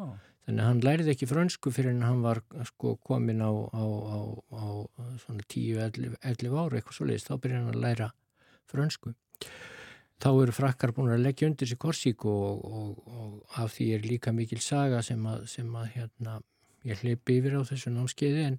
þannig 0.46 0.62
að 0.62 0.68
hann 0.70 0.84
læriði 0.86 1.16
ekki 1.16 1.30
frönsku 1.32 1.74
fyrir 1.74 1.96
en 1.96 2.06
hann 2.06 2.22
var 2.22 2.44
sko 2.70 2.98
komin 3.02 3.42
á, 3.42 3.50
á, 3.50 3.84
á, 3.84 4.20
á 4.54 4.66
svona 5.26 5.46
10-11 5.50 6.20
ára 6.22 6.78
eitthvað 6.78 6.98
svo 6.98 7.10
leiðist, 7.10 7.32
þá 7.32 7.40
byrjaði 7.42 7.64
hann 7.64 7.74
að 7.74 7.86
læra 7.88 8.10
frönsku 8.70 9.16
þá 10.22 10.30
eru 10.32 10.56
frakkar 10.56 10.94
búin 10.96 11.14
að 11.14 11.26
leggja 11.26 11.50
undir 11.50 11.70
sér 11.70 11.80
korsík 11.82 12.26
og, 12.30 12.64
og, 12.64 13.08
og 13.08 13.60
af 13.64 13.74
því 13.76 13.90
er 13.96 14.08
líka 14.08 14.34
mikil 14.36 14.62
saga 14.64 15.02
sem 15.06 15.24
að, 15.28 15.48
sem 15.52 15.74
að 15.76 15.90
hérna, 15.98 16.38
ég 16.88 17.02
hleypi 17.04 17.40
yfir 17.40 17.60
á 17.60 17.62
þessu 17.68 17.94
námskeiði 17.94 18.48
en, 18.52 18.58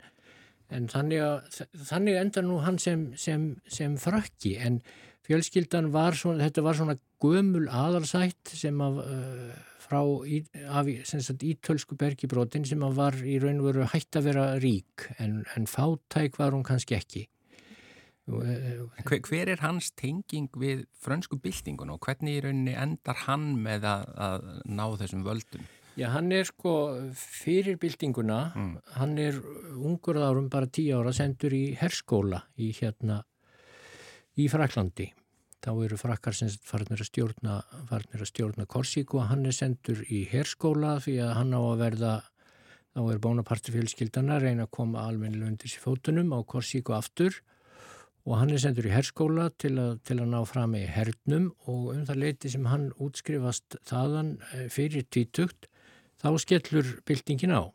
en 0.75 0.89
þannig, 0.93 1.25
að, 1.25 1.65
þannig 1.91 2.21
endar 2.21 2.47
nú 2.47 2.61
hann 2.65 2.81
sem, 2.83 3.11
sem, 3.21 3.53
sem 3.71 3.99
frakki 4.01 4.57
en 4.61 4.81
fjölskyldan 5.25 5.93
var 5.95 6.17
svona, 6.19 6.45
þetta 6.45 6.65
var 6.67 6.81
svona 6.81 6.99
gömul 7.25 7.69
aðalsætt 7.73 8.53
sem 8.53 8.81
að 8.85 9.01
uh, 9.05 9.55
frá 9.85 10.01
í, 10.29 10.43
af 10.69 10.89
sagt, 11.09 11.45
ítölsku 11.45 11.97
bergibrótin 12.01 12.67
sem 12.69 12.83
að 12.85 12.99
var 12.99 13.21
í 13.21 13.39
raun 13.43 13.63
og 13.63 13.71
veru 13.71 13.89
hægt 13.93 14.19
að 14.19 14.29
vera 14.31 14.47
rík 14.61 15.09
en, 15.19 15.43
en 15.57 15.69
fátæk 15.71 16.39
var 16.41 16.57
hún 16.57 16.67
kannski 16.67 16.99
ekki 16.99 17.27
Hver, 18.25 19.19
hver 19.21 19.51
er 19.53 19.61
hans 19.61 19.91
tenging 20.01 20.49
við 20.57 20.87
frönsku 21.05 21.37
byltingun 21.45 21.93
og 21.93 22.07
hvernig 22.07 22.39
í 22.39 22.45
rauninni 22.47 22.77
endar 22.81 23.19
hann 23.27 23.51
með 23.61 23.85
að, 23.91 24.05
að 24.17 24.47
ná 24.65 24.85
þessum 25.03 25.27
völdum? 25.27 25.67
Já, 25.95 26.09
hann 26.11 26.33
er 26.35 26.49
sko 26.49 26.73
fyrir 27.15 27.77
byltinguna, 27.79 28.39
mm. 28.57 28.73
hann 28.97 29.13
er 29.21 29.37
ungur 29.77 30.19
árum, 30.19 30.49
bara 30.51 30.67
tíu 30.67 30.97
ára, 30.99 31.13
sendur 31.15 31.55
í 31.55 31.69
herskóla 31.79 32.41
í 32.59 32.73
hérna 32.75 33.21
í 34.41 34.49
Fraklandi. 34.51 35.13
Þá 35.65 35.71
eru 35.87 35.97
frakkar 36.01 36.37
sem 36.37 36.51
farnir 36.67 37.01
að 37.01 37.09
stjórna, 37.13 37.61
farnir 37.89 38.25
að 38.25 38.33
stjórna 38.33 38.67
Korsíku 38.69 39.21
og 39.21 39.31
hann 39.31 39.47
er 39.49 39.55
sendur 39.57 40.03
í 40.13 40.25
herskóla 40.33 40.99
því 41.05 41.21
að 41.25 41.35
hann 41.39 41.55
á 41.57 41.61
að 41.61 41.81
verða, 41.85 42.15
þá 42.97 43.01
er 43.05 43.23
bónaparti 43.29 43.73
fjölskyldana 43.77 44.41
reyna 44.43 44.67
að 44.67 44.75
koma 44.81 45.07
almennilega 45.07 45.53
undir 45.53 45.73
sér 45.73 45.85
fótunum 45.87 46.35
á 46.37 46.41
Korsíku 46.43 46.97
aftur 46.97 47.39
og 48.25 48.39
hann 48.41 48.55
er 48.55 48.61
sendur 48.63 48.89
í 48.89 48.93
herskóla 48.95 49.51
til 49.61 49.75
að, 49.81 49.99
til 50.09 50.19
að 50.23 50.31
ná 50.33 50.41
fram 50.49 50.75
í 50.79 50.85
hernum 50.89 51.51
og 51.69 51.93
um 51.93 52.05
það 52.09 52.21
leiti 52.23 52.53
sem 52.53 52.67
hann 52.71 52.89
útskrifast 53.03 53.77
þaðan 53.89 54.37
eh, 54.55 54.67
fyrir 54.73 55.05
tvítugt 55.13 55.69
þá 56.23 56.31
skellur 56.41 56.95
byltingin 57.05 57.53
á. 57.53 57.69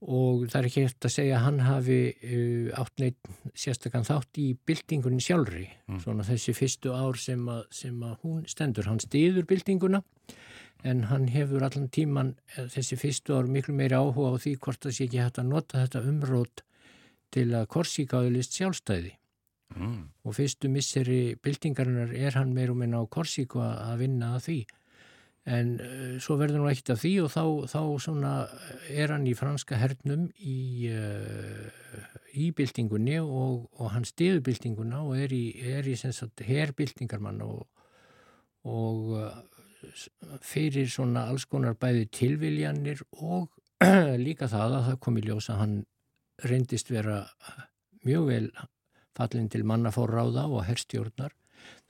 Og 0.00 0.46
það 0.48 0.60
er 0.60 0.66
ekki 0.70 0.84
eftir 0.86 1.10
að 1.10 1.12
segja 1.12 1.34
að 1.36 1.42
hann 1.44 1.58
hafi 1.60 1.96
uh, 2.08 2.68
átt 2.80 3.02
neitt 3.02 3.26
sérstakann 3.52 4.06
þátt 4.08 4.38
í 4.40 4.46
byltingunni 4.64 5.20
sjálfri. 5.20 5.66
Mm. 5.90 5.98
svona 6.00 6.24
þessi 6.24 6.54
fyrstu 6.56 6.94
ár 6.96 7.18
sem 7.20 7.42
að, 7.52 7.66
sem 7.82 7.98
að 8.06 8.14
hún 8.22 8.46
stendur, 8.48 8.88
hann 8.88 9.02
stiður 9.02 9.44
byltinguna 9.50 10.00
en 10.88 11.04
hann 11.10 11.28
hefur 11.28 11.66
allan 11.66 11.90
tíman 11.92 12.34
eh, 12.56 12.64
þessi 12.72 12.96
fyrstu 12.96 13.36
ár 13.36 13.50
miklu 13.52 13.74
meiri 13.76 13.98
áhuga 13.98 14.32
á 14.32 14.40
því 14.40 14.56
hvort 14.64 14.80
það 14.86 14.96
sé 14.96 15.08
ekki 15.08 15.20
hægt 15.20 15.40
að 15.42 15.50
nota 15.52 15.82
þetta 15.82 16.04
umrót 16.08 16.62
til 17.34 17.50
að 17.52 17.68
Korsíka 17.74 18.22
áðurlist 18.22 18.56
sjálfstæði 18.56 19.18
mm. 19.76 20.02
og 20.24 20.36
fyrstu 20.36 20.70
misseri 20.72 21.36
byltingarinnar 21.42 22.14
er 22.16 22.38
hann 22.38 22.54
meir 22.56 22.72
og 22.72 22.80
minna 22.80 23.02
á 23.02 23.04
Korsíku 23.06 23.62
að 23.62 24.04
vinna 24.04 24.34
að 24.36 24.46
því 24.48 24.60
en 25.50 25.74
uh, 25.80 26.16
svo 26.22 26.36
verður 26.40 26.60
hann 26.60 26.72
ekkert 26.72 26.94
af 26.94 27.02
því 27.02 27.12
og 27.24 27.30
þá, 27.32 27.44
þá 27.72 27.80
svona 28.04 28.32
er 28.92 29.14
hann 29.14 29.26
í 29.26 29.36
franska 29.38 29.78
hernum 29.80 30.28
í, 30.36 30.90
uh, 30.92 32.10
í 32.36 32.50
byltingunni 32.56 33.20
og, 33.22 33.70
og 33.80 33.94
hann 33.94 34.08
stiður 34.08 34.44
byltinguna 34.50 35.04
og 35.06 35.16
er 35.18 35.32
í, 35.34 35.44
í 35.56 36.50
herbyltingarmann 36.50 37.40
og, 37.46 37.64
og 38.68 39.16
fyrir 40.44 40.88
svona 40.92 41.26
alls 41.30 41.46
konar 41.48 41.78
bæði 41.80 42.06
tilviljanir 42.12 43.00
og 43.24 43.48
líka 44.26 44.48
það 44.50 44.76
að 44.76 44.84
það 44.90 45.00
kom 45.06 45.16
í 45.18 45.24
ljós 45.24 45.48
að 45.52 45.62
hann 45.62 45.78
reyndist 46.44 46.92
vera 46.92 47.22
mjög 48.04 48.28
vel 48.28 48.44
fallin 49.16 49.50
til 49.52 49.66
mannafórráða 49.68 50.46
og 50.48 50.64
herstjórnar 50.68 51.34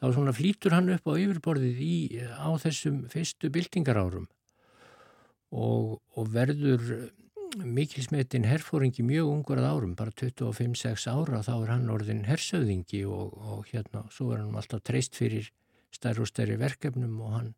þá 0.01 0.07
svona 0.15 0.35
flýtur 0.35 0.75
hann 0.75 0.91
upp 0.95 1.07
á 1.07 1.15
yfirborðið 1.15 1.81
í, 1.85 1.97
á 2.27 2.51
þessum 2.59 3.05
fyrstu 3.13 3.51
byltingarárum 3.55 4.27
og, 5.51 6.01
og 6.17 6.31
verður 6.35 7.11
mikilsmetin 7.59 8.47
herfóringi 8.47 9.03
mjög 9.03 9.31
ungur 9.31 9.59
að 9.59 9.71
árum, 9.71 9.95
bara 9.99 10.15
25-6 10.15 11.07
ára 11.11 11.41
þá 11.43 11.55
er 11.57 11.73
hann 11.73 11.89
orðin 11.91 12.27
hersöðingi 12.29 13.03
og, 13.11 13.35
og 13.35 13.65
hérna, 13.73 14.05
svo 14.15 14.31
er 14.35 14.45
hann 14.45 14.59
alltaf 14.59 14.85
treyst 14.87 15.19
fyrir 15.19 15.51
stærri 15.95 16.23
og 16.23 16.31
stærri 16.31 16.59
verkefnum 16.61 17.19
og 17.25 17.35
hann 17.35 17.51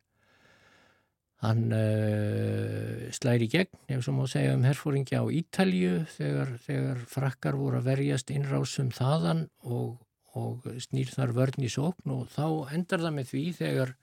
hann 1.42 1.74
uh, 1.74 3.10
slæri 3.14 3.48
gegn, 3.50 3.80
ef 3.90 4.04
svo 4.06 4.14
má 4.14 4.24
segja 4.30 4.54
um 4.54 4.64
herfóringi 4.66 5.18
á 5.18 5.26
Ítalju 5.26 6.04
þegar, 6.14 6.54
þegar 6.62 7.04
frakkar 7.10 7.58
voru 7.58 7.80
að 7.80 7.90
verjast 7.90 8.30
innrásum 8.30 8.92
þaðan 8.94 9.48
og 9.66 9.98
og 10.38 10.64
snýr 10.80 11.10
þar 11.12 11.34
vörn 11.36 11.66
í 11.66 11.70
sókn 11.72 12.14
og 12.14 12.30
þá 12.32 12.74
endar 12.76 13.02
það 13.04 13.16
með 13.18 13.30
því 13.32 13.44
þegar, 13.58 13.94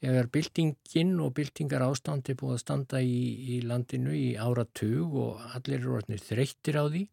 þegar 0.00 0.28
byltingin 0.36 1.14
og 1.20 1.32
byltingar 1.36 1.84
ástandi 1.84 2.36
búið 2.38 2.56
að 2.56 2.62
standa 2.62 3.02
í, 3.04 3.20
í 3.56 3.60
landinu 3.68 4.14
í 4.16 4.28
áratug 4.40 5.16
og 5.24 5.42
allir 5.52 5.80
eru 5.82 5.98
orðinir 5.98 6.24
þreyttir 6.24 6.80
á 6.80 6.84
því 6.88 7.04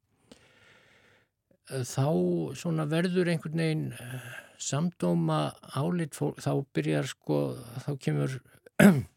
þá 1.67 2.07
verður 2.87 3.33
einhvern 3.33 3.59
veginn 3.59 3.87
eh, 3.91 4.27
samdóma 4.57 5.41
álit 5.75 6.15
þá 6.15 6.53
byrjar 6.73 7.09
sko, 7.11 7.41
þá 7.83 7.91
kemur 7.99 8.37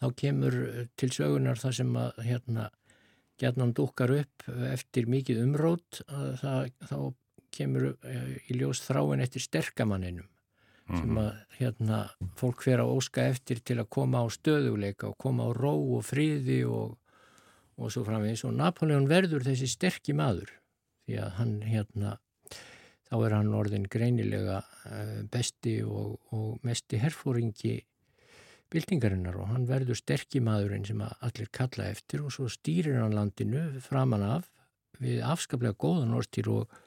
þá 0.00 0.06
kemur 0.16 0.56
til 0.96 1.10
sögunar 1.14 1.60
það 1.60 1.76
sem 1.80 1.96
að 1.96 2.24
hérna 2.28 2.70
gætnan 3.40 3.74
dukkar 3.74 4.12
upp 4.14 4.46
eftir 4.70 5.08
mikið 5.10 5.42
umrót 5.42 6.00
það, 6.40 6.70
þá 6.86 6.98
kemur 7.54 7.90
eh, 8.06 8.36
í 8.50 8.58
ljós 8.58 8.82
þráin 8.86 9.22
eftir 9.24 9.44
sterkamanninum 9.44 10.26
mm 10.26 10.94
-hmm. 10.94 11.00
sem 11.00 11.18
að 11.18 11.32
hérna, 11.58 12.00
fólk 12.36 12.62
fer 12.62 12.82
að 12.82 12.92
óska 12.96 13.28
eftir 13.30 13.60
til 13.60 13.78
að 13.78 13.90
koma 13.90 14.22
á 14.22 14.26
stöðuleika 14.30 15.08
og 15.08 15.18
koma 15.18 15.48
á 15.48 15.50
ró 15.54 15.74
og 15.98 16.04
fríði 16.04 16.64
og, 16.66 16.98
og 17.76 17.92
svo 17.92 18.04
framvegis 18.04 18.44
og 18.44 18.54
Napoleon 18.54 19.08
verður 19.08 19.46
þessi 19.46 19.68
sterki 19.68 20.12
maður 20.12 20.50
því 21.06 21.18
að 21.20 21.30
hann 21.38 21.56
hérna 21.62 22.18
þá 23.08 23.16
er 23.26 23.34
hann 23.36 23.54
orðin 23.54 23.88
greinilega 23.90 24.62
eh, 24.90 25.22
besti 25.30 25.82
og, 25.82 26.18
og 26.32 26.58
mesti 26.62 26.98
herfóringi 26.98 27.80
byltingarinnar 28.74 29.38
og 29.38 29.52
hann 29.52 29.68
verður 29.68 29.98
sterki 29.98 30.42
maðurinn 30.44 30.86
sem 30.88 31.00
allir 31.04 31.50
kalla 31.54 31.88
eftir 31.92 32.24
og 32.24 32.34
svo 32.34 32.48
stýrir 32.50 33.00
hann 33.00 33.14
landinu 33.14 33.68
framan 33.84 34.26
af 34.26 34.50
við 35.02 35.22
afskaplega 35.26 35.78
góðan 35.78 36.14
orðstýr 36.18 36.50
og 36.52 36.80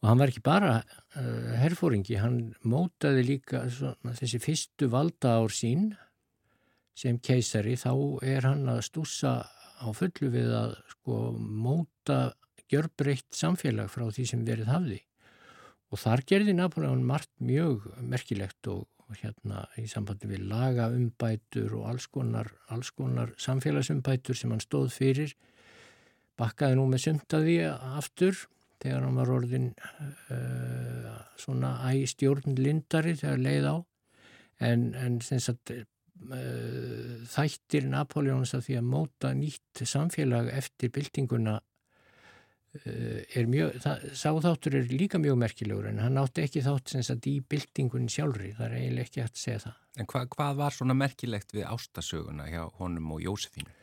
og 0.00 0.08
hann 0.08 0.20
var 0.20 0.30
ekki 0.32 0.42
bara 0.44 0.76
uh, 0.80 1.50
herfóringi, 1.60 2.16
hann 2.20 2.54
mótaði 2.64 3.24
líka 3.34 3.66
svona, 3.72 4.14
þessi 4.16 4.40
fyrstu 4.40 4.88
valda 4.92 5.36
ár 5.40 5.52
sín 5.52 5.90
sem 6.96 7.18
keisari, 7.20 7.76
þá 7.76 7.92
er 8.24 8.48
hann 8.48 8.64
að 8.72 8.84
stúsa 8.88 9.34
á 9.80 9.88
fullu 9.96 10.30
við 10.32 10.54
að 10.56 10.74
sko 10.94 11.20
móta 11.36 12.32
gjörbreytt 12.70 13.28
samfélag 13.36 13.90
frá 13.92 14.06
því 14.08 14.26
sem 14.32 14.44
verið 14.46 14.72
hafði. 14.72 14.98
Og 15.90 16.00
þar 16.00 16.22
gerði 16.28 16.54
Napoleon 16.56 17.04
margt 17.04 17.32
mjög 17.42 17.88
merkilegt 18.00 18.68
og, 18.72 18.86
og 19.10 19.18
hérna 19.18 19.64
í 19.80 19.88
sambandi 19.90 20.28
við 20.30 20.46
lagaumbætur 20.52 21.74
og 21.80 21.88
alls 21.90 22.06
konar, 22.12 22.52
alls 22.70 22.92
konar 22.94 23.34
samfélagsumbætur 23.42 24.38
sem 24.38 24.52
hann 24.54 24.62
stóð 24.62 24.92
fyrir 24.94 25.34
bakkaði 26.40 26.78
nú 26.78 26.86
með 26.88 27.04
sumtaði 27.08 27.56
aftur 27.68 28.38
þegar 28.80 29.04
hann 29.04 29.18
var 29.20 29.32
orðin 29.34 29.70
uh, 29.76 31.16
svona 31.40 31.74
æstjórnlindari 31.90 33.16
þegar 33.20 33.42
leið 33.44 33.66
á. 33.68 33.76
En, 34.70 34.86
en 34.96 35.18
sagt, 35.20 35.72
uh, 35.72 37.26
þættir 37.34 37.88
Napoleóns 37.92 38.54
að 38.56 38.66
því 38.68 38.78
að 38.80 38.88
móta 38.94 39.34
nýtt 39.36 39.84
samfélag 39.88 40.48
eftir 40.54 40.92
byltinguna 40.96 41.58
er 42.70 43.48
mjög, 43.50 43.80
það, 43.82 44.04
sáþáttur 44.14 44.76
er 44.78 44.92
líka 44.94 45.18
mjög 45.18 45.40
merkilegur 45.42 45.88
en 45.90 45.98
hann 45.98 46.20
átti 46.20 46.44
ekki 46.46 46.62
þátt 46.62 46.92
sagt, 47.02 47.26
í 47.26 47.40
byltingun 47.42 48.06
sjálfri, 48.12 48.52
það 48.54 48.66
er 48.68 48.76
eiginlega 48.78 49.08
ekki 49.08 49.24
hægt 49.24 49.36
að 49.36 49.42
segja 49.42 49.62
það. 49.64 49.76
En 49.98 50.10
hva, 50.12 50.24
hvað 50.36 50.62
var 50.62 50.76
svona 50.76 50.96
merkilegt 50.96 51.54
við 51.56 51.66
ástasöguna 51.66 52.46
hjá 52.46 52.62
honum 52.78 53.10
og 53.16 53.24
Jósefínu? 53.24 53.74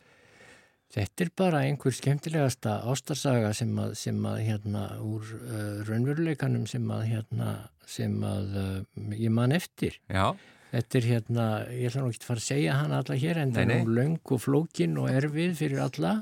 Þetta 0.87 1.25
er 1.25 1.31
bara 1.35 1.61
einhver 1.67 1.91
skemmtilegasta 1.91 2.77
ástarsaga 2.87 3.49
sem 3.55 3.73
að, 3.75 3.97
sem 3.99 4.19
að 4.29 4.37
hérna 4.45 4.83
úr 5.03 5.33
uh, 5.35 5.81
raunveruleikanum 5.89 6.63
sem 6.69 6.85
að 6.95 7.09
hérna 7.09 7.49
sem 7.87 8.15
að 8.23 8.55
uh, 8.55 9.17
ég 9.19 9.33
man 9.35 9.51
eftir. 9.55 9.99
Já. 10.07 10.31
Þetta 10.71 10.99
er 10.99 11.09
hérna, 11.09 11.49
ég 11.75 11.91
ætla 11.91 12.05
nú 12.05 12.13
ekki 12.13 12.23
að 12.23 12.29
fara 12.29 12.43
að 12.43 12.47
segja 12.47 12.77
hana 12.79 13.01
alla 13.01 13.19
hér 13.19 13.41
en 13.43 13.53
það 13.55 13.73
er 13.75 13.83
nú 13.83 13.97
laung 13.97 14.31
og 14.35 14.41
flókin 14.43 14.97
og 15.01 15.11
erfið 15.11 15.53
fyrir 15.59 15.83
alla, 15.83 16.13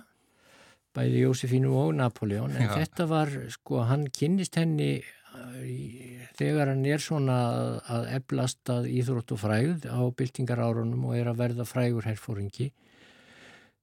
bæði 0.96 1.26
Jósefínu 1.26 1.74
og 1.76 1.94
Napoleon 1.98 2.56
en 2.56 2.70
Já. 2.70 2.74
þetta 2.80 3.08
var, 3.10 3.34
sko, 3.54 3.84
hann 3.90 4.08
kynnist 4.16 4.58
henni 4.60 4.98
uh, 5.02 6.24
þegar 6.38 6.72
hann 6.72 6.86
er 6.88 7.04
svona 7.04 7.38
að 7.92 8.08
eblast 8.18 8.72
að 8.72 8.90
íþrótt 8.94 9.36
og 9.36 9.42
fræð 9.44 9.86
á 9.92 10.02
byltingarárunum 10.16 11.10
og 11.10 11.20
er 11.20 11.30
að 11.32 11.44
verða 11.44 11.68
frægur 11.68 12.08
herfóringi 12.08 12.72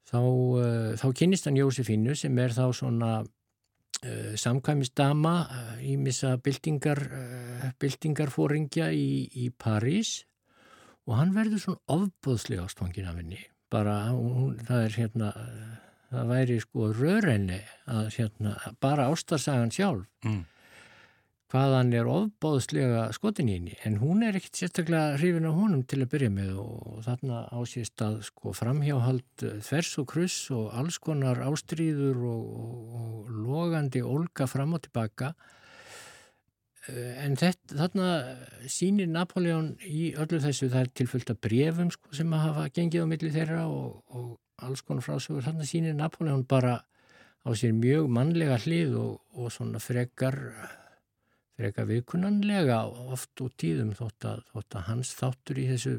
þá, 0.08 0.18
uh, 0.18 0.90
þá 1.00 1.06
kynist 1.20 1.48
hann 1.48 1.60
Jósefínu 1.60 2.16
sem 2.18 2.42
er 2.42 2.56
þá 2.56 2.64
svona 2.76 3.12
uh, 3.22 4.34
samkvæmistama 4.40 5.36
í 5.84 5.94
uh, 5.96 6.02
missa 6.02 6.36
byltingar, 6.40 7.04
byltingarfóringja 7.82 8.92
í, 8.96 9.28
í 9.44 9.52
París 9.52 10.22
og 11.08 11.16
hann 11.18 11.32
verður 11.36 11.64
svona 11.64 11.98
ofbóðslega 12.00 12.68
ástfangin 12.68 13.08
af 13.10 13.18
henni 13.18 13.40
bara 13.72 13.96
hún, 14.12 14.58
það 14.66 14.84
er 14.86 15.00
hérna 15.00 15.32
það 16.12 16.32
væri 16.32 16.62
sko 16.62 16.88
rörenni 16.94 17.60
að 17.90 18.08
hérna 18.16 18.56
bara 18.82 19.10
ástarsagan 19.12 19.72
sjálf. 19.74 20.08
Mm. 20.26 20.42
Hvað 21.52 21.74
hann 21.76 21.90
er 21.92 22.08
ofbáðslega 22.08 23.00
skotin 23.12 23.50
í 23.52 23.58
henni? 23.58 23.74
En 23.84 23.98
hún 24.00 24.22
er 24.24 24.38
ekkert 24.38 24.56
sérstaklega 24.56 25.18
hrifin 25.18 25.44
á 25.44 25.52
honum 25.52 25.82
til 25.84 25.98
að 26.00 26.12
byrja 26.14 26.32
með 26.32 26.54
og 26.62 27.02
þarna 27.04 27.42
ásýst 27.52 28.04
að 28.06 28.22
sko 28.24 28.54
framhjáhald 28.56 29.44
eh, 29.44 29.58
þvers 29.60 29.90
og 30.00 30.06
kruss 30.14 30.38
og 30.56 30.70
alls 30.80 30.96
konar 30.96 31.42
ástríður 31.44 32.22
og, 32.24 32.46
og, 32.62 32.78
og 33.02 33.34
logandi 33.42 34.00
olga 34.00 34.48
fram 34.48 34.72
og 34.78 34.86
tilbaka. 34.86 35.34
Eh, 36.88 37.20
en 37.26 37.36
þetta, 37.36 37.76
þarna 37.82 38.08
sínir 38.72 39.12
Napoleon 39.12 39.74
í 39.84 40.14
öllu 40.16 40.40
þessu 40.40 40.70
það 40.72 40.86
er 40.86 40.94
tilfölgt 41.02 41.34
að 41.36 41.42
brefum 41.50 41.92
sko 41.92 42.16
sem 42.16 42.32
hafa 42.32 42.70
gengið 42.72 43.04
á 43.04 43.12
milli 43.12 43.34
þeirra 43.36 43.66
og, 43.68 44.00
og 44.08 44.32
alls 44.62 44.84
konar 44.84 45.04
frásögur, 45.06 45.44
þarna 45.44 45.66
sínir 45.66 45.96
Napoleon 45.96 46.44
bara 46.48 46.82
á 47.42 47.48
sér 47.58 47.72
mjög 47.74 48.08
mannlega 48.12 48.60
hlið 48.62 48.94
og 49.00 49.48
svona 49.50 49.80
frekar 49.82 50.38
freka 51.58 51.84
viðkunnanlega 51.88 52.80
oft 53.12 53.42
og 53.44 53.52
tíðum 53.60 53.92
þótt 53.96 54.28
að, 54.28 54.44
þótt 54.52 54.76
að 54.78 54.86
hans 54.88 55.14
þáttur 55.18 55.60
í, 55.60 55.66
þessu, 55.70 55.96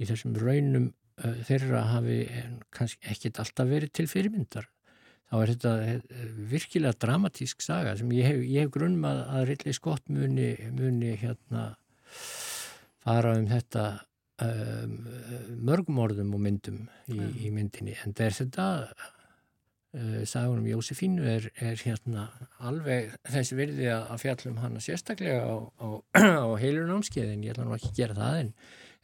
í 0.00 0.08
þessum 0.08 0.36
raunum 0.40 0.90
uh, 0.90 1.40
þeirra 1.48 1.86
hafi 1.94 2.20
kannski 2.74 3.10
ekkit 3.12 3.40
alltaf 3.42 3.70
verið 3.70 3.94
til 3.98 4.06
fyrirmyndar. 4.10 4.68
Þá 5.30 5.34
er 5.40 5.52
þetta 5.54 5.74
uh, 5.86 6.28
virkilega 6.52 7.00
dramatísk 7.04 7.64
saga 7.64 7.96
sem 7.98 8.12
ég 8.16 8.30
hef, 8.30 8.44
hef 8.46 8.72
grunn 8.76 9.00
að, 9.06 9.24
að 9.34 9.48
Ridley 9.50 9.76
Scott 9.76 10.12
muni, 10.12 10.52
muni 10.76 11.16
hérna 11.20 11.66
fara 13.02 13.34
um 13.38 13.48
þetta 13.50 13.84
um, 14.44 14.98
mörgum 15.68 16.02
orðum 16.02 16.34
og 16.36 16.44
myndum 16.44 16.84
í, 17.10 17.18
í 17.46 17.54
myndinni. 17.54 17.96
En 18.04 18.14
það 18.16 18.26
er 18.26 18.36
þetta 18.38 18.66
uh, 18.74 20.20
sagunum 20.28 20.68
Jósefínu 20.70 21.26
er, 21.36 21.50
er 21.60 21.80
hérna 21.84 22.28
alveg 22.58 23.14
þessi 23.28 23.58
virði 23.58 23.90
að, 23.94 24.06
að 24.14 24.22
fjallum 24.24 24.60
hana 24.62 24.84
sérstaklega 24.84 25.42
á, 25.44 25.56
á, 25.80 25.88
á 26.46 26.50
heilur 26.60 26.88
námskeiðin, 26.90 27.44
ég 27.46 27.54
ætla 27.54 27.68
nú 27.68 27.76
ekki 27.76 27.92
að 27.92 28.00
gera 28.02 28.18
það 28.20 28.40
en, 28.44 28.54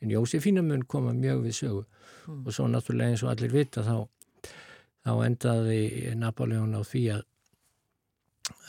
en 0.04 0.16
Jósefínu 0.16 0.66
mun 0.66 0.88
koma 0.88 1.16
mjög 1.16 1.46
við 1.48 1.60
sögu. 1.64 1.86
Mm. 2.26 2.42
og 2.46 2.54
svo 2.54 2.66
náttúrulega 2.66 3.14
eins 3.14 3.22
og 3.22 3.30
allir 3.30 3.52
vita 3.54 3.82
þá, 3.86 3.96
þá 5.06 5.12
endaði 5.28 5.80
Napoleon 6.18 6.74
á 6.74 6.82
því 6.82 7.02
að 7.14 7.22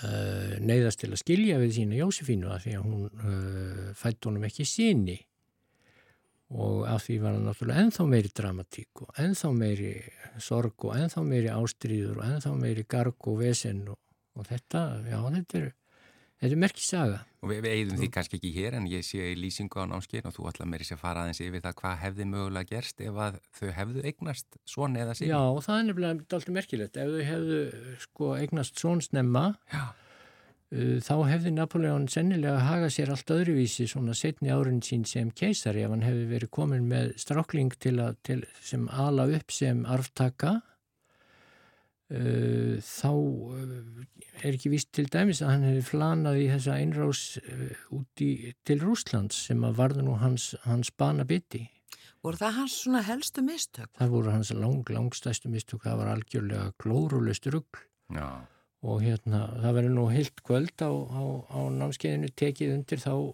uh, 0.05 0.53
neyðast 0.61 1.01
til 1.01 1.11
að 1.11 1.21
skilja 1.23 1.57
við 1.61 1.73
sína 1.79 1.97
Jósefínu 1.97 2.51
að 2.53 2.67
því 2.67 2.75
að 2.77 2.85
hún 2.85 3.07
uh, 3.07 3.87
fætt 3.97 4.29
honum 4.29 4.45
ekki 4.45 4.67
síni 4.67 5.17
og 6.47 6.85
af 6.87 7.03
því 7.03 7.17
var 7.23 7.35
hann 7.35 7.47
náttúrulega 7.47 7.83
enþá 7.83 8.05
meiri 8.07 8.29
dramatík 8.39 9.01
og 9.03 9.17
enþá 9.19 9.49
meiri 9.55 9.95
sorg 10.39 10.85
og 10.87 10.95
enþá 10.95 11.23
meiri 11.27 11.51
ástríður 11.51 12.21
og 12.21 12.29
enþá 12.29 12.53
meiri 12.55 12.85
garg 12.87 13.27
og 13.27 13.41
vesen 13.41 13.83
og, 13.91 13.99
og 14.37 14.47
þetta, 14.47 14.83
já 15.09 15.19
þetta 15.27 15.59
er 15.59 15.67
þetta 16.37 16.53
er 16.53 16.61
merkisaga 16.61 17.19
og 17.41 17.51
við, 17.51 17.59
við 17.65 17.73
eigðum 17.73 17.99
því 17.99 18.09
kannski 18.15 18.39
ekki 18.39 18.53
hér 18.55 18.79
en 18.79 18.87
ég 18.89 19.03
sé 19.05 19.27
í 19.33 19.35
lýsingu 19.37 19.83
á 19.83 19.91
námskein 19.91 20.29
og 20.29 20.37
þú 20.37 20.47
ætla 20.53 20.69
meiri 20.69 20.87
sér 20.87 21.01
fara 21.01 21.25
aðeins 21.25 21.43
yfir 21.43 21.65
það 21.65 21.77
hvað 21.81 22.01
hefði 22.05 22.31
mögulega 22.31 22.71
gerst 22.71 23.03
ef 23.03 23.21
að 23.27 23.39
þau 23.59 23.69
hefðu 23.81 24.07
eignast 24.07 24.59
svon 24.69 24.97
eða 25.01 25.19
sín 25.19 25.33
Já, 25.33 25.41
og 25.43 25.63
það 25.67 25.79
er 25.81 25.87
nefnilega 25.89 26.17
alltaf 26.23 26.51
merkilegt. 26.53 26.97
Ef 26.97 27.13
þau 27.13 27.23
hefðu 27.31 27.61
sko 28.07 28.33
eignast 28.39 28.79
svon 28.79 29.03
snemma 29.03 29.47
já 29.73 29.87
þá 30.67 31.13
hefði 31.29 31.51
Napoleon 31.55 32.09
sennilega 32.11 32.59
hagað 32.67 32.89
sér 32.97 33.11
allt 33.13 33.31
öðruvísi 33.31 33.85
svona 33.87 34.11
setni 34.17 34.51
árin 34.51 34.81
sín 34.83 35.05
sem 35.07 35.29
keisari 35.31 35.85
ef 35.85 35.93
hann 35.93 36.03
hefði 36.03 36.25
verið 36.33 36.51
komin 36.51 36.89
með 36.89 37.13
strákling 37.23 37.71
til 37.79 37.95
að, 38.03 38.17
til, 38.27 38.41
sem 38.59 38.83
ala 38.91 39.29
upp 39.31 39.53
sem 39.55 39.85
arftaka 39.87 40.57
uh, 42.11 42.75
þá 42.83 43.13
uh, 43.15 44.03
er 44.43 44.57
ekki 44.57 44.73
vist 44.73 44.91
til 44.91 45.07
dæmis 45.07 45.39
að 45.39 45.53
hann 45.53 45.63
hefði 45.69 45.85
flanað 45.87 46.41
í 46.41 46.49
þessa 46.51 46.75
einrás 46.81 47.23
út 47.95 48.25
í, 48.27 48.51
til 48.67 48.79
Rúslands 48.83 49.39
sem 49.47 49.63
að 49.63 49.79
varða 49.79 50.03
nú 50.03 50.19
hans, 50.19 50.51
hans 50.67 50.91
bana 50.91 51.23
bytti. 51.23 51.63
Voru 52.25 52.41
það 52.43 52.59
hans 52.59 52.75
svona 52.81 53.05
helstu 53.07 53.39
mistök? 53.45 53.87
Það 53.95 54.13
voru 54.17 54.35
hans 54.35 54.51
lang, 54.51 54.83
langstæstu 54.91 55.47
mistök, 55.53 55.85
það 55.87 55.99
var 56.03 56.13
algjörlega 56.17 56.75
klórulust 56.83 57.47
rugg. 57.55 57.79
Já 58.11 58.43
og 58.87 59.03
hérna 59.03 59.43
það 59.59 59.77
verður 59.77 59.95
nú 59.97 60.07
heilt 60.11 60.41
kvöld 60.47 60.83
á, 60.83 60.91
á, 60.91 61.21
á 61.51 61.59
námskeiðinu 61.75 62.31
tekið 62.39 62.73
undir 62.77 63.03
þá 63.03 63.13
uh, 63.13 63.31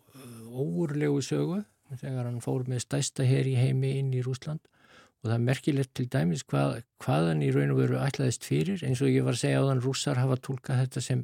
óurlegu 0.50 1.22
sögu 1.26 1.62
þegar 1.94 2.26
hann 2.26 2.42
fór 2.42 2.66
með 2.70 2.86
stæsta 2.88 3.26
her 3.28 3.46
í 3.46 3.54
heimi 3.60 3.94
inn 4.00 4.14
í 4.18 4.24
Rúsland 4.26 4.64
og 5.24 5.30
það 5.30 5.36
er 5.36 5.44
merkilegt 5.48 5.94
til 5.96 6.08
dæmis 6.12 6.44
hvað, 6.50 6.82
hvaðan 7.04 7.44
í 7.46 7.52
raun 7.54 7.74
og 7.76 7.80
veru 7.84 8.00
ætlaðist 8.02 8.48
fyrir 8.48 8.82
eins 8.84 9.04
og 9.04 9.14
ég 9.14 9.26
var 9.28 9.38
að 9.38 9.44
segja 9.44 9.62
á 9.62 9.68
þann 9.70 9.84
rússar 9.86 10.20
hafa 10.20 10.40
tólkað 10.42 10.82
þetta 10.84 11.04
sem 11.06 11.22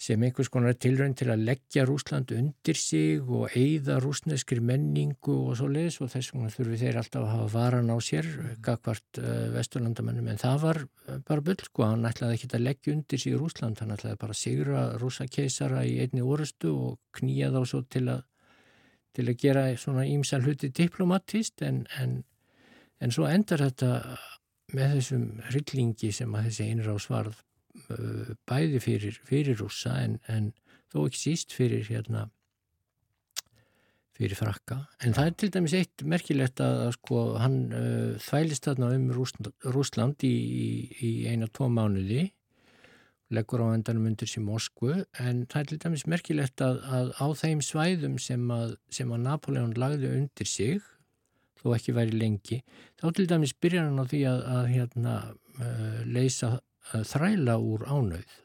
sem 0.00 0.22
einhvers 0.24 0.48
konar 0.48 0.78
tilrönd 0.80 1.18
til 1.20 1.28
að 1.28 1.42
leggja 1.44 1.82
Rúsland 1.84 2.30
undir 2.32 2.78
sig 2.80 3.20
og 3.20 3.52
eigða 3.52 3.98
rúsneskri 4.00 4.62
menningu 4.64 5.34
og 5.50 5.58
svo 5.58 5.68
leiðis 5.68 5.98
og 6.00 6.08
þess 6.14 6.32
vegna 6.32 6.52
þurfi 6.54 6.78
þeir 6.80 6.98
alltaf 7.02 7.26
að 7.26 7.32
hafa 7.34 7.50
varan 7.52 7.92
á 7.92 7.96
sér 8.00 8.28
gagvart 8.64 9.20
uh, 9.20 9.50
vesturlandamennum 9.52 10.30
en 10.32 10.40
það 10.40 10.64
var 10.64 10.80
uh, 10.86 11.18
bara 11.28 11.44
bull 11.44 11.60
sko, 11.66 11.84
hann 11.84 12.08
ætlaði 12.08 12.38
ekki 12.38 12.48
að 12.56 12.64
leggja 12.64 12.94
undir 12.94 13.20
sig 13.20 13.36
Rúsland, 13.36 13.82
hann 13.84 13.92
ætlaði 13.92 14.20
bara 14.22 14.36
að 14.36 14.40
sigra 14.40 14.86
rúsakeisara 15.02 15.84
í 15.84 15.98
einni 16.06 16.24
orustu 16.24 16.72
og 16.72 17.20
knýja 17.20 17.52
þá 17.52 17.60
svo 17.68 17.84
til 17.84 18.06
að 18.08 18.24
til 19.10 19.26
að 19.26 19.40
gera 19.42 19.68
svona 19.74 20.06
ímsal 20.06 20.40
hluti 20.46 20.70
diplomatist 20.70 21.64
en, 21.66 21.82
en, 21.98 22.20
en 23.02 23.12
svo 23.12 23.26
endar 23.26 23.66
þetta 23.66 24.16
með 24.70 24.96
þessum 24.96 25.24
hryllingi 25.50 26.12
sem 26.14 26.36
að 26.38 26.46
þessi 26.46 26.68
einrás 26.70 27.08
varð 27.10 27.40
Uh, 27.42 27.49
bæði 28.48 28.82
fyrir, 28.82 29.16
fyrir 29.26 29.58
rúsa 29.60 29.94
en, 30.04 30.18
en 30.28 30.52
þó 30.90 31.04
ekki 31.06 31.20
síst 31.20 31.54
fyrir 31.54 31.86
hérna 31.88 32.28
fyrir 34.20 34.36
frakka. 34.36 34.82
En 35.00 35.14
það 35.16 35.30
er 35.30 35.36
til 35.40 35.52
dæmis 35.54 35.76
eitt 35.78 36.04
merkilegt 36.04 36.60
að 36.60 36.90
sko 36.98 37.22
hann 37.40 37.60
uh, 37.72 38.18
þvælist 38.20 38.68
þarna 38.68 38.92
um 38.98 39.08
Rúsland, 39.16 39.48
Rúsland 39.72 40.26
í, 40.28 40.34
í, 40.34 40.68
í 41.00 41.10
eina 41.30 41.48
tvo 41.48 41.70
mánuði 41.72 42.28
leggur 43.30 43.62
á 43.62 43.72
endanum 43.72 44.08
undir 44.10 44.28
sér 44.28 44.42
Moskvu. 44.42 45.04
En 45.22 45.44
það 45.48 45.60
er 45.60 45.68
til 45.70 45.80
dæmis 45.84 46.06
merkilegt 46.10 46.64
að, 46.66 46.80
að 46.90 47.12
á 47.16 47.26
þeim 47.38 47.62
svæðum 47.64 48.18
sem 48.20 48.48
að, 48.52 48.74
sem 48.92 49.12
að 49.14 49.22
Napoleon 49.28 49.76
lagði 49.78 50.10
undir 50.18 50.50
sig 50.50 50.82
þó 51.60 51.74
ekki 51.76 51.94
væri 51.96 52.16
lengi 52.16 52.60
þá 53.00 53.06
til 53.16 53.26
dæmis 53.28 53.52
byrjar 53.60 53.88
hann 53.88 54.00
á 54.00 54.04
því 54.08 54.20
að, 54.30 54.42
að 54.56 54.68
hérna, 54.74 55.14
uh, 55.60 55.98
leysa 56.08 56.54
þræla 56.90 57.58
úr 57.62 57.86
ánauð. 57.88 58.38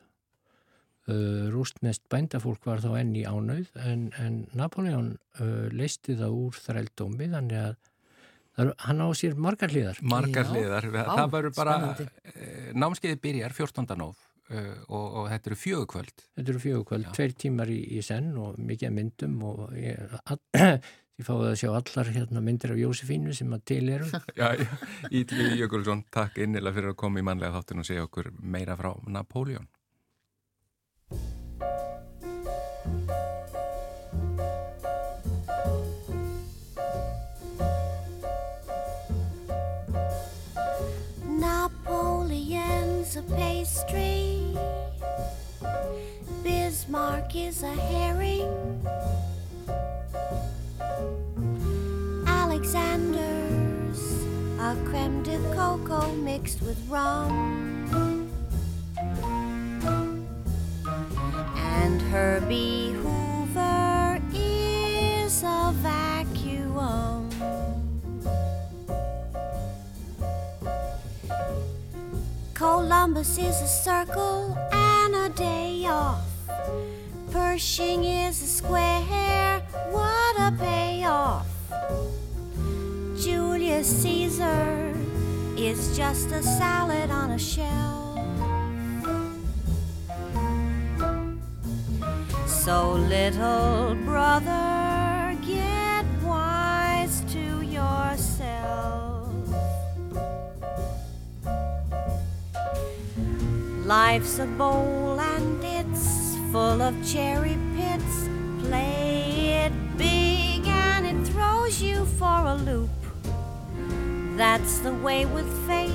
Uh, 1.06 1.52
Rústnest 1.54 2.02
bændafólk 2.10 2.64
var 2.66 2.80
þá 2.82 2.96
enn 2.98 3.12
í 3.14 3.26
ánauð 3.30 3.76
en, 3.78 4.08
en 4.18 4.40
Napoleon 4.58 5.12
uh, 5.38 5.68
leisti 5.70 6.16
það 6.18 6.38
úr 6.40 6.58
þrældómi 6.58 7.28
þannig 7.30 7.60
að 7.62 8.72
hann 8.88 9.04
á 9.06 9.08
sér 9.14 9.36
margar 9.38 9.70
hliðar. 9.70 10.00
Margar 10.02 10.50
hliðar, 10.50 10.88
það 10.96 11.30
verður 11.36 11.56
bara 11.60 11.76
uh, 11.92 12.08
námskeiði 12.74 13.20
byrjar 13.22 13.54
14. 13.54 13.94
nóf 14.02 14.24
og, 14.46 15.06
og 15.06 15.24
þetta 15.30 15.50
eru 15.50 15.56
fjögukvöld. 15.58 16.26
Þetta 16.38 16.52
eru 16.54 16.60
fjögukvöld, 16.62 17.08
tveir 17.18 17.32
tímar 17.38 17.70
í, 17.74 17.80
í 17.98 18.02
senn 18.06 18.34
og 18.42 18.60
mikið 18.62 18.92
myndum 18.94 19.40
og 19.46 19.64
ég, 19.78 20.18
Ég 21.16 21.24
fáið 21.24 21.46
að 21.48 21.54
sjá 21.62 21.70
allar 21.72 22.10
hérna, 22.12 22.42
myndir 22.44 22.74
af 22.74 22.80
Jósefínu 22.82 23.32
sem 23.36 23.54
að 23.56 23.62
til 23.72 23.86
eru. 23.88 24.08
Já, 24.40 24.50
Ítli 25.16 25.46
Jökulsson, 25.62 26.02
takk 26.12 26.42
innilega 26.44 26.76
fyrir 26.76 26.92
að 26.92 26.98
koma 27.00 27.22
í 27.22 27.24
manlega 27.24 27.56
þáttun 27.56 27.80
og 27.80 27.88
segja 27.88 28.04
okkur 28.04 28.34
meira 28.44 28.76
frá 28.76 28.92
Napoleon. 29.08 29.70
Napoleon's 41.40 43.16
a 43.16 43.24
pastry 43.32 44.52
Bismarck 46.44 47.36
is 47.40 47.64
a 47.64 47.72
herring 47.72 48.52
Alexander's 52.76 54.02
a 54.60 54.76
creme 54.84 55.24
de 55.24 55.38
coco 55.56 56.12
mixed 56.16 56.62
with 56.62 56.78
rum. 56.90 58.30
And 61.56 62.02
Herbie 62.02 62.92
Hoover 62.92 64.22
is 64.34 65.42
a 65.44 65.74
vacuum. 65.76 67.30
Columbus 72.54 73.38
is 73.38 73.62
a 73.62 73.68
circle 73.68 74.58
and 74.74 75.16
a 75.16 75.30
day 75.30 75.86
off. 75.88 76.26
Pershing 77.32 78.04
is 78.04 78.42
a 78.42 78.48
square, 78.48 79.02
Caesar 83.86 84.96
is 85.56 85.96
just 85.96 86.32
a 86.32 86.42
salad 86.42 87.12
on 87.12 87.30
a 87.30 87.38
shelf. 87.38 88.18
So, 92.48 92.94
little 92.94 93.94
brother, 94.04 95.38
get 95.46 96.04
wise 96.24 97.22
to 97.32 97.62
yourself. 97.62 99.32
Life's 103.86 104.40
a 104.40 104.48
bowl 104.48 105.20
and 105.20 105.64
it's 105.64 106.36
full 106.52 106.82
of 106.82 106.96
cherry 107.06 107.56
pits. 107.78 108.28
Play 108.64 109.68
it 109.68 109.74
big 109.96 110.66
and 110.66 111.06
it 111.06 111.28
throws 111.28 111.84
you 111.84 112.04
for 112.18 112.48
a 112.48 112.56
loop. 112.56 112.95
That's 114.36 114.80
the 114.80 114.94
way 114.94 115.26
with 115.26 115.48
fate. 115.66 115.92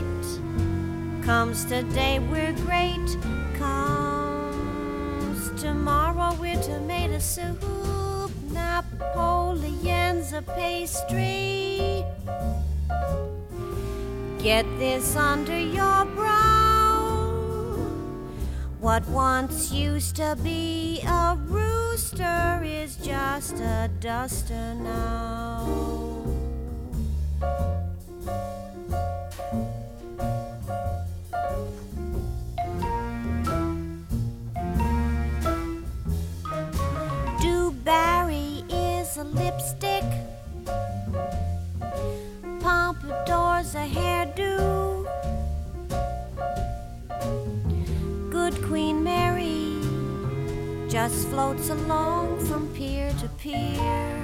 Comes 1.23 1.67
today, 1.67 2.19
we're 2.21 2.55
great. 2.65 3.19
Comes 3.59 5.51
tomorrow, 5.61 6.35
we're 6.41 6.61
tomato 6.63 7.19
soup. 7.19 7.63
Napoleon's 8.51 10.33
a 10.33 10.41
pastry. 10.41 12.03
Get 14.39 14.65
this 14.79 15.17
under 15.17 15.59
your 15.59 16.07
brow. 16.07 17.29
What 18.81 19.07
once 19.09 19.71
used 19.71 20.17
to 20.17 20.35
be 20.43 21.03
a 21.03 21.37
rooster 21.47 22.63
is 22.65 22.97
just 22.97 23.57
a 23.61 23.91
duster 24.01 24.75
now. 24.77 26.10
Pompadour's 43.61 43.75
a 43.75 43.87
hairdo. 43.87 45.07
Good 48.31 48.55
Queen 48.65 49.03
Mary 49.03 49.81
just 50.89 51.29
floats 51.29 51.69
along 51.71 52.39
from 52.47 52.69
pier 52.75 53.13
to 53.21 53.29
pier. 53.39 54.17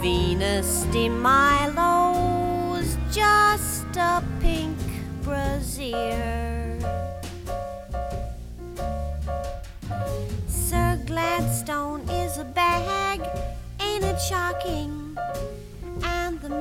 Venus 0.00 0.84
de 0.92 1.08
Milo's 1.08 2.96
just 3.10 3.96
a 3.96 4.22
pink 4.40 4.76
brassiere. 5.22 6.78
Sir 10.48 10.98
Gladstone 11.06 12.00
is 12.10 12.38
a 12.38 12.44
bag, 12.44 13.20
ain't 13.80 14.04
it 14.04 14.20
shocking? 14.20 15.01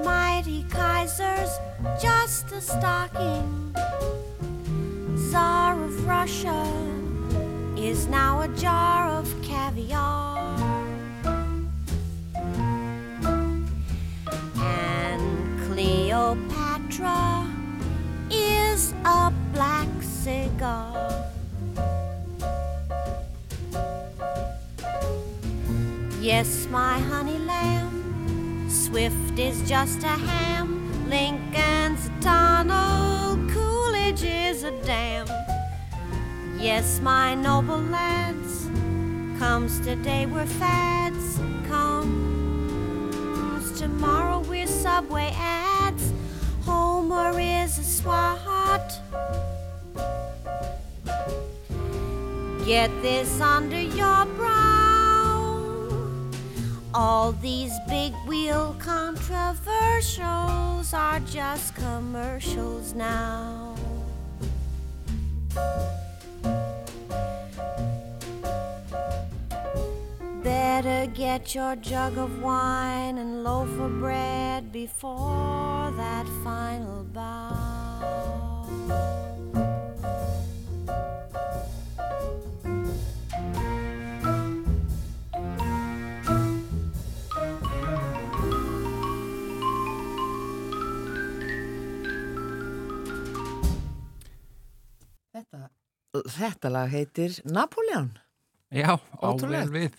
Mighty 0.03 0.63
Kaiser's 0.69 1.59
just 2.01 2.51
a 2.51 2.61
stocking. 2.61 3.75
Tsar 5.15 5.83
of 5.83 6.07
Russia 6.07 6.65
is 7.77 8.07
now 8.07 8.41
a 8.41 8.47
jar 8.49 9.09
of 9.11 9.27
caviar. 9.41 10.37
And 14.57 15.61
Cleopatra 15.67 17.47
is 18.29 18.93
a 19.05 19.31
black 19.53 19.89
cigar. 20.01 20.97
Yes, 26.21 26.67
my 26.69 26.99
honey 26.99 27.39
lamb, 27.39 28.69
Swift 28.69 29.30
is 29.41 29.67
just 29.67 30.03
a 30.03 30.07
ham, 30.07 31.09
Lincoln's 31.09 32.05
a 32.07 32.11
tunnel, 32.21 33.37
Coolidge 33.51 34.23
is 34.23 34.63
a 34.63 34.71
dam. 34.83 35.25
Yes, 36.59 36.99
my 37.01 37.33
noble 37.33 37.81
lads, 37.81 38.69
comes 39.39 39.79
today 39.79 40.27
we're 40.27 40.45
fads, 40.45 41.39
comes 41.67 42.11
tomorrow 43.79 44.41
we're 44.41 44.67
subway 44.67 45.31
ads. 45.35 46.13
Homer 46.63 47.39
is 47.39 47.79
a 47.79 47.83
swat. 47.83 48.99
Get 52.63 52.91
this 53.01 53.41
under 53.41 53.81
your 53.81 54.25
brow. 54.37 54.80
All 56.93 57.31
these 57.31 57.71
big 57.87 58.13
wheel 58.27 58.75
controversials 58.79 60.93
are 60.93 61.21
just 61.21 61.73
commercials 61.75 62.93
now. 62.93 63.77
Better 70.43 71.09
get 71.13 71.55
your 71.55 71.77
jug 71.77 72.17
of 72.17 72.41
wine 72.41 73.19
and 73.19 73.45
loaf 73.45 73.69
of 73.79 73.99
bread 73.99 74.73
before 74.73 75.93
that 75.95 76.25
final 76.43 77.05
bow. 77.13 77.60
Þetta, 96.11 96.71
lag 96.73 96.91
heitir 96.91 97.37
Napoleon. 97.47 98.09
Já, 98.71 98.97
ável 99.23 99.71
við. 99.71 99.95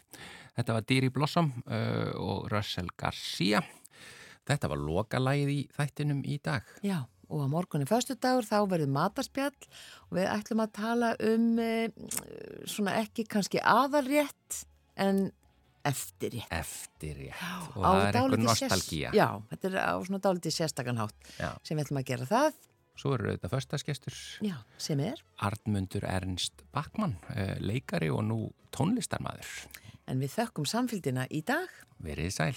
Þetta 0.52 0.74
var 0.76 0.84
Dýri 0.84 1.08
Blossom 1.12 1.48
uh, 1.64 2.12
og 2.20 2.50
Russell 2.52 2.90
Garcia. 3.00 3.62
Þetta 4.48 4.68
var 4.68 4.80
lokalægið 4.82 5.52
í 5.54 5.58
þættinum 5.72 6.20
í 6.28 6.36
dag. 6.44 6.66
Já, 6.84 6.98
og 7.32 7.44
á 7.44 7.46
morgunni 7.48 7.88
föstu 7.88 8.16
dagur 8.20 8.44
þá 8.44 8.58
verður 8.68 8.92
matarspjall 8.92 9.54
og 10.10 10.16
við 10.18 10.28
ætlum 10.28 10.64
að 10.64 10.72
tala 10.76 11.12
um 11.30 11.46
e, 11.62 11.70
svona 12.68 12.96
ekki 13.00 13.24
kannski 13.30 13.62
aðalrétt 13.62 14.64
en 15.00 15.30
eftirrétt. 15.88 16.50
Eftirrétt. 16.58 17.38
Og 17.78 17.86
það 17.86 18.02
er 18.02 18.18
einhver 18.20 18.42
nostalgía. 18.42 19.14
Já, 19.16 19.28
þetta 19.54 19.70
er 19.70 19.78
á 19.80 19.94
svona 20.02 20.20
dálítið 20.26 20.58
sérstakanhátt 20.58 21.32
sem 21.38 21.78
við 21.78 21.86
ætlum 21.86 22.02
að 22.02 22.08
gera 22.10 22.28
það. 22.28 22.60
Svo 23.02 23.16
eru 23.16 23.32
þetta 23.32 23.48
förstaskestur 23.50 24.14
sem 24.78 25.00
er 25.02 25.22
Arnmundur 25.42 26.04
Ernst 26.06 26.62
Bakmann, 26.70 27.16
eh, 27.34 27.56
leikari 27.58 28.12
og 28.14 28.22
nú 28.28 28.38
tónlistarmadur. 28.70 29.48
En 30.06 30.22
við 30.22 30.36
þökkum 30.36 30.68
samfélgina 30.70 31.26
í 31.26 31.42
dag. 31.42 31.66
Verið 31.98 32.30
sæl. 32.30 32.54